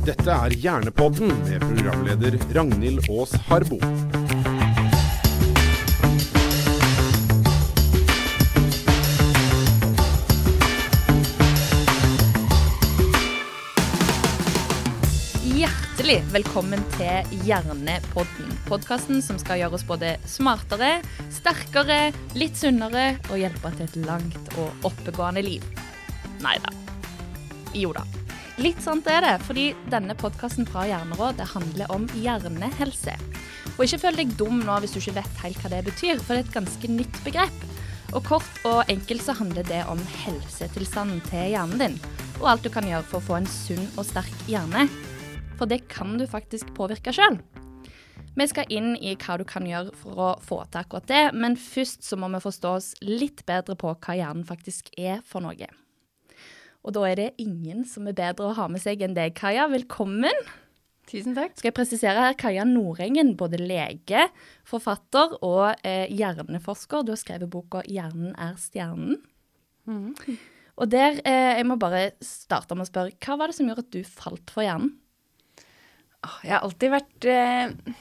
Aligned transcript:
Dette 0.00 0.32
er 0.32 0.54
Hjernepodden 0.56 1.28
med 1.44 1.60
programleder 1.60 2.36
Ragnhild 2.56 3.04
Aas 3.12 3.34
Harbo. 3.50 3.76
Hjertelig 15.44 16.16
velkommen 16.32 16.80
til 16.96 17.44
Hjernepodden. 17.44 18.56
Podkasten 18.70 19.20
som 19.20 19.36
skal 19.42 19.60
gjøre 19.60 19.76
oss 19.76 19.84
både 19.84 20.14
smartere, 20.24 21.02
sterkere, 21.28 22.06
litt 22.40 22.56
sunnere 22.56 23.18
og 23.28 23.36
hjelpe 23.42 23.74
til 23.76 23.84
et 23.84 24.00
langt 24.08 24.56
og 24.56 24.88
oppegående 24.88 25.44
liv. 25.44 25.68
Nei 26.40 26.56
da. 26.64 26.72
Jo 27.76 27.92
da. 27.92 28.08
Litt 28.60 28.82
sant 28.84 29.06
er 29.08 29.22
det, 29.24 29.36
fordi 29.48 29.70
denne 29.88 30.12
podkasten 30.20 30.66
fra 30.68 30.82
Hjerneråd 30.84 31.38
det 31.38 31.46
handler 31.54 31.92
om 31.94 32.02
hjernehelse. 32.12 33.14
Og 33.78 33.86
ikke 33.86 34.00
føl 34.02 34.18
deg 34.18 34.34
dum 34.36 34.58
nå 34.66 34.74
hvis 34.82 34.92
du 34.92 34.98
ikke 35.00 35.14
vet 35.16 35.40
helt 35.40 35.62
hva 35.62 35.70
det 35.72 35.78
betyr, 35.86 36.20
for 36.20 36.36
det 36.36 36.42
er 36.42 36.44
et 36.44 36.58
ganske 36.58 36.90
nytt 36.92 37.22
begrep. 37.24 37.64
Og 38.12 38.20
kort 38.28 38.60
og 38.68 38.92
enkelt 38.92 39.24
så 39.24 39.38
handler 39.38 39.64
det 39.64 39.80
om 39.88 40.04
helsetilstanden 40.26 41.24
til 41.30 41.54
hjernen 41.54 41.80
din, 41.80 41.98
og 42.42 42.52
alt 42.52 42.68
du 42.68 42.68
kan 42.74 42.84
gjøre 42.84 43.08
for 43.08 43.22
å 43.22 43.28
få 43.30 43.40
en 43.40 43.48
sunn 43.48 43.88
og 43.94 44.04
sterk 44.10 44.44
hjerne. 44.50 44.90
For 45.56 45.70
det 45.70 45.86
kan 45.88 46.18
du 46.20 46.28
faktisk 46.28 46.74
påvirke 46.76 47.16
sjøl. 47.16 47.40
Vi 48.36 48.52
skal 48.52 48.68
inn 48.68 48.92
i 49.00 49.16
hva 49.16 49.40
du 49.40 49.48
kan 49.48 49.64
gjøre 49.64 49.96
for 50.04 50.20
å 50.20 50.32
få 50.44 50.66
til 50.68 50.84
akkurat 50.84 51.08
det, 51.08 51.26
men 51.32 51.56
først 51.56 52.04
så 52.04 52.20
må 52.20 52.28
vi 52.36 52.44
forstå 52.44 52.76
oss 52.76 52.92
litt 53.08 53.46
bedre 53.48 53.80
på 53.80 53.96
hva 53.96 54.20
hjernen 54.20 54.44
faktisk 54.44 54.92
er 55.00 55.24
for 55.24 55.48
noe. 55.48 55.79
Og 56.80 56.94
da 56.96 57.04
er 57.08 57.18
det 57.18 57.28
ingen 57.42 57.84
som 57.88 58.08
er 58.08 58.16
bedre 58.16 58.48
å 58.48 58.56
ha 58.56 58.66
med 58.72 58.80
seg 58.80 59.02
enn 59.04 59.16
deg, 59.16 59.34
Kaja. 59.36 59.66
Velkommen. 59.68 60.46
Tusen 61.10 61.34
takk. 61.36 61.56
Skal 61.58 61.70
jeg 61.70 61.76
presisere 61.76 62.28
her, 62.28 62.36
Kaja 62.38 62.64
Nordengen, 62.68 63.34
både 63.38 63.58
lege, 63.60 64.28
forfatter 64.68 65.34
og 65.44 65.82
eh, 65.84 66.06
hjerneforsker. 66.14 67.04
Du 67.04 67.12
har 67.12 67.20
skrevet 67.20 67.50
boka 67.52 67.82
'Hjernen 67.84 68.32
er 68.38 68.56
stjernen'. 68.60 69.20
Og 70.80 70.88
der, 70.88 71.20
eh, 71.28 71.58
jeg 71.58 71.66
må 71.68 71.76
bare 71.76 72.12
starte 72.24 72.76
med 72.76 72.86
å 72.86 72.90
spørre, 72.90 73.16
hva 73.20 73.36
var 73.36 73.50
det 73.50 73.58
som 73.58 73.68
gjorde 73.68 73.84
at 73.84 73.92
du 73.92 74.00
falt 74.06 74.52
for 74.54 74.64
hjernen? 74.64 74.94
Jeg 76.44 76.52
har 76.52 76.64
alltid 76.64 76.92
vært 76.94 77.26
eh, 77.28 77.96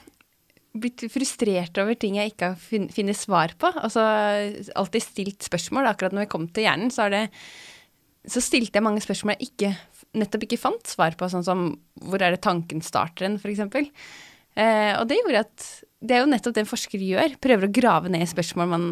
blitt 0.79 1.03
frustrert 1.11 1.79
over 1.81 1.97
ting 1.99 2.15
jeg 2.19 2.33
ikke 2.33 2.53
har 2.53 2.87
funnet 2.93 3.17
svar 3.17 3.55
på. 3.59 3.71
Altså 3.75 4.03
alltid 4.75 5.03
stilt 5.03 5.47
spørsmål. 5.47 5.89
Akkurat 5.89 6.15
når 6.15 6.27
jeg 6.27 6.31
kom 6.35 6.47
til 6.47 6.67
hjernen, 6.67 6.93
så, 6.93 7.07
har 7.07 7.15
det, 7.15 7.25
så 8.31 8.41
stilte 8.43 8.79
jeg 8.79 8.85
mange 8.85 9.03
spørsmål 9.03 9.35
jeg 9.37 9.49
ikke, 9.51 9.73
nettopp 10.19 10.45
ikke 10.47 10.61
fant 10.61 10.89
svar 10.89 11.15
på, 11.19 11.29
sånn 11.31 11.45
som 11.45 11.67
hvor 12.05 12.21
er 12.23 12.35
det 12.35 12.43
tanken 12.45 12.83
starter 12.85 13.27
hen, 13.27 13.37
f.eks. 13.39 13.91
Eh, 14.59 14.93
og 14.97 15.05
det 15.09 15.19
gjorde 15.19 15.45
at 15.45 15.67
Det 15.99 16.15
er 16.15 16.23
jo 16.23 16.31
nettopp 16.31 16.55
det 16.55 16.61
en 16.63 16.69
forsker 16.69 17.01
gjør. 17.03 17.33
Prøver 17.43 17.67
å 17.67 17.73
grave 17.75 18.11
ned 18.11 18.23
i 18.23 18.29
spørsmål 18.31 18.69
man 18.71 18.85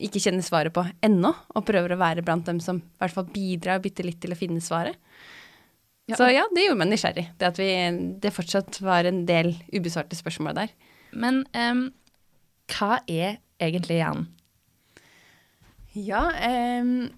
ikke 0.00 0.22
kjenner 0.22 0.42
svaret 0.42 0.74
på 0.74 0.82
ennå, 1.06 1.30
og 1.54 1.66
prøver 1.68 1.94
å 1.94 2.00
være 2.00 2.24
blant 2.26 2.48
dem 2.48 2.58
som 2.64 2.80
i 2.80 3.02
hvert 3.02 3.14
fall 3.14 3.28
bidrar 3.30 3.82
bitte 3.84 4.02
litt 4.06 4.18
til 4.22 4.34
å 4.34 4.38
finne 4.38 4.62
svaret. 4.64 4.98
Ja. 6.10 6.16
Så 6.18 6.30
ja, 6.32 6.46
det 6.50 6.64
gjorde 6.64 6.80
meg 6.80 6.90
nysgjerrig. 6.90 7.26
Det 7.38 7.46
at 7.46 7.60
vi, 7.60 7.70
det 8.22 8.34
fortsatt 8.34 8.80
var 8.82 9.06
en 9.06 9.22
del 9.28 9.52
ubesvarte 9.70 10.18
spørsmål 10.18 10.56
der. 10.56 10.72
Men 11.12 11.44
um, 11.54 11.84
hva 12.74 13.00
er 13.06 13.38
egentlig 13.62 14.00
hjernen? 14.00 14.26
Ja, 15.94 16.28
ehm, 16.38 17.10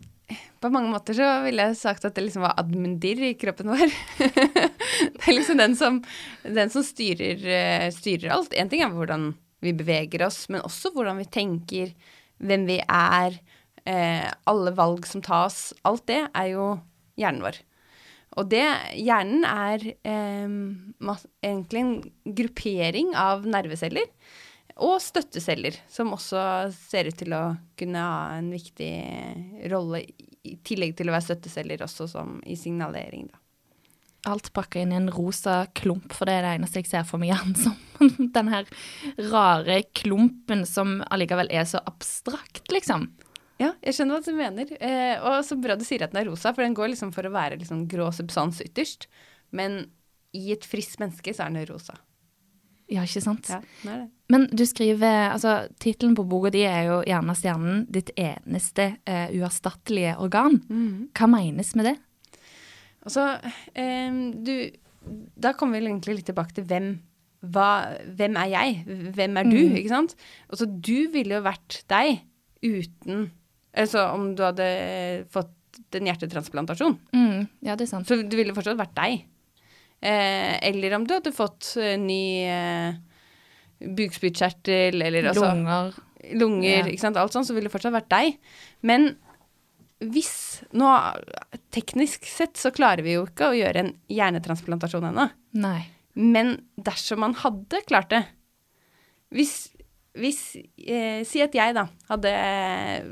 på 0.63 0.71
mange 0.73 0.93
måter 0.93 1.17
så 1.17 1.29
ville 1.45 1.69
jeg 1.69 1.79
sagt 1.81 2.05
at 2.07 2.17
det 2.17 2.27
liksom 2.27 2.45
var 2.45 2.59
admundir 2.61 3.21
i 3.27 3.33
kroppen 3.39 3.73
vår. 3.73 3.95
det 4.23 5.25
er 5.27 5.37
liksom 5.37 5.61
den 5.61 5.77
som, 5.79 6.01
den 6.45 6.73
som 6.73 6.85
styrer, 6.87 7.43
eh, 7.43 7.89
styrer 7.95 8.35
alt. 8.37 8.55
En 8.55 8.71
ting 8.73 8.85
er 8.85 8.93
hvordan 8.95 9.33
vi 9.63 9.75
beveger 9.79 10.27
oss, 10.27 10.45
men 10.51 10.65
også 10.67 10.93
hvordan 10.95 11.21
vi 11.23 11.29
tenker, 11.31 11.93
hvem 12.43 12.67
vi 12.67 12.79
er, 12.83 13.37
eh, 13.87 14.29
alle 14.51 14.75
valg 14.79 15.07
som 15.09 15.23
tas. 15.25 15.71
Alt 15.87 16.09
det 16.11 16.25
er 16.29 16.49
jo 16.55 16.73
hjernen 17.21 17.45
vår. 17.47 17.61
Og 18.41 18.49
det, 18.49 18.65
hjernen 18.97 19.45
er 19.45 19.83
eh, 19.93 20.55
egentlig 21.45 21.83
en 21.83 21.95
gruppering 22.39 23.13
av 23.19 23.45
nerveceller 23.47 24.09
og 24.81 24.97
støtteceller, 25.03 25.77
som 25.91 26.15
også 26.17 26.43
ser 26.75 27.11
ut 27.11 27.19
til 27.21 27.35
å 27.37 27.43
kunne 27.79 28.03
ha 28.03 28.39
en 28.39 28.51
viktig 28.53 28.93
rolle, 29.73 30.05
i 30.43 30.57
tillegg 30.67 30.97
til 30.99 31.11
å 31.11 31.15
være 31.15 31.29
støtteceller 31.29 31.85
også 31.85 32.09
som 32.11 32.39
i 32.49 32.57
signalering, 32.59 33.29
da. 33.31 33.39
Alt 34.31 34.53
pakka 34.55 34.79
inn 34.79 34.93
i 34.95 34.99
en 35.01 35.11
rosa 35.11 35.65
klump, 35.75 36.13
for 36.15 36.31
det 36.31 36.37
er 36.39 36.45
det 36.47 36.51
eneste 36.61 36.79
jeg 36.79 36.91
ser 36.93 37.07
for 37.09 37.19
meg 37.19 37.33
hjernen 37.33 37.57
som. 37.59 37.75
Den 38.37 38.51
her 38.53 38.69
rare 39.33 39.81
klumpen 39.99 40.63
som 40.69 41.01
allikevel 41.11 41.51
er 41.51 41.67
så 41.67 41.81
abstrakt, 41.91 42.69
liksom. 42.71 43.09
Ja, 43.63 43.73
jeg 43.83 43.97
skjønner 43.97 44.19
hva 44.19 44.27
du 44.27 44.39
mener. 44.39 44.71
Eh, 44.79 45.17
og 45.27 45.43
så 45.47 45.59
bra 45.59 45.75
du 45.79 45.83
sier 45.87 46.07
at 46.07 46.15
den 46.15 46.23
er 46.23 46.31
rosa, 46.31 46.55
for 46.55 46.65
den 46.65 46.75
går 46.79 46.95
liksom 46.95 47.13
for 47.15 47.27
å 47.27 47.35
være 47.35 47.59
liksom 47.61 47.85
grå 47.91 48.09
substans 48.15 48.63
ytterst. 48.65 49.09
Men 49.55 49.85
i 50.35 50.49
et 50.55 50.67
friskt 50.67 51.03
menneske 51.03 51.35
så 51.35 51.47
er 51.47 51.55
den 51.55 51.69
rosa. 51.71 51.99
Ja, 52.93 53.05
ikke 53.07 53.23
sant? 53.25 53.49
Ja, 53.49 53.61
det 53.83 53.97
det. 54.03 54.09
Men 54.33 54.47
du 54.53 54.65
skriver 54.69 55.33
Altså, 55.33 55.69
tittelen 55.81 56.17
på 56.17 56.25
boka 56.29 56.51
di 56.53 56.65
er 56.69 56.87
jo 56.89 57.03
'Hjernen 57.03 57.31
er 57.31 57.39
stjernen', 57.39 57.87
ditt 57.93 58.11
eneste 58.17 58.97
eh, 59.07 59.29
uerstattelige 59.33 60.17
organ. 60.19 60.61
Hva 61.17 61.29
menes 61.29 61.75
med 61.77 61.91
det? 61.91 61.97
Altså, 63.03 63.39
så, 63.43 63.53
eh, 63.75 64.11
du 64.45 64.71
Da 65.43 65.53
kommer 65.53 65.81
vi 65.81 65.87
egentlig 65.89 66.17
litt 66.17 66.27
tilbake 66.27 66.55
til 66.55 66.65
hvem 66.65 67.01
hva, 67.43 67.99
Hvem 68.07 68.37
er 68.37 68.49
jeg? 68.53 68.85
Hvem 68.87 69.37
er 69.37 69.43
du? 69.43 69.59
Mm. 69.59 69.77
Ikke 69.77 69.89
sant? 69.89 70.15
Altså, 70.49 70.67
du 70.67 71.11
ville 71.11 71.35
jo 71.35 71.43
vært 71.43 71.83
deg 71.91 72.21
uten 72.63 73.33
Altså 73.75 74.05
om 74.13 74.35
du 74.37 74.45
hadde 74.45 75.27
fått 75.33 75.51
en 75.97 76.09
hjertetransplantasjon. 76.09 76.99
Mm, 77.17 77.49
ja, 77.65 77.77
det 77.77 77.87
er 77.87 77.91
sant. 77.91 78.09
Så 78.09 78.19
du 78.21 78.37
ville 78.37 78.53
fortsatt 78.53 78.77
vært 78.77 78.95
deg. 78.99 79.23
Eh, 80.03 80.59
eller 80.69 80.95
om 80.97 81.05
du 81.07 81.15
hadde 81.15 81.31
fått 81.33 81.77
eh, 81.79 81.95
ny 82.01 82.23
eh, 82.51 82.95
bukspyttkjertel, 83.83 85.03
eller 85.03 85.29
altså 85.31 85.47
Lunger. 85.53 85.93
lunger, 86.39 86.79
Ja. 86.79 86.87
ikke 86.91 87.01
sant, 87.05 87.17
alt 87.17 87.33
sånt, 87.35 87.47
så 87.47 87.55
ville 87.55 87.69
det 87.69 87.75
fortsatt 87.75 87.95
vært 87.95 88.09
deg. 88.11 88.37
Men 88.83 89.17
hvis 90.03 90.63
nå 90.75 90.89
Teknisk 91.71 92.27
sett 92.27 92.59
så 92.59 92.73
klarer 92.75 93.03
vi 93.07 93.15
jo 93.15 93.25
ikke 93.27 93.51
å 93.53 93.57
gjøre 93.57 93.77
en 93.85 93.93
hjernetransplantasjon 94.11 95.07
ennå. 95.13 95.29
Nei. 95.55 95.87
Men 96.15 96.57
dersom 96.77 97.23
man 97.23 97.35
hadde 97.41 97.81
klart 97.87 98.11
det 98.11 98.27
Hvis, 99.33 99.71
hvis 100.19 100.57
eh, 100.77 101.23
Si 101.25 101.41
at 101.41 101.55
jeg 101.57 101.73
da 101.75 101.87
hadde 102.11 102.33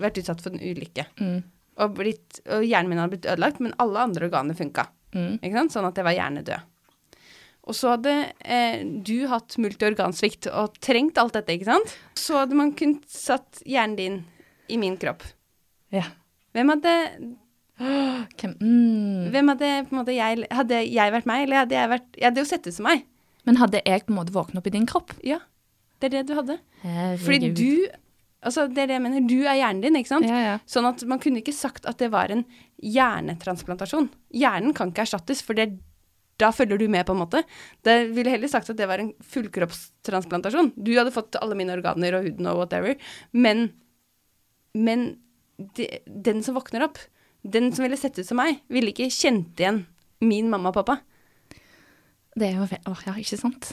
vært 0.02 0.18
utsatt 0.20 0.42
for 0.44 0.52
en 0.52 0.60
ulykke, 0.60 1.06
Mm. 1.16 1.42
og, 1.78 1.94
blitt, 1.96 2.40
og 2.46 2.62
hjernen 2.66 2.88
min 2.90 2.98
hadde 2.98 3.14
blitt 3.14 3.30
ødelagt, 3.30 3.60
men 3.60 3.72
alle 3.78 3.98
andre 4.04 4.26
organer 4.28 4.54
funka. 4.58 4.88
Mm. 5.14 5.38
Sånn 5.70 5.86
at 5.88 5.96
jeg 5.96 6.04
var 6.04 6.12
hjernedød. 6.12 6.60
Og 7.70 7.76
så 7.78 7.92
hadde 7.94 8.14
eh, 8.42 8.80
du 8.82 9.28
hatt 9.30 9.54
multiorgansvikt 9.62 10.48
og 10.50 10.78
trengt 10.82 11.20
alt 11.22 11.36
dette, 11.38 11.54
ikke 11.54 11.68
sant? 11.68 11.94
Så 12.18 12.40
hadde 12.40 12.58
man 12.58 12.74
kunnet 12.78 13.06
satt 13.10 13.62
hjernen 13.62 13.98
din 13.98 14.18
i 14.70 14.78
min 14.80 14.98
kropp. 14.98 15.22
Ja. 15.94 16.08
Hvem 16.54 16.74
hadde, 16.74 16.96
Hvem 17.80 18.56
mm. 18.60 19.30
hvem 19.32 19.52
hadde 19.54 19.68
på 19.86 19.94
en 19.94 19.98
måte 20.02 20.12
jeg 20.12 20.42
Hadde 20.52 20.82
jeg 20.84 21.12
vært 21.14 21.28
meg, 21.30 21.46
eller 21.46 21.62
hadde 21.62 21.76
jeg 21.78 21.88
vært 21.88 22.18
Jeg 22.18 22.26
hadde 22.26 22.42
jo 22.42 22.48
sett 22.50 22.66
ut 22.66 22.76
som 22.76 22.84
meg. 22.84 23.06
Men 23.48 23.56
hadde 23.56 23.80
jeg 23.86 24.04
på 24.04 24.12
en 24.12 24.18
måte 24.18 24.34
våknet 24.34 24.60
opp 24.60 24.68
i 24.68 24.74
din 24.74 24.88
kropp? 24.90 25.14
Ja, 25.24 25.38
det 26.02 26.10
er 26.10 26.18
det 26.18 26.26
du 26.28 26.34
hadde. 26.36 26.58
Herregud. 26.82 27.24
Fordi 27.24 27.52
du 27.56 27.72
Altså, 28.40 28.64
det 28.72 28.86
er 28.86 28.88
det 28.88 28.94
jeg 28.96 29.04
mener. 29.04 29.24
Du 29.28 29.42
er 29.44 29.58
hjernen 29.58 29.82
din, 29.84 29.96
ikke 30.00 30.14
sant? 30.14 30.24
Ja, 30.24 30.38
ja. 30.40 30.52
Sånn 30.64 30.86
at 30.88 31.02
man 31.08 31.20
kunne 31.20 31.42
ikke 31.42 31.52
sagt 31.52 31.84
at 31.84 32.00
det 32.00 32.08
var 32.14 32.32
en 32.32 32.46
hjernetransplantasjon. 32.80 34.08
Hjernen 34.32 34.72
kan 34.76 34.92
ikke 34.92 35.04
erstattes, 35.04 35.42
for 35.44 35.58
det, 35.58 35.74
da 36.40 36.50
følger 36.54 36.80
du 36.80 36.86
med, 36.92 37.04
på 37.06 37.14
en 37.14 37.22
måte. 37.22 37.42
Det 37.86 37.96
ville 38.16 38.32
heller 38.32 38.50
sagt 38.50 38.72
at 38.72 38.78
det 38.78 38.88
var 38.88 39.02
en 39.02 39.12
fullkroppstransplantasjon. 39.34 40.72
Du 40.76 40.92
hadde 40.96 41.14
fått 41.14 41.38
alle 41.40 41.58
mine 41.58 41.74
organer 41.76 42.16
og 42.18 42.26
huden 42.28 42.48
og 42.50 42.62
whatever, 42.62 42.96
men, 43.36 43.68
men 44.74 45.06
de, 45.76 45.86
den 46.06 46.42
som 46.46 46.56
våkner 46.58 46.86
opp, 46.88 47.00
den 47.42 47.70
som 47.72 47.86
ville 47.86 47.98
sett 48.00 48.18
ut 48.20 48.28
som 48.28 48.40
meg, 48.40 48.60
ville 48.72 48.92
ikke 48.92 49.10
kjent 49.12 49.60
igjen 49.60 49.84
min 50.24 50.50
mamma 50.52 50.72
og 50.72 50.80
pappa. 50.80 50.98
Det 52.36 52.50
er 52.50 52.58
jo 52.60 52.66
Åh, 52.68 53.06
ja, 53.08 53.14
ikke 53.18 53.38
sant? 53.40 53.72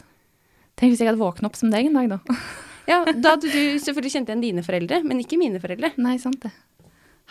Tenk 0.78 0.94
hvis 0.94 1.02
jeg 1.02 1.10
hadde 1.10 1.22
våknet 1.22 1.50
opp 1.50 1.58
som 1.60 1.72
deg 1.74 1.90
en 1.90 1.98
dag, 1.98 2.16
da. 2.18 2.38
Ja, 2.88 3.02
Da 3.04 3.36
hadde 3.36 3.52
du 3.52 3.80
selvfølgelig 3.84 4.14
kjent 4.14 4.30
igjen 4.31 4.44
dine 4.46 4.64
foreldre, 4.64 5.02
men 5.04 5.19
ikke 5.19 5.40
mine 5.40 5.60
foreldre. 5.60 5.92
Nei, 6.00 6.16
sant 6.22 6.40
det. 6.46 6.54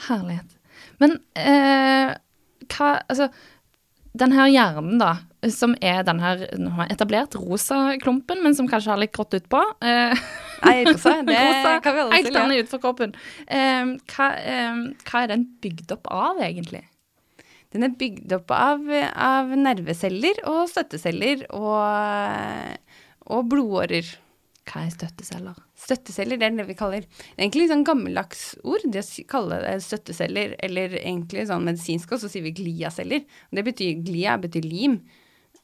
Herlighet. 0.06 0.56
Men 1.00 1.16
eh, 1.40 2.12
hva 2.74 2.90
Altså, 3.08 3.30
den 4.18 4.34
her 4.36 4.48
hjernen, 4.50 4.98
da, 5.00 5.12
som 5.52 5.76
er 5.84 6.02
den 6.06 6.20
her 6.22 6.42
nå 6.58 6.72
har 6.76 6.88
jeg 6.88 6.96
etablert 6.96 7.36
rosa 7.38 7.78
klumpen, 8.02 8.42
men 8.44 8.56
som 8.56 8.68
kanskje 8.70 8.92
har 8.94 9.00
litt 9.02 9.14
grått 9.16 9.36
utpå. 9.38 9.62
Eh, 9.84 10.26
Nei, 10.64 10.76
rosa, 10.88 11.18
det 11.28 11.38
rosa, 11.38 11.78
kan 11.84 11.96
vi 11.96 12.04
til. 12.26 12.32
Ja. 12.32 12.42
annet 12.42 12.64
utenfor 12.64 12.82
kroppen. 12.82 13.16
Eh, 13.46 13.94
hva, 14.14 14.28
eh, 14.40 14.84
hva 15.06 15.24
er 15.24 15.32
den 15.34 15.48
bygd 15.64 15.96
opp 15.98 16.10
av, 16.12 16.42
egentlig? 16.44 16.86
den 17.76 17.84
er 17.84 17.96
bygd 17.98 18.32
opp 18.32 18.52
av, 18.54 18.86
av 19.20 19.52
nerveceller 19.58 20.40
og 20.48 20.62
støtteceller 20.70 21.44
og, 21.56 22.78
og 23.28 23.48
blodårer. 23.52 24.08
Hva 24.66 24.86
er 24.86 24.94
støtteceller? 24.94 25.65
Støtteceller, 25.86 26.40
det 26.40 26.48
er 26.48 26.56
det 26.58 26.66
vi 26.70 26.78
kaller 26.78 27.04
er 27.04 27.44
egentlig 27.44 27.68
sånn 27.70 27.84
gammeldags 27.86 28.48
ord, 28.66 28.82
det 28.90 29.04
å 29.04 29.26
kalle 29.30 29.60
det 29.62 29.76
støtteceller, 29.84 30.56
eller 30.66 30.98
egentlig 30.98 31.46
sånn 31.46 31.68
medisinsk 31.68 32.16
også, 32.16 32.26
så 32.26 32.34
sier 32.34 32.46
vi 32.48 32.56
gliaceller. 32.58 33.22
Det 33.54 33.64
betyr 33.70 34.02
glia 34.06 34.34
betyr 34.42 34.66
lim. 34.66 34.98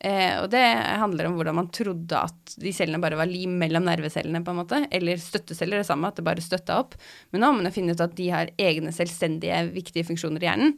Eh, 0.03 0.35
og 0.43 0.49
det 0.51 0.63
handler 0.99 1.29
om 1.29 1.37
hvordan 1.39 1.57
man 1.61 1.69
trodde 1.75 2.19
at 2.19 2.55
de 2.59 2.73
cellene 2.75 2.99
bare 3.03 3.19
var 3.21 3.31
lim 3.31 3.55
mellom 3.61 3.85
nervecellene, 3.87 4.43
på 4.43 4.51
en 4.51 4.59
måte. 4.59 4.81
Eller 4.91 5.21
støtteceller, 5.23 5.79
det 5.79 5.87
samme, 5.87 6.11
at 6.11 6.19
det 6.19 6.27
bare 6.27 6.43
støtta 6.43 6.81
opp. 6.83 6.97
Men 7.31 7.43
nå 7.43 7.51
har 7.51 7.59
man 7.59 7.69
jo 7.71 7.75
funnet 7.77 7.99
ut 7.99 8.05
at 8.09 8.17
de 8.19 8.29
har 8.35 8.51
egne 8.63 8.95
selvstendige, 8.95 9.61
viktige 9.77 10.09
funksjoner 10.09 10.43
i 10.43 10.51
hjernen. 10.51 10.77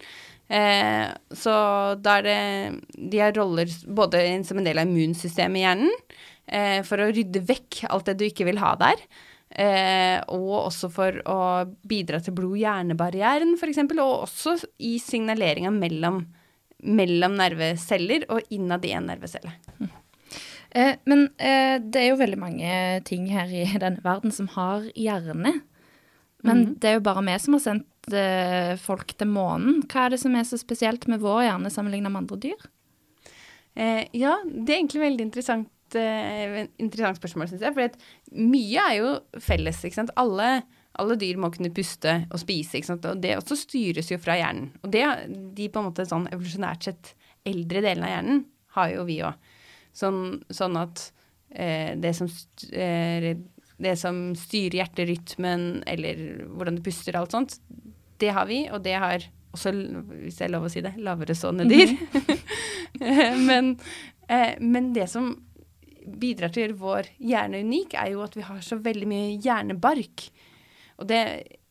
Eh, 0.53 1.07
så 1.33 1.55
da 2.05 2.19
er 2.19 2.27
det 2.27 2.41
De 2.93 3.21
har 3.23 3.33
roller 3.33 3.71
både 3.89 4.21
som 4.45 4.59
en 4.61 4.67
del 4.67 4.77
av 4.83 4.91
immunsystemet 4.91 5.63
i 5.63 5.65
hjernen, 5.65 5.95
eh, 6.45 6.81
for 6.85 7.01
å 7.01 7.09
rydde 7.09 7.47
vekk 7.49 7.87
alt 7.89 8.11
det 8.11 8.19
du 8.21 8.27
ikke 8.29 8.51
vil 8.51 8.61
ha 8.61 8.75
der. 8.77 9.09
Eh, 9.55 10.19
og 10.35 10.67
også 10.67 10.91
for 10.91 11.21
å 11.31 11.41
bidra 11.87 12.19
til 12.23 12.35
blod-hjerne-barrieren, 12.35 13.55
f.eks. 13.55 13.85
Og 13.95 14.25
også 14.27 14.57
i 14.83 14.97
signaleringa 15.03 15.71
mellom, 15.75 16.25
mellom 16.83 17.37
nerveceller 17.39 18.27
og 18.35 18.55
innad 18.55 18.87
i 18.89 18.95
en 18.99 19.07
nervecelle. 19.13 19.55
Eh, 20.75 20.97
men 21.07 21.29
eh, 21.39 21.79
det 21.79 22.03
er 22.03 22.11
jo 22.11 22.19
veldig 22.19 22.41
mange 22.41 22.75
ting 23.07 23.29
her 23.31 23.53
i 23.55 23.67
denne 23.85 24.03
verden 24.05 24.35
som 24.35 24.51
har 24.57 24.91
hjerne. 24.99 25.61
Men 26.45 26.75
det 26.77 26.91
er 26.91 26.99
jo 26.99 27.07
bare 27.07 27.23
vi 27.25 27.35
som 27.41 27.55
har 27.57 27.63
sendt 27.65 28.13
eh, 28.13 28.75
folk 28.81 29.15
til 29.17 29.31
månen. 29.33 29.81
Hva 29.89 30.07
er 30.07 30.13
det 30.13 30.21
som 30.21 30.35
er 30.37 30.45
så 30.45 30.59
spesielt 30.61 31.07
med 31.09 31.23
vår 31.23 31.47
hjerne 31.47 31.73
sammenlignet 31.73 32.13
med 32.13 32.25
andre 32.25 32.41
dyr? 32.43 32.67
Eh, 33.75 34.03
ja, 34.13 34.37
det 34.45 34.75
er 34.75 34.79
egentlig 34.83 35.03
veldig 35.07 35.25
interessant, 35.25 35.71
eh, 35.99 36.65
interessant 36.83 37.19
spørsmål, 37.21 37.51
syns 37.51 37.65
jeg. 37.67 37.77
For 37.77 38.39
mye 38.41 38.87
er 38.89 38.97
jo 38.99 39.13
felles, 39.43 39.83
ikke 39.85 40.01
sant. 40.01 40.15
Alle, 40.21 40.65
alle 41.01 41.19
dyr 41.21 41.41
må 41.41 41.51
kunne 41.55 41.73
puste 41.75 42.17
og 42.31 42.43
spise, 42.43 42.79
ikke 42.79 42.93
sant. 42.93 43.09
Og 43.11 43.23
det 43.23 43.37
også 43.39 43.59
styres 43.61 44.13
jo 44.13 44.21
fra 44.23 44.39
hjernen. 44.41 44.73
Og 44.83 44.93
det, 44.95 45.05
de 45.57 45.71
på 45.71 45.83
en 45.83 45.91
måte 45.91 46.07
sånn 46.09 46.29
evolusjonært 46.33 46.91
sett 46.91 47.15
eldre 47.45 47.85
delene 47.85 48.09
av 48.09 48.15
hjernen 48.17 48.45
har 48.79 48.95
jo 48.95 49.09
vi 49.09 49.21
òg. 49.27 49.51
Sånn, 49.95 50.23
sånn 50.51 50.79
at 50.81 51.03
uh, 51.55 51.93
det 52.03 52.11
som 52.19 52.27
eh, 52.75 53.35
det 53.85 53.95
som 53.99 54.19
styrer 54.39 54.81
hjerterytmen, 54.81 55.83
eller 55.91 56.21
hvordan 56.55 56.79
du 56.79 56.83
puster 56.87 57.17
og 57.17 57.25
alt 57.25 57.35
sånt, 57.35 57.57
det 58.23 58.31
har 58.35 58.47
vi, 58.49 58.65
og 58.71 58.85
det 58.85 58.95
har 59.03 59.27
også, 59.55 59.73
hvis 60.23 60.39
det 60.39 60.47
er 60.47 60.53
lov 60.55 60.67
å 60.67 60.73
si 60.73 60.83
det, 60.85 60.95
lavere 61.03 61.37
sånne 61.39 61.67
dyr. 61.71 61.95
men, 63.49 63.75
eh, 64.29 64.55
men 64.63 64.93
det 64.97 65.09
som 65.13 65.35
bidrar 66.05 66.53
til 66.53 66.61
å 66.61 66.67
gjøre 66.67 66.81
vår 66.81 67.11
hjerne 67.19 67.63
unik, 67.65 67.97
er 68.01 68.13
jo 68.13 68.25
at 68.25 68.37
vi 68.37 68.45
har 68.47 68.61
så 68.65 68.79
veldig 68.83 69.09
mye 69.11 69.37
hjernebark. 69.45 70.29
Og 71.01 71.09
det 71.11 71.21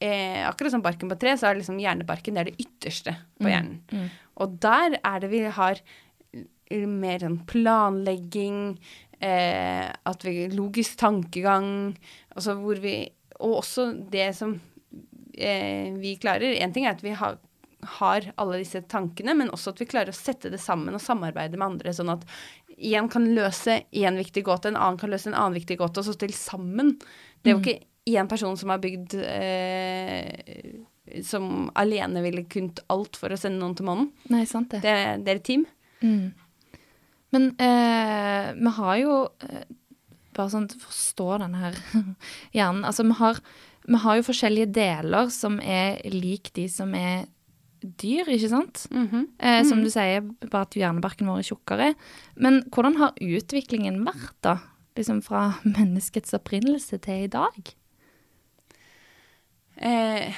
er 0.03 0.47
akkurat 0.49 0.73
som 0.73 0.83
barken 0.83 1.11
på 1.11 1.17
tre, 1.21 1.35
så 1.39 1.49
er 1.49 1.59
liksom 1.59 1.79
hjernebarken 1.79 2.39
det 2.39 2.49
det 2.49 2.57
ytterste 2.65 3.15
på 3.39 3.51
hjernen. 3.51 3.79
Mm. 3.93 4.09
Og 4.43 4.57
der 4.63 4.97
er 4.99 5.23
det 5.23 5.29
vi 5.31 5.45
har 5.53 5.79
mer 6.73 7.21
sånn 7.21 7.39
planlegging, 7.49 8.77
eh, 9.21 9.87
at 9.93 10.25
vi 10.25 10.47
logisk 10.51 10.97
tankegang, 11.01 11.93
altså 12.35 12.57
hvor 12.59 12.81
vi 12.81 13.11
Og 13.43 13.57
også 13.59 13.87
det 14.13 14.35
som 14.37 14.53
eh, 15.35 15.91
vi 15.97 16.13
klarer 16.21 16.53
En 16.61 16.71
ting 16.71 16.85
er 16.85 16.93
at 16.93 17.03
vi 17.03 17.11
har, 17.17 17.39
har 17.99 18.29
alle 18.41 18.59
disse 18.61 18.81
tankene, 18.91 19.35
men 19.37 19.51
også 19.53 19.73
at 19.73 19.81
vi 19.81 19.89
klarer 19.89 20.13
å 20.13 20.17
sette 20.17 20.51
det 20.53 20.59
sammen 20.61 20.95
og 20.95 21.03
samarbeide 21.03 21.59
med 21.59 21.67
andre, 21.67 21.93
sånn 21.95 22.11
at 22.13 22.25
én 22.77 23.09
kan 23.11 23.25
løse 23.35 23.81
én 23.91 24.17
viktig 24.19 24.45
gåte, 24.47 24.71
en 24.71 24.79
annen 24.79 24.99
kan 25.01 25.11
løse 25.13 25.29
en 25.29 25.37
annen 25.37 25.57
viktig 25.57 25.77
gåte, 25.81 26.01
og 26.01 26.07
så 26.07 26.15
til 26.19 26.33
sammen. 26.37 26.95
Det 27.41 27.51
er 27.51 27.57
jo 27.57 27.63
ikke 27.63 27.79
én 28.05 28.29
person 28.29 28.57
som 28.59 28.73
har 28.73 28.81
bygd 28.83 29.15
eh, 29.23 30.81
Som 31.23 31.69
alene 31.79 32.23
ville 32.23 32.45
kunnet 32.51 32.81
alt 32.91 33.19
for 33.19 33.31
å 33.31 33.37
sende 33.39 33.61
noen 33.61 33.75
til 33.77 33.87
månen. 33.87 34.09
Nei, 34.33 34.45
sant 34.49 34.71
det. 34.73 34.81
Det, 34.83 34.95
det 35.23 35.33
er 35.33 35.39
et 35.39 35.47
team. 35.47 35.65
Mm. 36.03 36.33
Men 37.33 37.49
eh, 37.57 38.49
vi 38.59 38.73
har 38.79 38.97
jo 39.01 39.19
eh, 39.47 39.63
Bare 40.33 40.51
sånn 40.51 40.67
forstå 40.67 41.27
denne 41.43 41.61
her 41.61 41.77
hjernen 42.57 42.83
Altså, 42.87 43.05
vi 43.07 43.15
har, 43.19 43.39
vi 43.87 44.01
har 44.03 44.17
jo 44.19 44.27
forskjellige 44.27 44.73
deler 44.75 45.31
som 45.33 45.59
er 45.61 46.01
lik 46.13 46.51
de 46.57 46.67
som 46.71 46.93
er 46.97 47.27
dyr, 47.83 48.29
ikke 48.33 48.49
sant? 48.51 48.85
eh, 49.39 49.63
som 49.67 49.83
du 49.83 49.89
sier, 49.93 50.21
bare 50.49 50.65
at 50.67 50.75
hjernebarken 50.77 51.27
vår 51.29 51.41
er 51.43 51.47
tjukkere. 51.49 51.89
Men 52.35 52.61
hvordan 52.73 52.97
har 53.01 53.13
utviklingen 53.21 54.03
vært, 54.05 54.35
da? 54.41 54.57
Liksom 54.97 55.21
fra 55.25 55.53
menneskets 55.77 56.33
opprinnelse 56.37 56.99
til 57.01 57.25
i 57.25 57.31
dag? 57.33 57.73
Eh, 59.75 60.29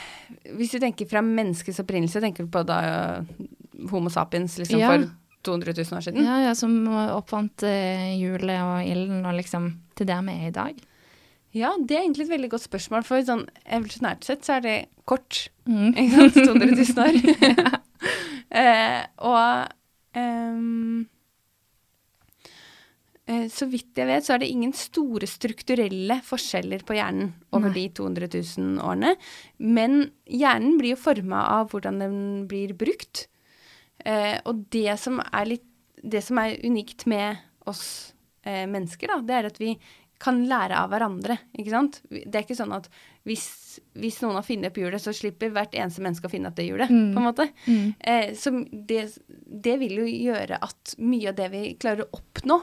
hvis 0.55 0.71
du 0.71 0.79
tenker 0.79 1.07
fra 1.11 1.21
menneskets 1.25 1.81
opprinnelse, 1.83 2.21
tenker 2.23 2.45
du 2.47 2.51
på 2.53 2.63
da 2.67 2.77
eh, 2.87 3.45
Homo 3.91 4.09
sapiens 4.09 4.55
liksom 4.61 4.79
Ja. 4.79 4.93
for 4.93 5.09
200 5.45 5.73
000 5.77 5.97
år 5.99 6.05
siden? 6.07 6.23
Ja, 6.25 6.37
ja, 6.47 6.53
som 6.57 6.87
oppfant 6.89 7.61
eh, 7.67 8.15
hjulet 8.17 8.61
og 8.63 8.87
ilden 8.87 9.25
og 9.27 9.35
liksom 9.37 9.67
til 9.95 10.07
der 10.09 10.23
vi 10.25 10.37
er 10.39 10.47
i 10.47 10.55
dag. 10.55 10.79
Ja, 11.55 11.71
det 11.79 11.95
er 11.95 12.03
egentlig 12.03 12.25
et 12.25 12.33
veldig 12.33 12.51
godt 12.51 12.65
spørsmål, 12.65 13.05
for 13.07 13.23
sånn 13.23 13.45
evolusjonært 13.63 14.25
sett 14.27 14.43
så 14.43 14.57
er 14.57 14.63
det 14.65 14.77
kort. 15.07 15.45
Mm. 15.69 15.93
Ikke 15.93 16.15
sant? 16.19 16.39
200 16.51 16.73
000 16.81 17.03
år. 17.05 17.77
eh, 18.59 18.97
og 19.23 20.17
um, 20.19 21.05
eh, 23.29 23.45
så 23.53 23.69
vidt 23.71 24.01
jeg 24.01 24.09
vet, 24.09 24.27
så 24.27 24.35
er 24.35 24.43
det 24.43 24.51
ingen 24.51 24.75
store 24.75 25.29
strukturelle 25.31 26.19
forskjeller 26.27 26.83
på 26.87 26.97
hjernen 26.99 27.31
over 27.55 27.71
Nei. 27.71 27.85
de 27.85 27.85
200 28.01 28.29
000 28.35 28.83
årene. 28.83 29.15
Men 29.63 30.09
hjernen 30.27 30.75
blir 30.81 30.97
jo 30.97 31.03
forma 31.05 31.45
av 31.55 31.71
hvordan 31.71 32.03
den 32.03 32.17
blir 32.51 32.75
brukt. 32.75 33.29
Eh, 34.03 34.35
og 34.43 34.67
det 34.75 34.99
som 35.01 35.23
er 35.31 35.55
litt 35.55 35.71
Det 36.05 36.19
som 36.21 36.37
er 36.37 36.59
unikt 36.61 37.07
med 37.09 37.39
oss 37.65 38.13
eh, 38.45 38.67
mennesker, 38.69 39.09
da, 39.09 39.15
det 39.25 39.33
er 39.33 39.47
at 39.47 39.55
vi 39.57 39.71
kan 40.21 40.39
lære 40.47 40.77
av 40.79 40.91
hverandre, 40.93 41.37
ikke 41.57 41.73
sant? 41.73 41.99
Det 42.09 42.31
er 42.31 42.45
ikke 42.45 42.57
sånn 42.57 42.73
at 42.75 42.87
hvis, 43.27 43.45
hvis 43.99 44.21
noen 44.23 44.37
har 44.37 44.45
funnet 44.47 44.71
opp 44.71 44.79
hjulet, 44.79 45.01
så 45.01 45.13
slipper 45.15 45.51
hvert 45.53 45.75
eneste 45.75 46.03
menneske 46.05 46.29
å 46.29 46.31
finne 46.31 46.51
opp 46.51 46.57
det 46.59 46.67
hjulet, 46.67 46.91
på 46.91 47.21
en 47.21 47.25
måte. 47.25 47.47
Eh, 47.99 48.31
så 48.37 48.53
det, 48.71 49.01
det 49.27 49.75
vil 49.81 49.97
jo 49.99 50.05
gjøre 50.07 50.59
at 50.63 50.95
mye 51.01 51.31
av 51.31 51.39
det 51.39 51.49
vi 51.53 51.63
klarer 51.81 52.05
å 52.05 52.19
oppnå, 52.19 52.59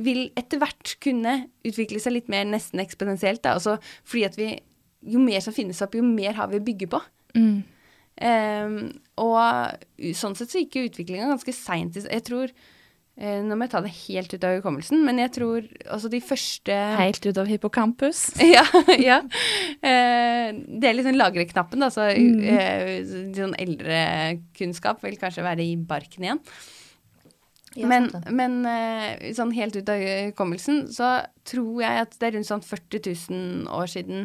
vil 0.00 0.28
etter 0.38 0.60
hvert 0.62 0.94
kunne 1.02 1.32
utvikle 1.66 1.98
seg 2.02 2.14
litt 2.14 2.28
mer 2.30 2.44
nesten 2.46 2.82
eksponentielt, 2.82 3.42
da. 3.46 3.56
Altså 3.58 3.78
fordi 4.02 4.26
at 4.28 4.38
vi 4.38 4.50
Jo 5.00 5.16
mer 5.16 5.40
som 5.40 5.54
finnes 5.56 5.78
opp, 5.80 5.94
jo 5.96 6.04
mer 6.04 6.34
har 6.36 6.50
vi 6.50 6.58
å 6.60 6.64
bygge 6.64 6.86
på. 6.92 6.98
Mm. 7.32 7.62
Eh, 8.20 8.74
og 9.16 10.10
sånn 10.18 10.36
sett 10.36 10.52
så 10.52 10.60
gikk 10.60 10.76
jo 10.76 10.82
utviklinga 10.90 11.30
ganske 11.30 11.54
seint. 11.56 11.96
Jeg 11.96 12.24
tror 12.26 12.52
Nå 13.20 13.52
må 13.52 13.66
jeg 13.66 13.72
ta 13.74 13.82
det 13.84 13.92
helt 14.06 14.32
ut 14.32 14.44
av 14.48 14.54
hukommelsen, 14.56 15.02
men 15.04 15.18
jeg 15.20 15.32
tror 15.34 15.64
altså 15.92 16.08
de 16.08 16.22
første 16.24 16.76
Helt 16.96 17.26
ut 17.26 17.40
av 17.42 17.50
hippocampus. 17.50 18.22
ja, 18.54 18.64
ja. 18.96 19.18
Eh, 19.84 20.56
det 20.56 20.88
er 20.88 20.96
liksom 20.96 21.18
lagreknappen, 21.18 21.84
da, 21.84 21.90
så 21.92 22.06
eh, 22.14 23.02
sånn 23.36 23.52
eldre 23.60 23.98
kunnskap 24.56 25.04
vil 25.04 25.18
kanskje 25.20 25.44
være 25.44 25.66
i 25.68 25.74
barken 25.76 26.24
igjen. 26.24 26.40
Ja, 27.76 27.90
men 27.92 28.08
men 28.34 28.56
eh, 28.66 29.28
sånn 29.36 29.52
helt 29.54 29.76
ut 29.76 29.92
av 29.92 30.00
hukommelsen 30.00 30.86
så 30.90 31.18
tror 31.46 31.84
jeg 31.84 32.06
at 32.06 32.16
det 32.16 32.30
er 32.30 32.34
rundt 32.38 32.48
sånn 32.48 32.64
40 32.64 33.04
000 33.30 33.68
år 33.76 33.92
siden 33.92 34.24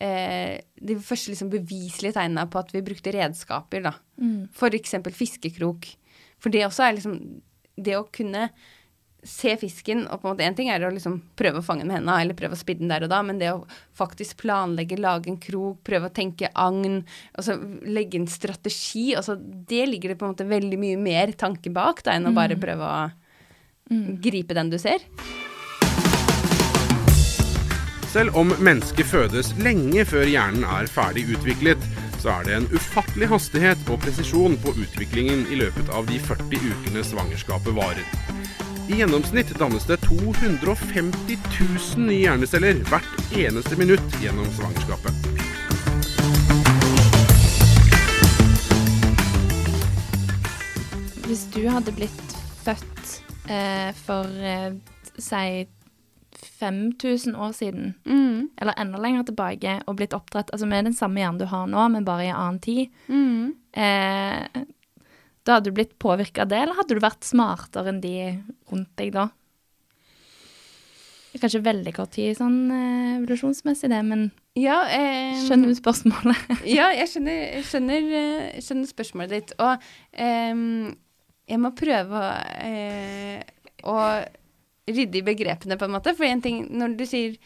eh, 0.00 0.56
de 0.80 0.96
første 0.96 1.34
liksom 1.34 1.52
beviselige 1.52 2.16
tegnene 2.16 2.48
på 2.50 2.64
at 2.64 2.72
vi 2.74 2.82
brukte 2.88 3.12
redskaper, 3.14 3.84
da. 3.84 3.94
For 4.56 4.74
eksempel 4.74 5.14
fiskekrok. 5.14 5.92
For 6.40 6.52
det 6.52 6.64
også 6.66 6.88
er 6.88 6.96
liksom 6.96 7.20
Det 7.76 7.96
å 7.98 8.06
kunne 8.12 8.48
se 9.22 9.52
fisken 9.60 10.06
og 10.06 10.22
på 10.22 10.28
en 10.28 10.32
måte 10.32 10.44
En 10.46 10.54
ting 10.56 10.70
er 10.72 10.80
å 10.86 10.92
liksom 10.94 11.18
prøve 11.36 11.60
å 11.60 11.64
fange 11.64 11.84
den 11.84 11.90
med 11.90 11.98
hendene 11.98 12.22
eller 12.24 12.38
prøve 12.38 12.56
å 12.56 12.60
spidde 12.60 12.80
den 12.80 12.92
der 12.92 13.04
og 13.04 13.10
da, 13.12 13.20
men 13.26 13.40
det 13.40 13.50
å 13.52 13.66
faktisk 13.98 14.38
planlegge, 14.40 14.96
lage 14.96 15.28
en 15.28 15.36
krok, 15.40 15.82
prøve 15.84 16.08
å 16.08 16.14
tenke 16.14 16.48
agn, 16.56 17.02
altså 17.36 17.58
legge 17.84 18.20
en 18.20 18.30
strategi 18.30 19.10
altså 19.18 19.36
Det 19.36 19.84
ligger 19.90 20.14
det 20.14 20.20
på 20.20 20.24
en 20.24 20.32
måte 20.32 20.48
veldig 20.48 20.80
mye 20.80 21.00
mer 21.00 21.34
tanke 21.36 21.72
bak 21.74 22.00
da, 22.06 22.16
enn 22.16 22.30
å 22.30 22.36
bare 22.36 22.56
prøve 22.60 22.88
å 22.88 23.00
gripe 24.22 24.54
den 24.54 24.70
du 24.70 24.78
ser. 24.80 25.04
Selv 28.10 28.34
om 28.34 28.50
mennesket 28.58 29.06
fødes 29.06 29.52
lenge 29.62 30.02
før 30.08 30.26
hjernen 30.26 30.64
er 30.66 30.88
ferdig 30.90 31.28
utviklet, 31.30 31.84
så 32.20 32.34
er 32.36 32.46
det 32.46 32.56
en 32.58 32.68
ufattelig 32.74 33.30
hastighet 33.32 33.88
og 33.88 34.02
presisjon 34.04 34.58
på 34.60 34.76
utviklingen 34.76 35.46
i 35.50 35.58
løpet 35.62 35.90
av 35.96 36.06
de 36.10 36.20
40 36.20 36.68
ukene 36.70 37.04
svangerskapet 37.06 37.76
varer. 37.76 38.06
I 38.90 39.00
gjennomsnitt 39.00 39.52
dannes 39.58 39.86
det 39.86 40.00
250 40.06 41.36
000 41.36 42.08
nye 42.08 42.22
hjerneceller 42.24 42.82
hvert 42.90 43.36
eneste 43.38 43.78
minutt 43.78 44.20
gjennom 44.22 44.48
svangerskapet. 44.58 45.30
hvis 51.30 51.44
du 51.54 51.60
hadde 51.70 51.92
blitt 51.94 52.32
født 52.64 53.10
eh, 53.46 53.90
for 54.02 54.26
eh, 54.26 54.72
si 55.14 55.62
5000 56.60 57.34
år 57.36 57.52
siden, 57.56 57.94
Mm. 58.06 58.50
eller 58.60 58.74
enda 58.78 58.98
lenger 59.00 59.24
tilbake, 59.30 59.78
og 59.88 59.96
blitt 59.96 60.12
oppdratt 60.16 60.50
altså 60.52 60.68
med 60.68 60.84
den 60.84 60.94
samme 60.94 61.20
hjernen 61.22 61.38
du 61.40 61.46
har 61.46 61.66
nå, 61.66 61.88
men 61.90 62.04
bare 62.04 62.26
i 62.28 62.32
annen 62.32 62.60
tid, 62.60 62.88
Mm. 63.08 63.54
eh, 63.74 64.64
da 65.44 65.54
hadde 65.56 65.70
du 65.70 65.72
blitt 65.72 65.98
påvirka 65.98 66.42
av 66.42 66.48
det, 66.52 66.58
eller 66.62 66.74
hadde 66.76 66.94
du 66.94 67.00
vært 67.00 67.24
smartere 67.24 67.88
enn 67.88 68.00
de 68.00 68.42
rundt 68.70 68.92
deg 68.96 69.12
da? 69.12 69.30
Kanskje 71.40 71.60
veldig 71.62 71.92
kort 71.94 72.10
tid 72.16 72.34
sånn 72.36 72.56
eh, 72.74 73.18
evolusjonsmessig, 73.20 73.88
det, 73.92 74.00
men 74.04 74.30
Ja, 74.58 74.80
eh, 74.90 75.38
skjønner 75.46 75.70
du 75.70 75.76
spørsmålet? 75.78 76.36
ja, 76.78 76.88
jeg 76.90 77.06
skjønner, 77.12 77.62
skjønner, 77.62 78.08
eh, 78.18 78.58
skjønner 78.60 78.90
spørsmålet 78.90 79.30
ditt. 79.36 79.52
Og 79.62 79.86
jeg 80.18 81.58
må 81.62 81.70
prøve 81.78 82.18
å, 82.18 82.32
eh, 82.66 83.42
å 83.86 83.94
rydde 84.96 85.20
i 85.20 85.26
begrepene, 85.26 85.78
på 85.78 85.88
en 85.88 85.96
måte. 85.96 86.14
For 86.18 86.28
en 86.28 86.42
ting, 86.44 86.64
når 86.78 86.96
du 86.98 87.06
sier 87.08 87.36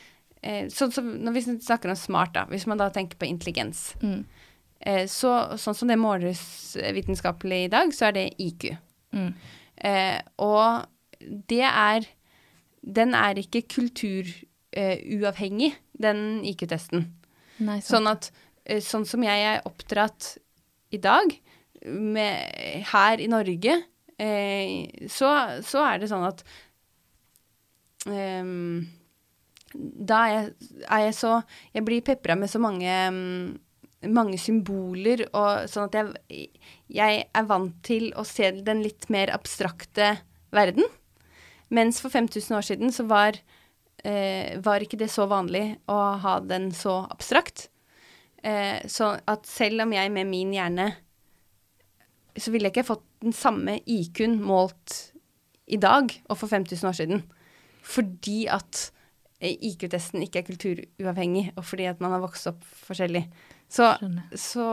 eh, 0.43 0.67
Sånn 0.73 0.93
som 0.95 1.11
når 1.25 1.37
vi 1.37 1.45
snakker 1.53 1.93
om 1.93 1.99
smart, 1.99 2.35
da. 2.37 2.47
Hvis 2.51 2.67
man 2.71 2.81
da 2.81 2.91
tenker 2.95 3.21
på 3.21 3.29
intelligens. 3.29 3.93
Mm. 4.03 4.25
Eh, 4.85 5.05
så, 5.11 5.35
sånn 5.61 5.77
som 5.79 5.91
det 5.91 6.01
måles 6.01 6.43
vitenskapelig 6.77 7.61
i 7.67 7.71
dag, 7.73 7.95
så 7.97 8.11
er 8.11 8.19
det 8.19 8.27
IQ. 8.43 8.69
Mm. 9.17 9.31
Eh, 9.77 10.19
og 10.43 10.85
det 11.49 11.65
er 11.65 12.11
Den 12.85 13.15
er 13.17 13.39
ikke 13.41 13.63
kulturuavhengig, 13.65 15.71
eh, 15.73 15.79
den 15.97 16.45
IQ-testen. 16.45 17.07
Sånn 17.81 18.11
at 18.11 18.29
eh, 18.69 18.83
sånn 18.85 19.07
som 19.09 19.25
jeg 19.25 19.41
er 19.41 19.65
oppdratt 19.65 20.37
i 20.93 21.01
dag, 21.01 21.33
med, 21.89 22.85
her 22.91 23.23
i 23.25 23.31
Norge, 23.33 23.79
eh, 24.21 24.85
så, 25.09 25.65
så 25.65 25.81
er 25.89 26.03
det 26.03 26.11
sånn 26.13 26.29
at 26.29 26.45
ehm, 28.11 28.87
Da 29.75 30.19
er 30.27 30.33
jeg, 30.35 30.51
er 30.87 31.01
jeg 31.07 31.15
så 31.19 31.33
Jeg 31.75 31.85
blir 31.85 32.05
pepra 32.07 32.37
med 32.39 32.51
så 32.51 32.61
mange 32.63 32.91
mm, 33.11 33.57
mange 34.11 34.39
symboler, 34.41 35.25
og 35.33 35.69
sånn 35.71 35.89
at 35.89 35.97
jeg, 35.97 36.49
jeg 36.93 37.25
er 37.25 37.49
vant 37.49 37.77
til 37.87 38.11
å 38.19 38.25
se 38.29 38.51
den 38.65 38.83
litt 38.85 39.09
mer 39.13 39.33
abstrakte 39.35 40.11
verden. 40.55 40.87
Mens 41.75 42.01
for 42.03 42.13
5000 42.13 42.57
år 42.59 42.67
siden 42.67 42.93
så 42.95 43.07
var, 43.09 43.39
eh, 44.05 44.61
var 44.61 44.85
ikke 44.85 45.01
det 45.01 45.11
så 45.11 45.27
vanlig 45.31 45.79
å 45.89 46.19
ha 46.21 46.39
den 46.41 46.71
så 46.77 47.05
abstrakt. 47.11 47.69
Eh, 48.43 48.85
så 48.87 49.15
at 49.27 49.47
selv 49.49 49.87
om 49.87 49.93
jeg 49.93 50.13
med 50.13 50.27
min 50.29 50.53
hjerne 50.53 50.97
Så 52.37 52.51
ville 52.51 52.67
jeg 52.67 52.75
ikke 52.75 52.89
fått 52.89 53.05
den 53.23 53.33
samme 53.33 53.77
IQ-en 53.87 54.41
målt 54.43 55.15
i 55.71 55.77
dag 55.79 56.11
og 56.29 56.37
for 56.37 56.51
5000 56.51 56.89
år 56.89 56.97
siden. 56.99 57.21
Fordi 57.85 58.45
at 58.53 58.87
eh, 59.41 59.55
IQ-testen 59.71 60.25
ikke 60.25 60.43
er 60.43 60.49
kulturuavhengig, 60.49 61.51
og 61.59 61.67
fordi 61.69 61.89
at 61.91 62.01
man 62.05 62.15
har 62.17 62.25
vokst 62.25 62.49
opp 62.51 62.65
forskjellig. 62.87 63.27
Så, 63.69 63.93
så 64.39 64.67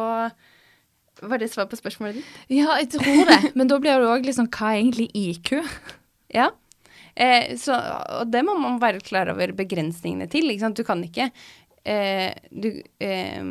Var 1.21 1.41
det 1.41 1.51
svar 1.51 1.67
på 1.71 1.79
spørsmålet 1.79 2.19
ditt? 2.19 2.33
Ja, 2.53 2.77
jeg 2.79 2.91
tror 2.95 3.29
det. 3.29 3.53
Men 3.57 3.69
da 3.71 3.79
blir 3.81 3.99
det 3.99 4.09
òg 4.09 4.27
liksom 4.27 4.49
Hva 4.51 4.73
er 4.73 4.83
egentlig 4.83 5.11
IQ? 5.13 5.57
Ja. 6.31 6.45
Eh, 7.19 7.57
så, 7.59 7.75
og 8.21 8.29
det 8.31 8.39
må 8.47 8.53
man 8.55 8.77
være 8.79 9.01
klar 9.03 9.27
over 9.33 9.51
begrensningene 9.51 10.29
til. 10.31 10.47
Ikke 10.47 10.63
sant? 10.63 10.79
Du 10.79 10.87
kan 10.87 11.01
ikke 11.03 11.25
eh, 11.83 12.31
du, 12.47 12.69
eh, 13.03 13.43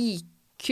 IQ 0.00 0.70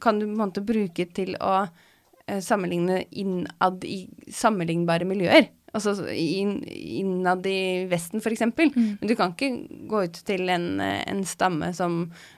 kan 0.00 0.18
du 0.18 0.26
på 0.26 0.32
en 0.34 0.40
måte 0.42 0.64
bruke 0.66 1.06
til 1.16 1.36
å 1.40 1.54
eh, 1.62 2.40
sammenligne 2.44 3.02
innad 3.10 3.84
i 3.88 4.04
sammenlignbare 4.28 5.08
miljøer. 5.08 5.48
Altså 5.72 5.94
inn, 6.12 6.58
innad 6.68 7.46
i 7.48 7.86
Vesten, 7.88 8.20
f.eks. 8.20 8.34
eksempel. 8.36 8.72
Men 8.76 9.08
du 9.08 9.14
kan 9.16 9.32
ikke 9.32 9.86
gå 9.88 10.02
ut 10.04 10.18
til 10.28 10.50
en, 10.52 10.66
en 10.84 11.22
stamme 11.24 11.70
som 11.74 11.94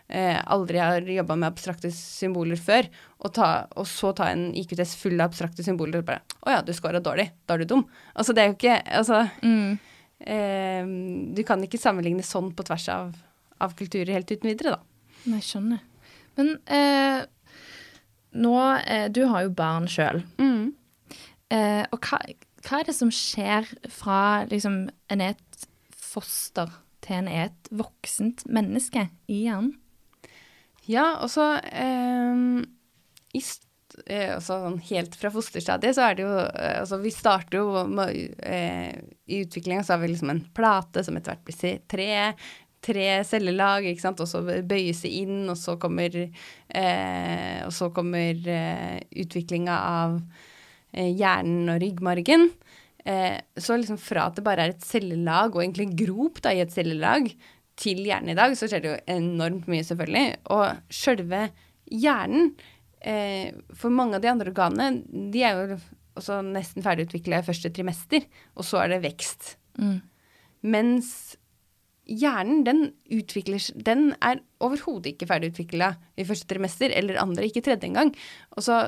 eh, 0.07 0.39
aldri 0.55 0.79
har 0.79 1.03
jobba 1.03 1.35
med 1.41 1.49
abstrakte 1.49 1.91
symboler 1.91 2.61
før, 2.63 2.87
og, 3.25 3.33
ta, 3.35 3.49
og 3.75 3.89
så 3.91 4.13
ta 4.15 4.29
en 4.31 4.53
IQ-test 4.55 5.01
full 5.01 5.19
av 5.19 5.33
abstrakte 5.33 5.65
symboler 5.67 5.99
og 6.03 6.07
bare 6.13 6.23
Å 6.47 6.55
ja, 6.55 6.61
du 6.63 6.71
scora 6.77 7.01
dårlig. 7.03 7.27
Da 7.49 7.57
er 7.57 7.65
du 7.65 7.73
dum. 7.75 7.83
Altså, 8.15 8.37
det 8.37 8.45
er 8.45 8.53
jo 8.53 8.57
ikke 8.59 8.77
Altså 9.01 9.23
Mm. 9.43 9.79
eh, 10.21 10.87
Du 11.35 11.43
kan 11.49 11.63
ikke 11.67 11.81
sammenligne 11.83 12.23
sånn 12.23 12.53
på 12.55 12.63
tvers 12.69 12.87
av, 12.95 13.15
av 13.61 13.75
kulturer 13.79 14.15
helt 14.15 14.31
uten 14.31 14.51
videre, 14.53 14.77
da. 14.77 14.81
Nei, 15.33 15.41
skjønner. 15.43 15.83
Men 16.39 16.55
eh, 16.71 17.25
nå 18.35 18.55
eh, 18.87 19.09
Du 19.15 19.25
har 19.31 19.47
jo 19.47 19.53
barn 19.57 19.87
sjøl. 19.91 20.23
Mm. 20.39 20.73
Eh, 21.55 21.85
og 21.93 21.99
hva, 22.09 22.19
hva 22.65 22.81
er 22.81 22.89
det 22.89 22.97
som 22.97 23.13
skjer 23.13 23.69
fra 23.93 24.45
liksom 24.49 24.87
en 25.13 25.23
et 25.25 25.67
foster 25.93 26.71
til 27.05 27.21
en 27.21 27.29
et 27.29 27.71
voksent 27.75 28.47
menneske 28.49 29.09
i 29.29 29.45
hjernen? 29.45 29.75
Ja, 30.89 31.15
og 31.25 31.31
så 31.33 31.55
ehm, 31.73 32.65
i 33.33 33.41
eh, 34.05 34.35
altså 34.35 34.59
sånn 34.67 34.81
helt 34.91 35.17
fra 35.17 35.31
fosterstadiet 35.33 35.97
så 35.97 36.09
er 36.09 36.19
det 36.19 36.27
jo 36.27 36.35
eh, 36.43 36.81
Altså 36.83 36.99
vi 37.01 37.13
starter 37.15 37.63
jo 37.63 37.85
med, 37.89 38.35
eh, 38.45 38.93
I 39.33 39.41
utviklinga 39.47 39.85
så 39.85 39.97
har 39.97 40.05
vi 40.05 40.13
liksom 40.13 40.35
en 40.35 40.45
plate 40.57 41.05
som 41.07 41.17
etter 41.17 41.35
hvert 41.35 41.49
blir 41.49 41.81
tre. 41.89 42.13
Tre 42.85 43.07
cellelag, 43.25 43.87
ikke 43.89 44.03
sant, 44.03 44.19
og 44.21 44.29
så 44.29 44.43
bøyes 44.45 44.99
det 45.07 45.13
inn, 45.23 45.47
og 45.49 45.57
så 45.57 45.79
kommer 45.81 46.19
eh, 46.21 47.61
Og 47.65 47.73
så 47.73 47.89
kommer 47.97 48.45
eh, 48.45 48.99
utviklinga 49.25 49.79
av 50.05 50.19
hjernen 50.95 51.73
og 51.73 51.83
ryggmargen. 51.83 52.49
Eh, 53.05 53.37
så 53.57 53.77
liksom 53.77 53.99
fra 54.01 54.29
at 54.31 54.39
det 54.39 54.47
bare 54.47 54.65
er 54.65 54.75
et 54.75 54.87
cellelag, 54.87 55.53
og 55.53 55.63
egentlig 55.63 55.89
en 55.89 55.99
grop 55.99 56.41
da, 56.45 56.55
i 56.55 56.63
et 56.65 56.73
cellelag, 56.73 57.29
til 57.81 58.05
hjernen 58.07 58.31
i 58.31 58.39
dag, 58.39 58.55
så 58.55 58.69
skjer 58.71 58.83
det 58.83 58.91
jo 58.93 59.03
enormt 59.17 59.67
mye, 59.71 59.85
selvfølgelig. 59.87 60.39
Og 60.55 60.95
sjølve 60.95 61.49
hjernen, 61.91 62.53
eh, 63.03 63.51
for 63.75 63.91
mange 63.91 64.17
av 64.17 64.23
de 64.23 64.31
andre 64.31 64.53
organene, 64.53 65.03
de 65.35 65.43
er 65.43 65.59
jo 65.59 65.79
også 66.15 66.39
nesten 66.47 66.85
ferdigutvikla 66.85 67.43
i 67.43 67.47
første 67.47 67.73
trimester, 67.75 68.27
og 68.55 68.67
så 68.67 68.85
er 68.85 68.95
det 68.95 69.03
vekst. 69.09 69.57
Mm. 69.83 69.99
Mens 70.71 71.11
hjernen, 72.05 72.63
den 72.67 72.83
utvikler 73.13 73.63
Den 73.87 74.13
er 74.21 74.43
overhodet 74.65 75.15
ikke 75.15 75.29
ferdigutvikla 75.31 75.91
i 76.21 76.27
første 76.29 76.49
trimester, 76.51 76.93
eller 76.93 77.21
andre, 77.21 77.47
ikke 77.49 77.65
tredje 77.65 77.89
engang. 77.89 78.13
Og 78.57 78.67
så 78.67 78.85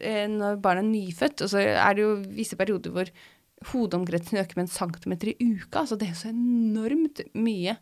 eh, 0.00 0.26
når 0.30 0.60
barnet 0.64 0.86
er 0.86 0.92
nyfødt, 0.92 1.44
og 1.44 1.52
så 1.52 1.62
er 1.64 1.96
det 1.96 2.04
jo 2.04 2.14
visse 2.36 2.58
perioder 2.60 2.94
hvor 2.94 3.12
hodeomkretsen 3.72 4.40
øker 4.40 4.58
med 4.58 4.66
en 4.66 4.74
centimeter 4.74 5.32
i 5.32 5.36
uka. 5.54 5.84
Altså 5.84 5.98
det 6.00 6.10
er 6.10 6.18
så 6.18 6.32
enormt 6.32 7.22
mye. 7.36 7.76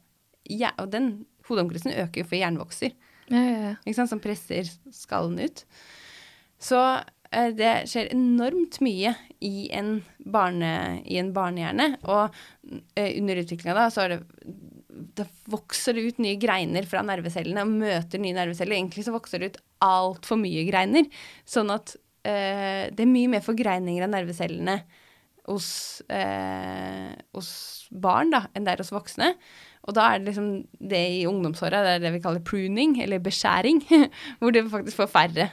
Ja, 0.51 0.73
og 0.79 0.93
den 0.93 1.25
hodeomkretsen 1.49 1.95
øker 1.95 2.23
jo 2.23 2.29
for 2.29 2.39
hjernen 2.39 2.61
vokser 2.63 2.93
Ja, 3.31 3.39
ja, 3.39 3.59
ja. 3.63 3.75
ikke 3.87 3.97
sant, 3.97 4.11
som 4.11 4.21
presser 4.23 4.69
skallen 4.95 5.39
ut. 5.41 5.65
Så 6.63 6.79
det 7.57 7.73
skjer 7.91 8.11
enormt 8.13 8.79
mye 8.85 9.15
i 9.43 9.67
en, 9.75 9.97
barne, 10.19 10.73
i 11.09 11.19
en 11.21 11.33
barnehjerne. 11.35 11.89
Og 12.05 12.35
eh, 12.97 13.17
under 13.19 13.43
utviklinga 13.43 13.77
da, 13.79 13.89
så 13.93 14.07
er 14.07 14.15
det 14.15 14.21
Da 15.17 15.25
vokser 15.51 15.97
det 15.97 16.05
ut 16.07 16.19
nye 16.23 16.39
greiner 16.41 16.87
fra 16.89 17.03
nervecellene 17.07 17.65
og 17.65 17.73
møter 17.81 18.21
nye 18.23 18.37
nerveceller. 18.37 18.77
Egentlig 18.77 19.07
så 19.07 19.15
vokser 19.15 19.41
det 19.41 19.53
ut 19.53 19.61
altfor 19.85 20.41
mye 20.41 20.67
greiner. 20.69 21.09
Sånn 21.49 21.73
at 21.73 21.95
eh, 22.29 22.93
det 22.93 23.07
er 23.07 23.11
mye 23.11 23.33
mer 23.33 23.45
forgreininger 23.45 24.05
av 24.05 24.13
nervecellene 24.13 24.79
hos, 25.49 26.03
eh, 26.13 27.11
hos 27.35 27.51
barn 27.91 28.31
da, 28.33 28.47
enn 28.55 28.67
det 28.67 28.77
er 28.77 28.85
hos 28.85 28.95
voksne. 28.95 29.33
Og 29.83 29.97
da 29.97 30.13
er 30.13 30.21
det 30.21 30.31
liksom 30.31 30.51
det 30.79 31.03
i 31.17 31.25
ungdomsåra, 31.27 31.83
det 31.83 31.97
er 31.97 32.05
det 32.05 32.13
vi 32.15 32.23
kaller 32.23 32.45
pruning, 32.47 32.95
eller 33.03 33.23
beskjæring, 33.23 33.83
hvor 34.39 34.55
du 34.55 34.63
faktisk 34.71 35.01
får 35.01 35.11
færre, 35.11 35.49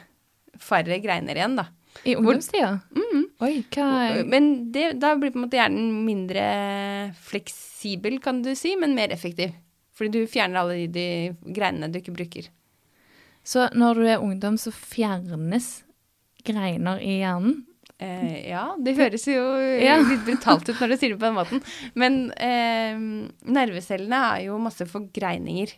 færre 0.58 0.98
greiner 1.04 1.38
igjen, 1.38 1.56
da. 1.60 1.68
I 2.06 2.14
ungdomstida? 2.16 2.80
Oi, 3.42 3.64
hva 3.74 4.24
Men 4.30 4.72
det, 4.72 4.94
da 5.02 5.14
blir 5.20 5.32
på 5.34 5.40
en 5.40 5.46
måte 5.48 5.58
hjernen 5.58 6.04
mindre 6.06 6.44
fleksibel, 7.28 8.20
kan 8.24 8.42
du 8.46 8.52
si, 8.56 8.76
men 8.80 8.96
mer 8.98 9.12
effektiv. 9.16 9.54
Fordi 9.98 10.22
du 10.24 10.30
fjerner 10.32 10.62
alle 10.62 10.78
de, 10.88 10.88
de 10.96 11.54
greinene 11.56 11.90
du 11.92 12.00
ikke 12.00 12.14
bruker. 12.16 12.48
Så 13.44 13.66
når 13.74 14.00
du 14.00 14.06
er 14.08 14.22
ungdom, 14.24 14.58
så 14.62 14.72
fjernes 14.76 15.72
greiner 16.48 17.02
i 17.04 17.18
hjernen? 17.24 17.66
Eh, 18.00 18.48
ja, 18.52 18.70
det 18.80 18.94
høres 18.96 19.26
jo 19.28 19.42
Ja. 19.84 19.98
litt 20.00 20.24
brutalt 20.28 20.70
ut 20.70 20.78
når 20.80 20.94
du 20.94 20.98
sier 21.02 21.12
det 21.16 21.20
på 21.20 21.28
den 21.28 21.36
måten. 21.40 21.64
Men 22.00 22.20
eh, 22.40 22.96
nervecellene 23.50 24.22
har 24.24 24.46
jo 24.46 24.60
masse 24.64 24.88
forgreininger. 24.88 25.74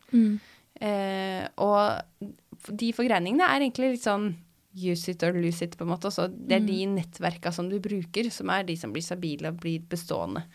Eh, 0.81 1.41
og 1.61 2.69
de 2.77 2.91
forgreiningene 2.93 3.47
er 3.47 3.63
egentlig 3.65 3.95
litt 3.95 4.05
sånn 4.05 4.33
use 4.73 5.11
it 5.11 5.23
or 5.23 5.33
lose 5.33 5.65
it, 5.65 5.77
på 5.77 5.83
en 5.85 5.91
måte. 5.93 6.09
Også 6.11 6.27
det 6.31 6.59
er 6.59 6.67
de 6.67 6.77
nettverka 6.93 7.51
som 7.51 7.69
du 7.69 7.79
bruker, 7.83 8.29
som 8.31 8.51
er 8.53 8.63
de 8.67 8.77
som 8.79 8.93
blir 8.93 9.05
stabile 9.05 9.51
og 9.51 9.59
blir 9.63 9.83
bestående. 9.89 10.45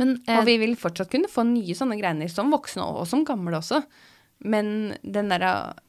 Men 0.00 0.16
eh, 0.26 0.38
Og 0.38 0.46
vi 0.48 0.56
vil 0.62 0.76
fortsatt 0.80 1.10
kunne 1.12 1.30
få 1.30 1.44
nye 1.48 1.76
sånne 1.76 1.98
greiner, 2.00 2.30
som 2.32 2.52
voksne 2.52 2.86
og 2.86 3.06
som 3.10 3.24
gamle 3.28 3.60
også. 3.60 3.82
men 4.40 4.94
den 5.02 5.28
der 5.28 5.42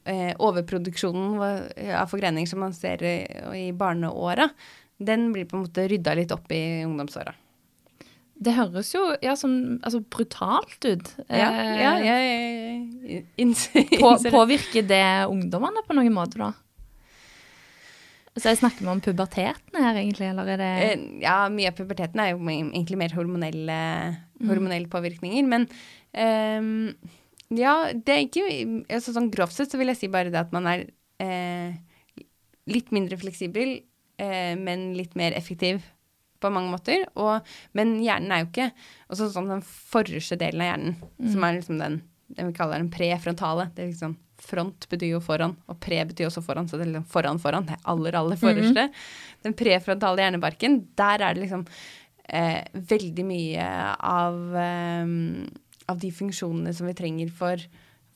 eh, 0.04 0.34
overproduksjonen 0.36 1.40
av 1.40 2.10
forgreining 2.12 2.48
som 2.48 2.60
man 2.60 2.74
ser 2.76 3.00
i, 3.04 3.16
i 3.56 3.72
barneåra, 3.72 4.50
den 5.00 5.32
blir 5.32 5.46
på 5.48 5.56
en 5.56 5.64
måte 5.64 5.88
rydda 5.88 6.14
litt 6.20 6.34
opp 6.36 6.52
i 6.52 6.84
ungdomsåra. 6.84 7.34
Det 8.42 8.56
høres 8.58 8.90
jo 8.96 9.04
ja, 9.22 9.36
sånn, 9.38 9.78
altså, 9.86 10.02
brutalt 10.02 10.88
ut. 10.88 11.14
Ja, 11.30 11.50
ja, 11.54 11.94
ja, 12.02 12.16
ja 12.18 13.22
innser 13.42 13.86
på, 13.92 14.16
påvirker 14.38 14.86
det 14.88 15.06
ungdommene 15.30 15.84
på 15.86 15.98
noen 15.98 16.16
måte, 16.16 16.42
da? 16.42 16.52
Så 18.40 18.48
jeg 18.48 18.62
snakker 18.62 18.86
vi 18.86 18.92
om 18.94 19.02
puberteten 19.04 19.76
her, 19.76 19.98
egentlig, 20.00 20.30
eller 20.32 20.54
er 20.54 20.62
det 20.62 20.70
Eh, 20.86 21.02
Ja, 21.26 21.50
mye 21.52 21.70
av 21.70 21.76
puberteten 21.76 22.22
er 22.24 22.32
jo 22.32 22.40
egentlig 22.48 22.98
mer 22.98 23.14
hormonelle, 23.18 23.80
hormonelle 24.48 24.88
påvirkninger. 24.88 25.44
Men 25.52 25.68
um, 26.16 26.94
ja, 27.52 27.92
det 27.92 28.16
er 28.16 28.24
ikke 28.24 28.46
altså, 28.88 29.12
Sånn 29.18 29.32
grovt 29.34 29.58
sett 29.58 29.74
så 29.74 29.80
vil 29.82 29.92
jeg 29.92 30.00
si 30.00 30.12
bare 30.12 30.32
det 30.32 30.40
at 30.40 30.54
man 30.56 30.70
er 30.72 30.86
eh, 31.20 31.76
litt 32.72 32.94
mindre 32.96 33.20
fleksibel, 33.20 33.82
eh, 34.22 34.54
men 34.56 34.94
litt 34.96 35.18
mer 35.20 35.36
effektiv 35.36 35.84
på 36.42 36.52
mange 36.54 36.74
måter. 36.74 37.06
Og, 37.16 37.48
men 37.78 38.00
hjernen 38.04 38.34
er 38.34 38.44
jo 38.44 38.50
ikke 38.50 38.72
også 39.14 39.32
sånn 39.34 39.52
den 39.52 39.66
forreste 39.66 40.40
delen 40.42 40.64
av 40.64 40.72
hjernen, 40.72 40.98
som 41.32 41.46
er 41.46 41.60
liksom 41.60 41.82
den 41.82 42.02
den, 42.36 42.48
vi 42.48 42.56
kaller 42.56 42.80
den 42.80 42.92
prefrontale. 42.92 43.70
Det 43.76 43.86
er 43.86 43.94
liksom 43.94 44.20
Front 44.42 44.88
betyr 44.90 45.12
jo 45.12 45.20
foran, 45.22 45.52
og 45.70 45.78
pre 45.78 46.00
betyr 46.10 46.26
også 46.26 46.42
foran, 46.42 46.66
så 46.66 46.80
det 46.80 46.88
er 46.88 46.96
liksom 46.96 47.10
foran 47.12 47.38
foran. 47.38 47.68
Det 47.68 47.76
aller, 47.92 48.16
aller 48.18 48.40
forreste. 48.42 48.88
Den 49.46 49.54
prefrontale 49.54 50.24
hjernebarken, 50.24 50.80
der 50.98 51.22
er 51.22 51.38
det 51.38 51.44
liksom 51.44 51.62
eh, 52.26 52.64
veldig 52.74 53.26
mye 53.28 53.68
av, 54.02 54.40
eh, 54.58 55.14
av 55.94 56.02
de 56.02 56.10
funksjonene 56.18 56.74
som 56.74 56.90
vi 56.90 56.96
trenger 56.98 57.30
for, 57.38 57.62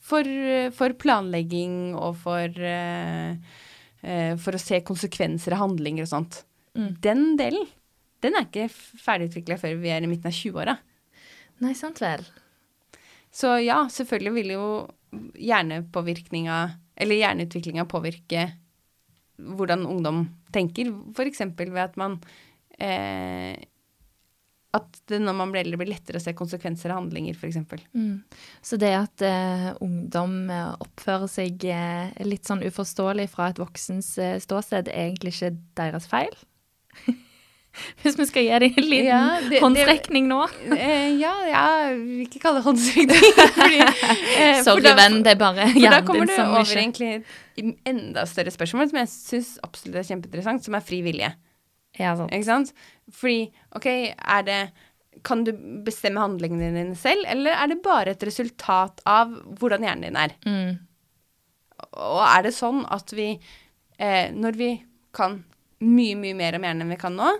for, 0.02 0.32
for 0.74 0.98
planlegging 0.98 1.94
og 1.94 2.18
for, 2.24 2.58
eh, 2.74 3.38
eh, 4.02 4.34
for 4.34 4.58
å 4.58 4.64
se 4.66 4.82
konsekvenser 4.82 5.54
av 5.54 5.62
handlinger 5.62 6.08
og 6.08 6.14
sånt. 6.16 6.42
Den 7.06 7.36
delen, 7.38 7.70
den 8.24 8.36
er 8.38 8.46
ikke 8.46 8.68
ferdigutvikla 8.70 9.58
før 9.60 9.76
vi 9.80 9.92
er 9.92 10.04
i 10.04 10.10
midten 10.10 10.30
av 10.30 10.36
20-åra. 10.36 10.76
Nei, 11.64 11.72
sant 11.76 12.00
vel. 12.02 12.24
Så 13.36 13.58
ja, 13.60 13.82
selvfølgelig 13.92 14.34
vil 14.38 14.52
jo 14.54 14.66
hjernepåvirkninga, 15.36 16.58
eller 16.96 17.20
hjerneutviklinga 17.20 17.84
påvirke 17.88 18.50
hvordan 19.36 19.84
ungdom 19.88 20.26
tenker, 20.52 20.92
f.eks. 21.12 21.42
ved 21.58 21.82
at 21.82 21.96
man 22.00 22.14
eh, 22.80 23.56
At 24.76 24.96
det 25.08 25.20
når 25.20 25.36
man 25.36 25.52
blir 25.52 25.64
eldre, 25.64 25.80
blir 25.82 25.92
lettere 25.92 26.20
å 26.20 26.24
se 26.24 26.32
konsekvenser 26.36 26.92
av 26.92 27.02
handlinger, 27.02 27.36
f.eks. 27.36 27.84
Mm. 27.92 28.24
Så 28.64 28.80
det 28.80 28.94
at 28.96 29.24
eh, 29.24 29.68
ungdom 29.84 30.50
eh, 30.52 30.72
oppfører 30.84 31.28
seg 31.32 31.68
eh, 31.68 32.16
litt 32.24 32.48
sånn 32.48 32.64
uforståelig 32.64 33.28
fra 33.32 33.50
et 33.52 33.60
voksens 33.60 34.14
eh, 34.16 34.38
ståsted, 34.40 34.88
er 34.88 35.10
egentlig 35.10 35.36
ikke 35.36 35.54
deres 35.80 36.08
feil? 36.08 36.32
Hvis 38.02 38.16
vi 38.18 38.26
skal 38.28 38.46
dem 38.62 38.74
en 38.76 38.86
liten 38.90 39.06
Ja, 39.08 39.20
det- 39.50 39.60
håndstrekning 39.62 40.28
nå. 40.30 40.38
Eh, 40.76 41.16
ja, 41.20 41.32
ja, 41.50 41.64
vil 41.94 42.22
ikke 42.26 42.40
kalle 42.42 42.60
det 42.62 42.66
håndsrekning. 42.66 43.34
fordi, 43.58 43.80
eh, 44.38 44.62
Sorry, 44.66 44.82
da- 44.86 44.94
venn, 44.98 45.18
det 45.26 45.34
er 45.34 45.40
bare 45.40 45.66
hjernen 45.68 45.76
din 45.76 45.84
For 45.84 45.96
da 45.96 46.00
kommer 46.08 46.30
du 46.30 46.34
over 46.40 46.64
ikke 46.64 46.80
egentlig 46.80 47.74
enda 47.88 48.24
større 48.28 48.52
spørsmål, 48.54 48.88
som 48.90 49.00
jeg 49.02 49.12
syns 49.12 49.50
absolutt 49.66 50.00
er 50.00 50.08
kjempeinteressant, 50.08 50.64
som 50.66 50.76
er 50.78 50.84
fri 50.88 51.02
vilje. 51.04 51.32
Ja, 51.98 52.14
sant. 52.18 52.32
Ikke 52.36 52.48
sant? 52.48 52.72
Fordi, 53.16 53.38
OK, 53.78 53.86
er 53.88 54.42
det 54.44 54.60
Kan 55.24 55.44
du 55.46 55.52
bestemme 55.86 56.20
handlingene 56.20 56.66
dine 56.74 56.96
selv, 57.00 57.24
eller 57.32 57.54
er 57.56 57.70
det 57.72 57.78
bare 57.82 58.12
et 58.12 58.24
resultat 58.28 59.00
av 59.08 59.30
hvordan 59.60 59.86
hjernen 59.86 60.04
din 60.10 60.18
er? 60.20 60.34
Mm. 60.44 60.74
Og 61.96 62.20
er 62.26 62.42
det 62.44 62.52
sånn 62.56 62.82
at 62.92 63.12
vi, 63.16 63.30
eh, 63.98 64.28
når 64.36 64.58
vi 64.60 64.68
kan 65.16 65.38
mye, 65.80 66.16
mye 66.20 66.36
mer 66.36 66.56
om 66.58 66.66
hjernen 66.68 66.84
enn 66.84 66.92
vi 66.92 67.00
kan 67.00 67.16
nå, 67.16 67.30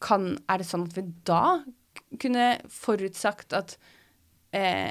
kan, 0.00 0.30
er 0.48 0.62
det 0.62 0.66
sånn 0.68 0.86
at 0.88 0.96
vi 0.96 1.04
da 1.28 1.42
kunne 2.20 2.46
forutsagt 2.72 3.52
at 3.56 3.76
eh, 4.56 4.90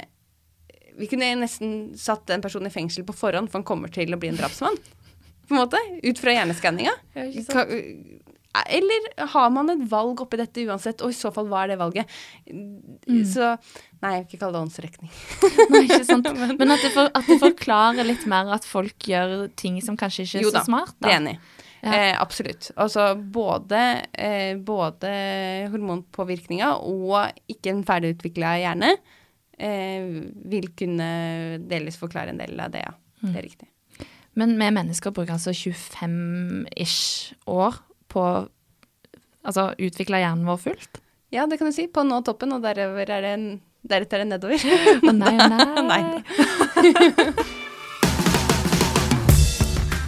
Vi 1.00 1.08
kunne 1.08 1.30
nesten 1.40 1.94
satt 2.00 2.30
en 2.34 2.42
person 2.44 2.66
i 2.68 2.72
fengsel 2.74 3.06
på 3.08 3.16
forhånd, 3.16 3.50
for 3.52 3.60
han 3.62 3.68
kommer 3.68 3.92
til 3.94 4.14
å 4.14 4.20
bli 4.20 4.30
en 4.34 4.40
drapsmann. 4.40 4.76
På 5.48 5.56
en 5.56 5.62
måte, 5.64 5.80
Ut 6.04 6.20
fra 6.22 6.34
hjerneskanninga. 6.36 6.92
Eller 8.66 9.06
har 9.32 9.50
man 9.54 9.70
et 9.70 9.82
valg 9.92 10.22
oppi 10.24 10.40
dette 10.42 10.64
uansett, 10.66 11.04
og 11.06 11.14
i 11.14 11.18
så 11.18 11.30
fall, 11.34 11.48
hva 11.52 11.62
er 11.64 11.72
det 11.74 11.78
valget? 11.80 12.10
Så 13.30 13.52
Nei, 14.02 14.14
jeg 14.16 14.24
vil 14.24 14.26
ikke 14.28 14.40
kalle 14.42 14.56
det 14.56 14.62
åndsrekning. 14.66 15.10
Nei, 15.74 15.82
ikke 15.86 16.06
sant. 16.08 16.28
Men 16.60 16.72
at 16.74 16.82
det, 16.84 16.92
for, 16.96 17.10
at 17.14 17.28
det 17.30 17.38
forklarer 17.42 18.08
litt 18.08 18.26
mer 18.32 18.50
at 18.56 18.66
folk 18.68 19.08
gjør 19.12 19.50
ting 19.60 19.78
som 19.86 19.98
kanskje 20.00 20.24
ikke 20.26 20.40
er 20.40 20.46
Jo 20.48 20.52
så 20.54 20.58
da, 20.58 20.64
smart. 20.68 20.94
Det 20.98 21.04
er 21.04 21.10
Da. 21.10 21.14
jeg 21.14 21.22
enig 21.22 21.34
i. 21.36 21.59
Ja. 21.82 21.94
Eh, 21.94 22.22
absolutt. 22.22 22.72
Altså 22.76 23.14
både, 23.16 23.80
eh, 24.14 24.58
både 24.58 25.12
hormonpåvirkninga 25.72 26.74
og 26.84 27.32
ikke 27.52 27.72
en 27.72 27.86
ferdigutvikla 27.88 28.56
hjerne 28.60 28.94
eh, 29.58 30.10
vil 30.52 30.72
kunne 30.80 31.10
delvis 31.72 32.00
forklare 32.02 32.34
en 32.34 32.42
del 32.42 32.60
av 32.60 32.74
det, 32.76 32.84
ja. 32.84 32.96
Mm. 33.24 33.30
Det 33.32 33.38
er 33.38 33.48
riktig. 33.48 33.70
Men 34.40 34.56
vi 34.60 34.72
mennesker 34.72 35.16
bruker 35.16 35.36
altså 35.36 35.52
25-ish 35.56 37.34
år 37.50 37.80
på 38.12 38.26
altså 39.44 39.72
utvikle 39.80 40.22
hjernen 40.22 40.48
vår 40.48 40.62
fullt. 40.68 41.02
Ja, 41.34 41.46
det 41.48 41.60
kan 41.60 41.70
du 41.70 41.76
si. 41.76 41.88
På 41.92 42.02
å 42.04 42.08
nå 42.08 42.22
toppen, 42.26 42.54
og 42.56 42.66
er 42.66 42.80
det 42.80 43.36
deretter 43.90 44.20
er 44.20 44.26
det 44.26 44.32
nedover. 44.34 44.60
Å 45.06 45.16
nei, 45.16 45.36
nei. 45.38 45.64
Nei. 45.90 47.56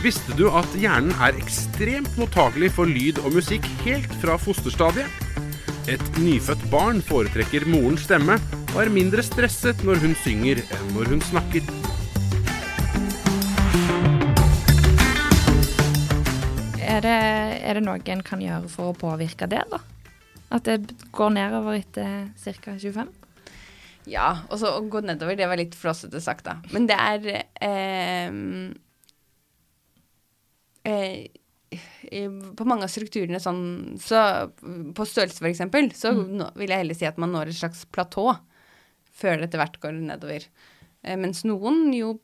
Visste 0.01 0.33
du 0.33 0.47
at 0.49 0.65
hjernen 0.81 1.11
er 1.21 1.35
ekstremt 1.37 2.15
mottakelig 2.17 2.71
for 2.73 2.89
lyd 2.89 3.19
og 3.21 3.35
musikk 3.35 3.67
helt 3.83 4.09
fra 4.17 4.33
fosterstadiet? 4.41 5.05
Et 5.93 6.01
nyfødt 6.17 6.63
barn 6.71 7.03
foretrekker 7.05 7.67
morens 7.69 8.07
stemme 8.07 8.39
og 8.71 8.79
er 8.81 8.89
mindre 8.89 9.21
stresset 9.21 9.85
når 9.85 10.01
hun 10.01 10.17
synger 10.23 10.63
enn 10.65 10.89
når 10.95 11.13
hun 11.13 11.21
snakker. 11.29 11.69
Er 16.81 17.05
det, 17.05 17.15
er 17.61 17.77
det 17.77 17.85
noe 17.85 18.01
en 18.01 18.25
kan 18.25 18.41
gjøre 18.41 18.73
for 18.73 18.95
å 18.95 18.99
påvirke 19.05 19.45
det, 19.53 19.61
da? 19.69 19.83
At 20.49 20.65
det 20.65 20.95
går 21.13 21.35
nedover 21.37 21.77
etter 21.77 22.31
ca. 22.41 22.73
25? 22.73 23.17
Ja, 24.09 24.31
og 24.49 24.57
så 24.57 24.79
å 24.79 24.85
gå 24.89 25.05
nedover, 25.05 25.37
det 25.37 25.45
var 25.45 25.61
litt 25.61 25.77
flåsete 25.77 26.25
sagt, 26.25 26.49
da. 26.49 26.57
Men 26.73 26.89
det 26.89 26.97
er 26.97 27.35
eh, 27.37 28.39
eh, 30.87 31.27
På 32.57 32.67
mange 32.67 32.87
av 32.87 32.91
strukturene 32.91 33.39
sånn 33.39 33.99
så 34.01 34.23
På 34.95 35.07
størrelse, 35.07 35.43
eksempel, 35.49 35.91
så 35.95 36.13
nå, 36.15 36.51
vil 36.59 36.73
jeg 36.73 36.83
heller 36.83 36.97
si 36.97 37.09
at 37.09 37.19
man 37.21 37.33
når 37.35 37.51
et 37.51 37.61
slags 37.61 37.85
platå 37.91 38.29
før 39.21 39.37
det 39.37 39.49
etter 39.49 39.61
hvert 39.61 39.75
går 39.83 39.97
nedover. 40.01 40.45
Eh, 41.03 41.17
mens 41.19 41.43
noen 41.45 41.91
jo 41.93 42.15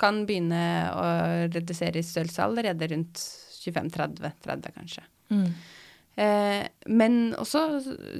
kan 0.00 0.24
begynne 0.26 0.64
å 0.90 1.06
redusere 1.54 2.00
i 2.00 2.06
størrelse 2.06 2.42
allerede 2.44 2.88
rundt 2.90 3.22
25-30, 3.62 4.34
30 4.44 4.74
kanskje. 4.74 5.04
Mm. 5.30 5.46
Eh, 6.14 6.62
men 6.86 7.18
også, 7.40 7.64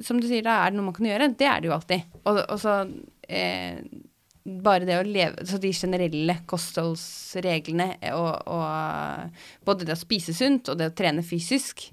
som 0.03 0.19
du 0.19 0.27
sier, 0.27 0.43
da 0.45 0.61
er 0.63 0.71
det 0.71 0.79
noe 0.79 0.89
man 0.89 0.97
kan 0.97 1.07
gjøre. 1.07 1.31
Det 1.37 1.47
er 1.49 1.61
det 1.61 1.69
jo 1.69 1.75
alltid. 1.75 2.07
Og, 2.23 2.41
og 2.41 2.57
så 2.61 2.77
eh, 3.27 3.83
bare 4.45 4.85
det 4.85 4.97
å 4.99 5.05
leve 5.07 5.41
Så 5.49 5.57
de 5.57 5.71
generelle 5.73 6.35
kostholdsreglene 6.45 7.87
og, 8.13 8.47
og 8.47 9.65
både 9.65 9.87
det 9.87 9.95
å 9.95 9.99
spise 9.99 10.35
sunt 10.37 10.69
og 10.69 10.77
det 10.79 10.91
å 10.91 10.95
trene 10.97 11.23
fysisk 11.25 11.87